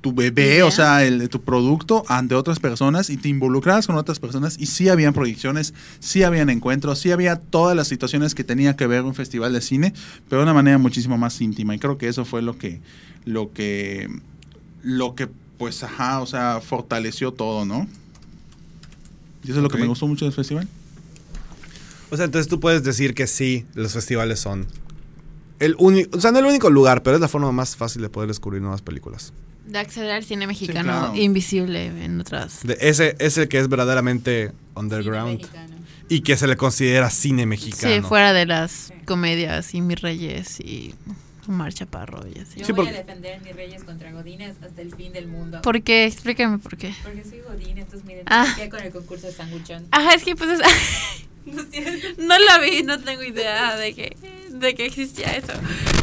[0.00, 3.96] tu bebé, o sea, el de tu producto ante otras personas y te involucrabas con
[3.96, 8.44] otras personas y sí habían proyecciones, sí habían encuentros, sí había todas las situaciones que
[8.44, 9.92] tenía que ver un festival de cine,
[10.28, 12.80] pero de una manera muchísimo más íntima y creo que eso fue lo que
[13.24, 14.08] lo que
[14.82, 15.28] lo que
[15.58, 17.86] pues ajá, o sea, fortaleció todo, ¿no?
[19.44, 20.66] Y eso es lo que me gustó mucho del festival.
[22.10, 24.66] O sea, entonces tú puedes decir que sí, los festivales son
[25.58, 28.08] el único, o sea, no el único lugar, pero es la forma más fácil de
[28.08, 29.34] poder descubrir nuevas películas.
[29.70, 31.16] De acceder al cine mexicano claro.
[31.16, 32.62] invisible en otras.
[32.64, 35.46] De ese, ese que es verdaderamente underground
[36.08, 37.94] y que se le considera cine mexicano.
[37.94, 40.94] Sí, fuera de las comedias y Mis Reyes y
[41.48, 42.58] Omar Chaparro y así.
[42.60, 45.62] Yo Sí, voy porque- a defender mis reyes contra Godines hasta el fin del mundo.
[45.62, 46.04] ¿Por qué?
[46.06, 46.92] Explícame por qué.
[47.02, 48.46] Porque soy Godín, entonces me Ah.
[48.70, 49.86] con el concurso de Sanguchón.
[49.92, 50.60] Ajá, es que pues es-
[52.18, 54.16] No la vi, no tengo idea de que,
[54.50, 55.52] de que existía eso.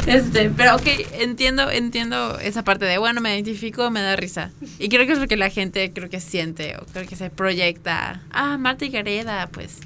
[0.06, 4.52] Este, pero ok, entiendo, entiendo esa parte de bueno, me identifico, me da risa.
[4.80, 7.30] Y creo que es lo que la gente creo que siente o creo que se
[7.30, 8.22] proyecta.
[8.32, 9.80] Ah, Marta y Gareda, pues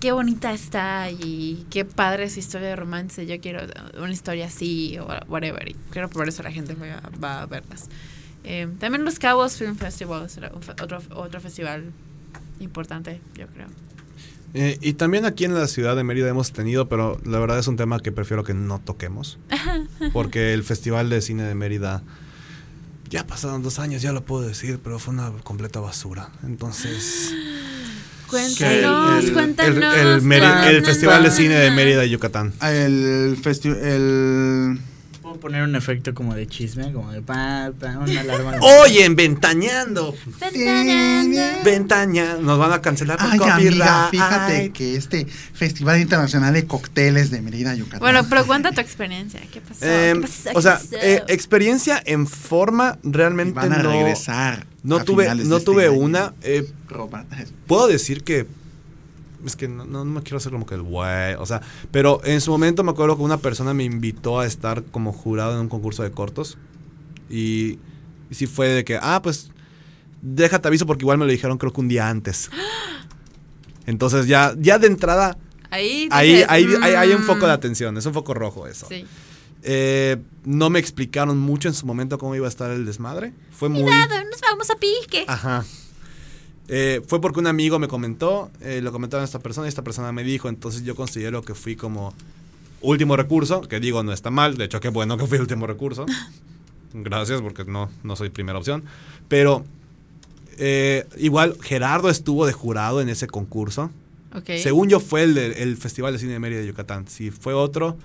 [0.00, 3.26] qué bonita está y qué padre su historia de romance.
[3.26, 3.60] Yo quiero
[3.98, 5.68] una historia así o whatever.
[5.68, 7.88] Y creo por eso la gente va, va a verlas.
[8.44, 10.26] Eh, también Los Cabos Film Festival
[10.80, 11.92] otro, otro festival
[12.58, 13.68] importante, yo creo.
[14.54, 17.68] Eh, y también aquí en la ciudad de Mérida hemos tenido, pero la verdad es
[17.68, 19.38] un tema que prefiero que no toquemos.
[20.12, 22.02] Porque el Festival de Cine de Mérida
[23.08, 26.28] Ya pasaron dos años, ya lo puedo decir, pero fue una completa basura.
[26.44, 27.34] Entonces,
[28.28, 29.76] Cuéntanos, el- cuéntanos.
[29.76, 30.86] el, el Meri- el cuéntanos.
[30.88, 32.52] Festival de Cine de Mérida, Yucatán.
[32.62, 33.78] El festival.
[33.82, 34.78] El...
[35.40, 38.56] Poner un efecto como de chisme, como de pa, pa, una alarma.
[38.82, 40.14] Oye, en Ventaneando.
[40.40, 41.64] Ventaneando.
[41.64, 42.36] Ventaña.
[42.40, 47.40] Nos van a cancelar por Ay, amiga, fíjate que este Festival Internacional de Cócteles de
[47.42, 48.00] Mérida, Yucatán.
[48.00, 49.40] Bueno, pero cuenta tu experiencia.
[49.52, 49.84] ¿Qué pasó?
[49.84, 50.50] Eh, ¿Qué pasó?
[50.54, 51.06] o sea, ¿Qué pasó?
[51.06, 53.90] eh, experiencia en forma realmente van a no.
[53.90, 54.66] regresar.
[54.82, 55.92] No a tuve, no este tuve año.
[55.92, 56.34] una.
[56.42, 56.68] eh,
[57.66, 58.46] puedo decir que.
[59.44, 61.34] Es que no, no, no me quiero hacer como que el güey.
[61.34, 64.84] O sea, pero en su momento me acuerdo que una persona me invitó a estar
[64.84, 66.58] como jurado en un concurso de cortos.
[67.28, 67.78] Y,
[68.30, 69.50] y sí fue de que, ah, pues
[70.20, 72.50] déjate aviso porque igual me lo dijeron creo que un día antes.
[73.86, 75.36] Entonces ya, ya de entrada,
[75.72, 76.12] Ahí, dices,
[76.48, 78.86] ahí, ahí hay un mm, foco de atención, es un foco rojo eso.
[78.90, 79.06] Sí.
[79.62, 83.32] Eh, no me explicaron mucho en su momento cómo iba a estar el desmadre.
[83.52, 83.82] Fue muy...
[83.82, 85.24] Cuidado, nos vamos a pique.
[85.26, 85.64] Ajá.
[86.68, 89.82] Eh, fue porque un amigo me comentó, eh, lo comentaron a esta persona y esta
[89.82, 92.14] persona me dijo, entonces yo considero que fui como
[92.80, 96.06] último recurso, que digo no está mal, de hecho qué bueno que fui último recurso.
[96.94, 98.84] Gracias porque no, no soy primera opción.
[99.28, 99.64] Pero
[100.58, 103.90] eh, igual Gerardo estuvo de jurado en ese concurso.
[104.34, 104.50] Ok.
[104.62, 107.06] Según yo fue el Festival de Cine de Mérida de Yucatán.
[107.08, 107.96] Si fue otro,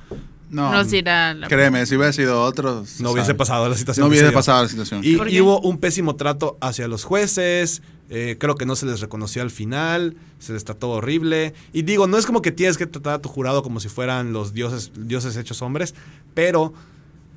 [0.49, 2.85] No, Nos dirá la- créeme, si hubiera sido otro.
[2.85, 3.37] se no hubiese sabe.
[3.37, 4.05] pasado la situación.
[4.05, 5.01] No hubiese pasado la situación.
[5.03, 7.81] Y, hubo un pésimo trato hacia los jueces.
[8.09, 10.15] eh, creo que no se les reconoció al final.
[10.39, 11.53] Se les trató horrible.
[11.73, 14.31] Y digo, no es como que tienes que tratar a tu jurado como si fueran
[14.31, 15.93] los dioses, dioses hechos hombres.
[16.33, 16.73] Pero,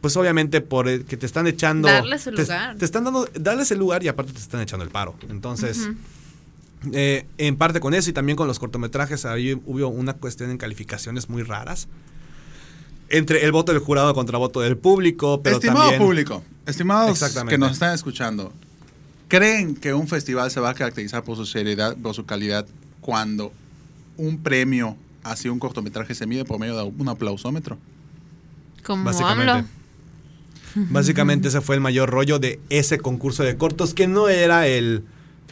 [0.00, 1.88] pues obviamente, por el que te están echando.
[1.88, 2.76] Darles su te- lugar.
[2.76, 3.28] Te, están dando.
[3.34, 5.16] Darles el lugar y aparte te están echando el paro.
[5.28, 5.88] Entonces.
[6.92, 10.56] Eh, en parte con eso y también con los cortometrajes ahí hubo una cuestión en
[10.56, 11.88] calificaciones muy raras.
[13.10, 16.00] Entre el voto del jurado contra el voto del público, pero Estimado también...
[16.00, 18.52] público, estimados que nos están escuchando,
[19.28, 22.66] ¿creen que un festival se va a caracterizar por su seriedad, por su calidad,
[23.00, 23.52] cuando
[24.16, 27.78] un premio hacia un cortometraje se mide por medio de un aplausómetro?
[28.84, 29.50] Como Básicamente.
[29.50, 29.68] AMLO.
[30.90, 35.04] Básicamente ese fue el mayor rollo de ese concurso de cortos, que no era el,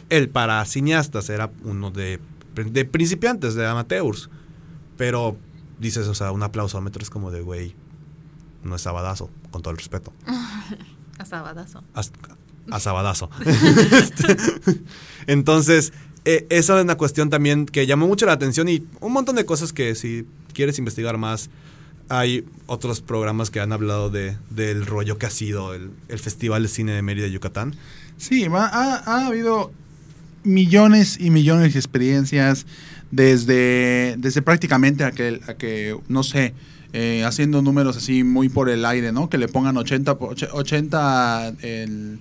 [0.09, 2.19] el para cineastas, era uno de,
[2.55, 4.29] de principiantes, de amateurs.
[4.97, 5.37] Pero
[5.79, 7.75] dices, o sea, un aplausómetro es como de, güey,
[8.63, 10.13] no es sabadazo, con todo el respeto.
[11.17, 11.83] A sabadazo.
[11.93, 12.01] A,
[12.71, 13.29] a sabadazo.
[15.27, 15.93] Entonces,
[16.25, 19.45] eh, esa es una cuestión también que llamó mucho la atención y un montón de
[19.45, 21.49] cosas que si quieres investigar más,
[22.09, 26.63] hay otros programas que han hablado de, del rollo que ha sido el, el Festival
[26.63, 27.75] de Cine de Mérida, Yucatán.
[28.17, 29.71] Sí, va- ha, ha habido
[30.43, 32.65] millones y millones de experiencias
[33.11, 36.53] desde, desde prácticamente a que, a que no sé,
[36.93, 39.29] eh, haciendo números así muy por el aire, ¿no?
[39.29, 42.19] Que le pongan 80, por- och- 80 el,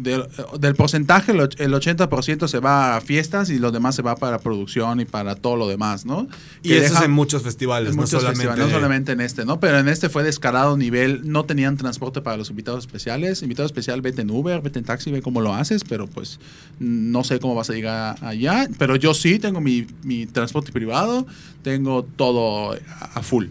[0.00, 0.24] del,
[0.60, 4.16] del porcentaje, el och- el 80% se va a fiestas y lo demás se va
[4.16, 6.28] para producción y para todo lo demás, ¿no?
[6.62, 9.20] Y Que eso es en muchos festivales, en no, muchos solamente, festivales, no solamente en
[9.20, 9.58] este, ¿no?
[9.60, 13.42] Pero en este fue descarado nivel, no tenían transporte para los invitados especiales.
[13.42, 16.38] Invitado especial, vete en Uber, vete en taxi, ve cómo lo haces, pero pues
[16.78, 18.68] no sé cómo vas a llegar allá.
[18.78, 21.26] Pero yo sí tengo mi, mi transporte privado,
[21.62, 22.76] tengo todo
[23.14, 23.46] a full.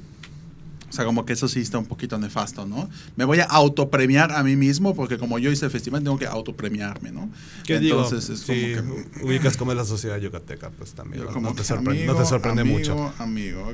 [0.95, 2.89] O sea, como que eso sí está un poquito nefasto, ¿no?
[3.17, 6.25] Me voy a autopremiar a mí mismo porque como yo hice el festival tengo que
[6.25, 7.29] autopremiarme, ¿no?
[7.65, 8.01] ¿Qué digo?
[8.01, 9.25] Entonces es como que...
[9.25, 12.23] ubicas cómo es la sociedad yucateca, pues también no, como no te, sorprende, no amigo,
[12.23, 13.13] te sorprende amigo, mucho.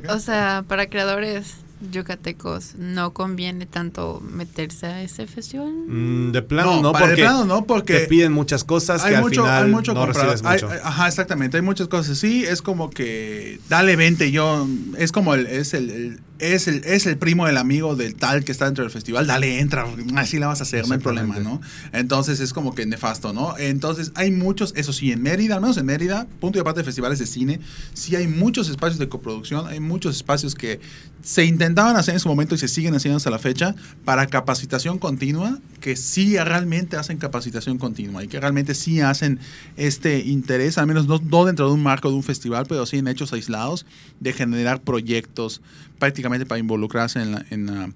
[0.10, 1.58] O sea, para creadores
[1.92, 5.72] yucatecos, ¿no conviene tanto meterse a ese festival?
[5.88, 9.02] Mm, de plano no, No, para de porque plano no, porque te piden muchas cosas
[9.02, 10.34] que hay al mucho, final hay mucho no comprador.
[10.34, 10.70] recibes Hay- mucho.
[10.74, 11.58] hay- ajá, exactamente.
[11.58, 12.18] Hay muchas cosas.
[12.18, 14.32] Sí, es como que dale 20.
[14.32, 14.68] Yo,
[14.98, 18.44] es como el, es el, el- es el, es el primo del amigo del tal
[18.44, 19.28] que está dentro del festival.
[19.28, 19.86] Dale, entra.
[20.16, 21.62] Así la vas a hacer, no hay problema, ¿no?
[21.94, 23.56] Entonces es como que nefasto, ¿no?
[23.60, 26.84] Entonces hay muchos, eso sí, en Mérida, al menos en Mérida, punto y aparte de
[26.84, 27.60] festivales de cine,
[27.94, 30.80] sí hay muchos espacios de coproducción, hay muchos espacios que
[31.22, 33.76] se intentaban hacer en su momento y se siguen haciendo hasta la fecha
[34.06, 39.40] para capacitación continua, que sí realmente hacen capacitación continua y que realmente sí hacen
[39.78, 43.08] este interés, al menos no, dentro de un marco de un festival, pero sí en
[43.08, 43.86] hechos aislados,
[44.20, 45.62] de generar proyectos
[45.98, 47.90] prácticamente para involucrarse en la...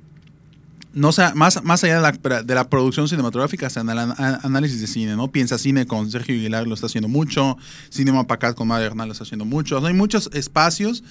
[0.94, 4.80] No sea, más, más allá de la, de la producción cinematográfica, hasta en el análisis
[4.80, 5.28] de cine, ¿no?
[5.28, 7.58] Piensa Cine con Sergio Aguilar lo está haciendo mucho,
[7.90, 9.76] Cinema Pacat con Mario Hernán lo está haciendo mucho.
[9.76, 11.04] O sea, hay muchos espacios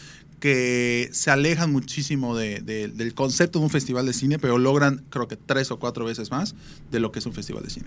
[0.44, 5.02] que se alejan muchísimo de- de- del concepto de un festival de cine, pero logran,
[5.08, 6.54] creo que tres o cuatro veces más
[6.90, 7.86] de lo que es un festival de cine.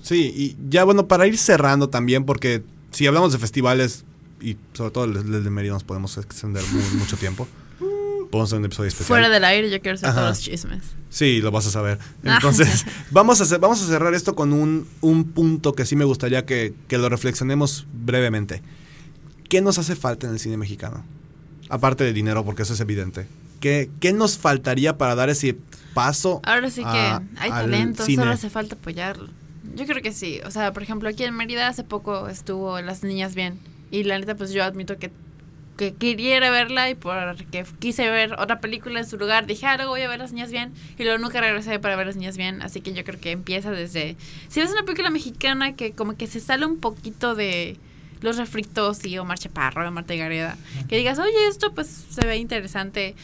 [0.00, 2.62] Sí, y ya bueno, para ir cerrando también, porque
[2.92, 4.06] si hablamos de festivales,
[4.40, 7.46] y sobre todo el el de Mérida nos podemos extender mu- mucho tiempo.
[8.30, 9.08] podemos hacer un episodio especial.
[9.08, 10.20] Fuera del aire yo quiero saber Ajá.
[10.22, 10.82] todos los chismes.
[11.10, 11.98] Sí, lo vas a saber.
[12.24, 16.46] Entonces, vamos, a vamos a cerrar esto con un, un punto que sí me gustaría
[16.46, 18.62] que, que lo reflexionemos brevemente.
[19.50, 21.04] ¿Qué nos hace falta en el cine mexicano?
[21.72, 23.26] Aparte de dinero, porque eso es evidente.
[23.60, 25.56] ¿Qué, qué nos faltaría para dar ese
[25.94, 26.40] paso?
[26.44, 29.28] Ahora sí que a- hay al talento, solo hace falta apoyarlo.
[29.74, 30.40] Yo creo que sí.
[30.44, 33.58] O sea, por ejemplo, aquí en Mérida hace poco estuvo Las Niñas Bien.
[33.90, 35.10] Y la neta, pues yo admito que,
[35.78, 39.92] que quería verla y porque quise ver otra película en su lugar, dije, ah, luego
[39.92, 40.72] voy a ver Las Niñas Bien.
[40.98, 42.60] Y luego nunca regresé para ver Las Niñas Bien.
[42.60, 44.16] Así que yo creo que empieza desde...
[44.48, 47.78] Si ves una película mexicana que como que se sale un poquito de
[48.22, 50.56] los refritos y Omar Chaparro, Marta Gareda,
[50.88, 53.14] que digas, oye, esto pues se ve interesante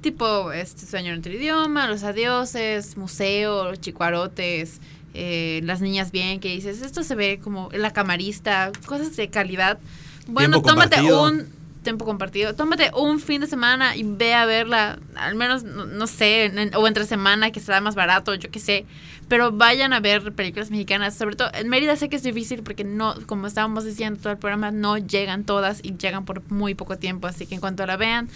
[0.00, 4.80] tipo este sueño en otro idioma, los adioses, museo, los chicuarotes,
[5.14, 9.78] eh, las niñas bien, que dices, esto se ve como la camarista, cosas de calidad.
[10.26, 11.24] Bueno, tómate compartido.
[11.24, 16.06] un tiempo compartido, tómate un fin de semana y ve a verla, al menos, no,
[16.06, 18.86] sé, o entre semana que será más barato, yo qué sé,
[19.28, 22.84] pero vayan a ver películas mexicanas, sobre todo en Mérida sé que es difícil porque
[22.84, 26.98] no, como estábamos diciendo todo el programa, no llegan todas y llegan por muy poco
[26.98, 28.28] tiempo, así que en cuanto la vean,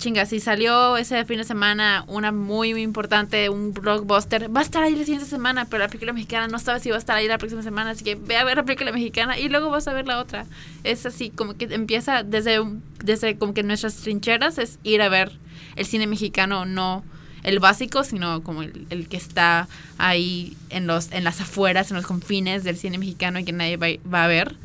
[0.00, 4.62] chinga, si salió ese fin de semana una muy, muy importante, un blockbuster, va a
[4.62, 7.16] estar ahí la siguiente semana, pero la película mexicana no sabes si va a estar
[7.16, 9.86] ahí la próxima semana, así que ve a ver la película mexicana y luego vas
[9.86, 10.46] a ver la otra.
[10.82, 12.58] Es así, como que empieza desde,
[13.04, 15.38] desde como que nuestras trincheras es ir a ver
[15.76, 17.04] el cine mexicano, no
[17.42, 19.68] el básico, sino como el, el que está
[19.98, 23.76] ahí en, los, en las afueras, en los confines del cine mexicano y que nadie
[23.76, 24.56] va, va a ver.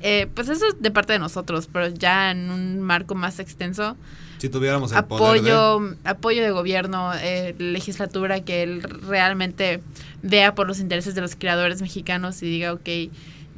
[0.00, 3.96] Eh, pues eso es de parte de nosotros, pero ya en un marco más extenso,
[4.38, 9.80] Si tuviéramos el poder de- apoyo, apoyo de gobierno, eh, legislatura que él realmente
[10.22, 12.88] vea por los intereses de los creadores mexicanos y diga, ok,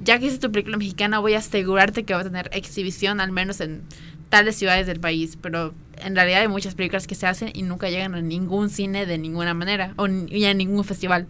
[0.04, 3.32] ya que hice tu película mexicana, voy a asegurarte que va a tener exhibición al
[3.32, 3.82] menos en
[4.28, 7.88] tales ciudades del país, pero en realidad hay muchas películas que se hacen y nunca
[7.88, 11.26] llegan a ningún cine de ninguna manera o ni a ningún festival.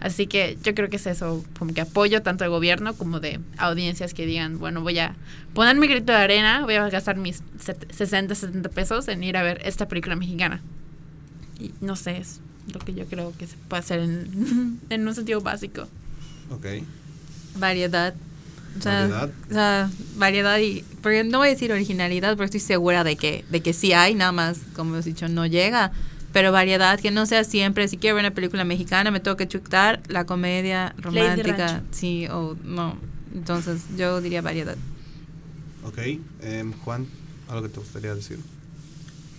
[0.00, 3.40] Así que yo creo que es eso, como que apoyo tanto de gobierno como de
[3.56, 5.16] audiencias que digan, bueno, voy a
[5.54, 9.36] poner mi grito de arena, voy a gastar mis set- 60, 70 pesos en ir
[9.36, 10.62] a ver esta película mexicana.
[11.58, 12.40] Y no sé, es
[12.72, 15.88] lo que yo creo que se puede hacer en, en un sentido básico.
[16.50, 16.66] Ok.
[17.56, 18.14] Variedad.
[18.78, 19.30] O sea, Variedad.
[19.50, 20.84] o sea, variedad y...
[21.02, 24.14] Porque no voy a decir originalidad, pero estoy segura de que, de que sí hay,
[24.14, 25.90] nada más, como hemos dicho, no llega.
[26.32, 29.48] Pero variedad, que no sea siempre, si quiero ver una película mexicana, me tengo que
[29.48, 32.96] chutar la comedia romántica, sí, o no.
[33.34, 34.76] Entonces, yo diría variedad.
[35.84, 35.98] Ok.
[36.42, 37.06] Em, Juan,
[37.48, 38.38] ¿algo que te gustaría decir?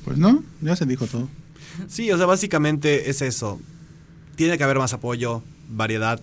[0.04, 1.30] Pues no, ya se dijo todo.
[1.88, 3.60] Sí, o sea, básicamente es eso.
[4.36, 6.20] Tiene que haber más apoyo, variedad,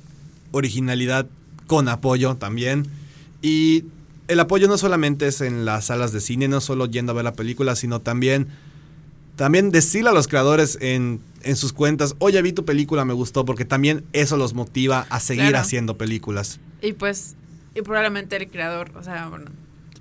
[0.51, 1.28] originalidad
[1.66, 2.86] con apoyo también.
[3.43, 3.84] Y
[4.28, 7.24] el apoyo no solamente es en las salas de cine, no solo yendo a ver
[7.24, 8.48] la película, sino también,
[9.36, 13.44] también decirle a los creadores en, en sus cuentas, oye, vi tu película, me gustó,
[13.44, 15.58] porque también eso los motiva a seguir Claro.
[15.58, 16.58] haciendo películas.
[16.82, 17.34] Y pues,
[17.74, 19.46] y probablemente el creador, o sea, bueno,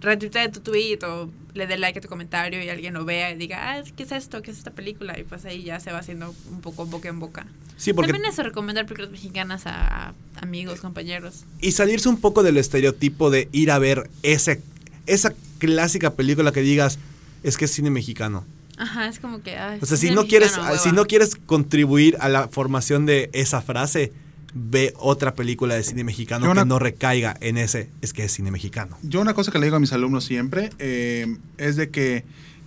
[0.02, 3.38] retuitee tu tweet o le dé like a tu comentario y alguien lo vea y
[3.38, 4.42] diga, ah, ¿qué es esto?
[4.42, 5.18] ¿Qué es esta película?
[5.20, 7.48] Y pues ahí ya se va haciendo un poco boca en boca.
[7.78, 11.44] Sí, porque También eso, recomendar películas mexicanas a, a amigos, compañeros.
[11.60, 14.62] y salirse un poco del estereotipo de ir a ver ese,
[15.08, 17.00] esa clásica película que digas,
[17.44, 18.46] es que es cine mexicano.
[18.78, 19.58] Ajá, es como que...
[19.58, 20.54] ay, O sea, si no quieres,
[20.84, 24.12] si no quieres contribuir a la formación de esa frase,
[24.54, 28.24] ve otra película de cine mexicano Yo una- que no recaiga en ese, es que
[28.26, 28.98] es cine mexicano.
[29.04, 32.24] Yo una cosa que le digo a mis alumnos siempre eh, es de que,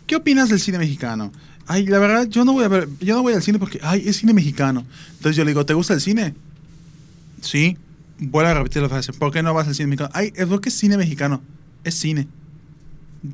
[0.06, 1.32] ¿qué opinas del cine mexicano?
[1.66, 4.04] Ay, la verdad, yo no voy a ver, yo no voy al cine porque, ay,
[4.08, 4.86] es cine mexicano.
[5.16, 6.34] Entonces yo le digo, ¿te gusta el cine?
[7.42, 7.76] Sí.
[8.18, 10.10] Vuelvo a repetir la frase, ¿por qué no vas al cine mexicano?
[10.14, 11.42] Ay, es porque es cine mexicano.
[11.84, 12.26] Es cine.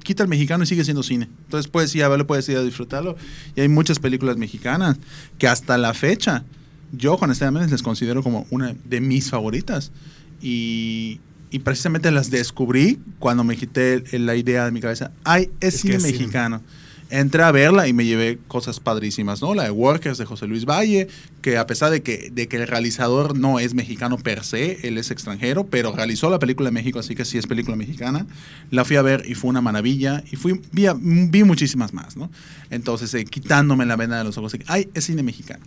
[0.02, 1.28] Quita el mexicano y sigue siendo cine.
[1.44, 3.16] Entonces puedes ir a verlo, puedes ir a disfrutarlo.
[3.54, 4.96] Y hay muchas películas mexicanas
[5.38, 6.44] que hasta la fecha,
[6.92, 9.92] yo honestamente les considero como una de mis favoritas.
[10.40, 11.20] Y,
[11.50, 15.12] y precisamente las descubrí cuando me quité la idea de mi cabeza.
[15.24, 16.18] Ay, es, Es cine que es cine.
[16.18, 16.62] mexicano.
[17.10, 19.54] Entré a verla y me llevé cosas padrísimas, ¿no?
[19.54, 21.08] La de Workers de José Luis Valle,
[21.42, 24.98] que a pesar de que, de que el realizador no es mexicano per se, él
[24.98, 28.26] es extranjero, pero realizó la película en México, así que sí es película mexicana.
[28.70, 30.24] La fui a ver y fue una maravilla.
[30.32, 32.30] Y fui, vi, vi muchísimas más, ¿no?
[32.70, 35.64] Entonces, eh, quitándome la venda de los ojos, ay, es cine mexicano.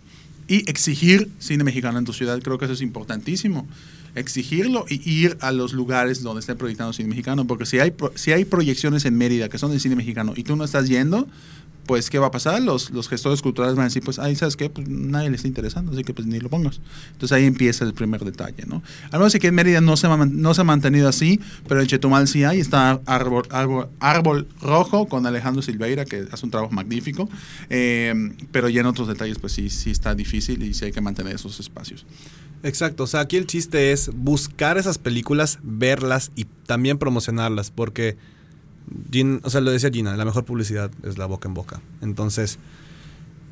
[0.48, 3.66] Y exigir cine mexicano en tu ciudad, creo que eso es importantísimo.
[4.18, 8.32] Exigirlo y ir a los lugares donde estén proyectando cine mexicano, porque si hay, si
[8.32, 11.26] hay proyecciones en Mérida que son de cine mexicano y tú no estás yendo,
[11.88, 12.60] pues ¿qué va a pasar?
[12.60, 15.48] Los, los gestores culturales van a decir, pues ahí sabes qué, pues nadie le está
[15.48, 16.80] interesando, así que pues ni lo pongas.
[17.12, 18.82] Entonces ahí empieza el primer detalle, ¿no?
[19.10, 21.86] Al menos que en Mérida no se, ha no se ha mantenido así, pero en
[21.86, 26.72] Chetumal sí hay, está Árbol, Árbol, Árbol Rojo con Alejandro Silveira, que hace un trabajo
[26.74, 27.30] magnífico,
[27.70, 31.00] eh, pero ya en otros detalles pues sí, sí está difícil y sí hay que
[31.00, 32.04] mantener esos espacios.
[32.62, 38.16] Exacto, o sea, aquí el chiste es buscar esas películas, verlas y también promocionarlas, porque,
[39.10, 41.80] Gin- o sea, lo decía Gina, la mejor publicidad es la boca en boca.
[42.00, 42.58] Entonces,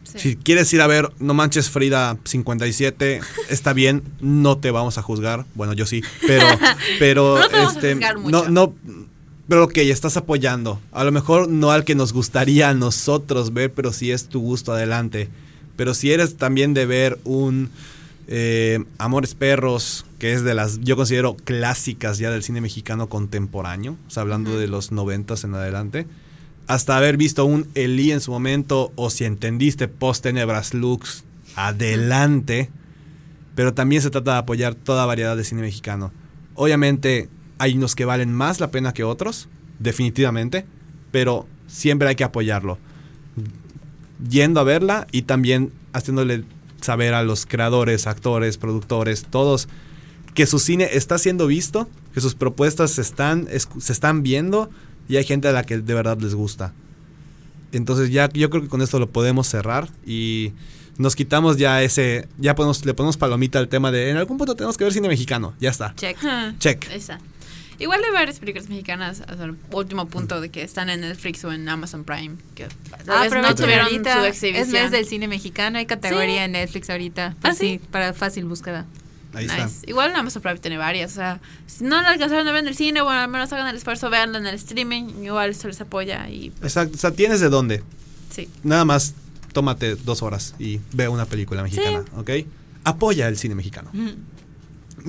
[0.05, 0.19] Sí.
[0.21, 3.21] si quieres ir a ver No Manches Frida 57,
[3.51, 5.45] está bien, no te vamos a juzgar.
[5.55, 6.45] Bueno, yo sí, pero,
[7.01, 8.49] pero, No te vamos a este, juzgar no, mucho.
[8.51, 8.75] no,
[9.49, 10.81] pero ok, estás apoyando.
[10.93, 14.41] A lo mejor no al que nos gustaría a nosotros ver, pero si es tu
[14.41, 15.29] gusto, adelante.
[15.77, 17.69] Pero si eres también de ver un
[18.29, 23.97] eh, Amores Perros, que es de las, yo considero clásicas ya del cine mexicano contemporáneo,
[24.07, 26.07] o sea, hablando de los noventas en adelante,
[26.67, 31.25] hasta haber visto un Elí en su momento, o si entendiste Post Tenebras Lux,
[31.55, 32.71] adelante.
[33.55, 36.13] Pero también se trata de apoyar toda variedad de cine mexicano.
[36.55, 37.29] Obviamente
[37.59, 39.49] hay unos que valen más la pena que otros,
[39.79, 40.67] definitivamente,
[41.11, 42.79] pero siempre hay que apoyarlo.
[44.29, 46.45] Yendo a verla y también haciéndole
[46.81, 49.69] saber a los creadores, actores, productores, todos,
[50.35, 54.71] que su cine está siendo visto, que sus propuestas se están, se están viendo
[55.09, 56.73] y hay gente a la que de verdad les gusta.
[57.73, 60.53] Entonces ya yo creo que con esto lo podemos cerrar y
[60.99, 64.55] nos quitamos ya ese, ya podemos, le ponemos palomita al tema de en algún punto
[64.55, 65.95] tenemos que ver cine mexicano, ya está.
[65.97, 66.19] Check.
[66.59, 66.91] Check.
[66.91, 67.19] Esa.
[67.79, 71.53] Igual hay varias películas mexicanas, hasta el último punto de que están en Netflix o
[71.53, 72.65] en Amazon Prime, que
[73.09, 74.15] Ah, no tuvieron ahorita.
[74.21, 74.71] su Es exhibición.
[74.83, 75.79] mes del cine mexicano.
[75.79, 76.45] Hay categoría Sí.
[76.45, 77.35] en Netflix ahorita.
[77.35, 77.79] ¿Ah, Pues sí?
[77.83, 78.87] sí, para fácil búsqueda.
[79.35, 79.69] Ahí está.
[79.87, 82.69] Igual en Amazon Prime tiene varias, o sea, si no la alcanzaron a ver en
[82.69, 85.79] el cine, bueno, al menos hagan el esfuerzo, veanla en el streaming, igual se les
[85.81, 87.83] apoya y pues, Exacto, o sea, tienes de dónde.
[88.31, 88.49] sí.
[88.63, 89.15] Nada más
[89.53, 92.31] tómate dos horas y ve una película mexicana, ¿ok?
[92.85, 93.91] Apoya el cine mexicano.
[93.93, 94.15] Y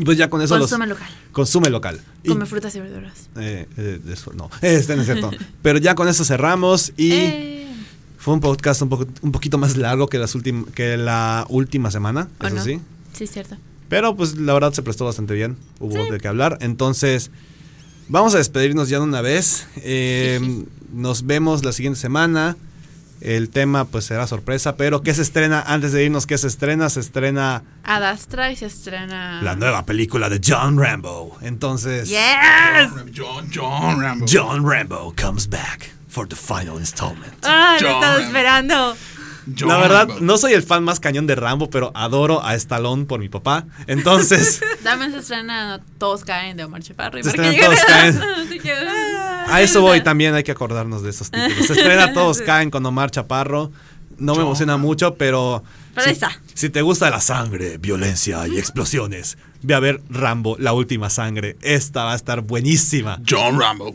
[0.05, 2.01] pues ya con eso los- Consume local, consume local.
[2.23, 3.29] Y- come frutas y verduras.
[3.37, 5.31] eh, eh, eso no, este no es cierto.
[5.61, 7.67] Pero ya con eso cerramos y Eh,
[8.17, 10.33] fue un podcast un, poco, un poquito más largo que, las
[10.73, 12.63] que la última semana, ¿O eso no?
[12.63, 12.79] sí.
[13.13, 13.55] sí, es cierto.
[13.89, 15.55] Pero pues la verdad se prestó bastante bien.
[15.79, 16.57] Hubo de qué hablar.
[16.59, 17.31] Entonces,
[18.09, 19.65] vamos a despedirnos ya de una vez.
[19.77, 22.57] Eh, nos vemos la siguiente semana.
[23.21, 24.77] El tema pues será sorpresa.
[24.77, 25.61] Pero ¿qué se estrena?
[25.65, 26.89] Antes de irnos, ¿qué se estrena?
[26.89, 29.41] Se estrena Adastra y se estrena...
[29.41, 31.37] la nueva película de John Rambo.
[31.41, 32.89] Entonces, ¡Yes!
[33.15, 34.25] John, John Rambo.
[34.31, 37.33] John Rambo comes back for the final installment.
[37.43, 38.95] ¡Ah, lo estaba esperando!
[39.57, 40.19] John la verdad, Rambo.
[40.19, 43.65] no soy el fan más cañón de Rambo, pero adoro a Stallone por mi papá.
[43.87, 47.17] Entonces, También se estrena Todos caen de Omar Chaparro.
[47.23, 48.19] Se porque estrena Todos caen.
[49.49, 51.67] A eso voy también, hay que acordarnos de esos títulos.
[51.67, 53.71] Se estrena Todos caen con Omar Chaparro.
[54.17, 55.63] No me emociona mucho, pero.
[55.93, 56.41] Pero si, está.
[56.53, 61.55] si te gusta la sangre, violencia y explosiones, ve a ver Rambo, la última sangre.
[61.61, 63.19] Esta va a estar buenísima.
[63.27, 63.93] John Rambo.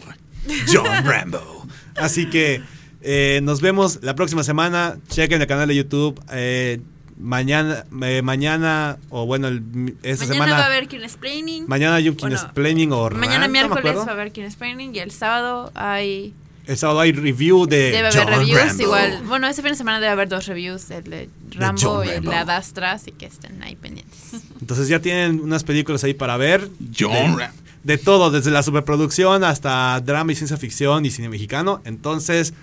[0.73, 1.67] John Rambo.
[1.97, 2.63] Así que
[3.01, 4.97] eh, nos vemos la próxima semana.
[5.09, 6.21] Chequen el canal de YouTube.
[6.33, 6.81] eh,
[7.23, 9.63] mañana, eh, mañana, o bueno, el-
[10.03, 10.53] esta Mañana semana.
[10.59, 11.65] va a haber King Explaining.
[11.69, 14.05] Mañana hay un Bueno, Explaining o Mañana rant, no me miércoles acuerdo.
[14.07, 16.35] va a haber King Explaining y el sábado hay
[16.67, 18.83] El sábado hay review de debe John haber reviews Rambo.
[18.83, 19.21] igual.
[19.27, 22.15] Bueno, este fin de semana debe haber dos reviews, el de Rambo John y el
[22.23, 22.53] de Rambo.
[22.53, 24.19] Adastra, así que estén ahí pendientes.
[24.61, 26.69] Entonces ya tienen unas películas ahí para ver.
[26.97, 27.57] John de, Rambo.
[27.83, 31.81] de todo, desde la superproducción hasta drama y ciencia ficción y cine mexicano.
[31.85, 32.55] Entonces,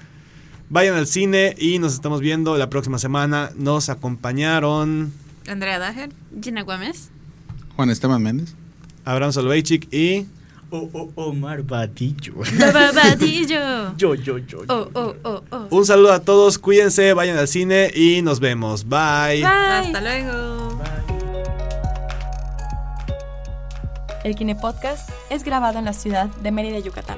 [0.70, 3.52] vayan al cine y nos estamos viendo la próxima semana.
[3.56, 5.12] Nos acompañaron
[5.48, 6.10] Andrea Dager.
[6.42, 7.10] Gina Gómez.
[7.76, 8.56] Juan Esteban Méndez.
[9.06, 10.28] Abraham Solveichik y
[10.72, 12.36] Oh, oh, Omar Badillo.
[12.60, 13.94] Babadillo.
[13.98, 14.60] yo, yo, yo.
[14.68, 15.68] Oh, oh, oh, oh.
[15.72, 16.60] un saludo a todos.
[16.60, 18.88] Cuídense, vayan al cine y nos vemos.
[18.88, 19.38] Bye.
[19.38, 19.46] Bye.
[19.46, 20.80] Hasta luego.
[24.24, 27.18] El Kine Podcast es grabado en la ciudad de Mérida, Yucatán,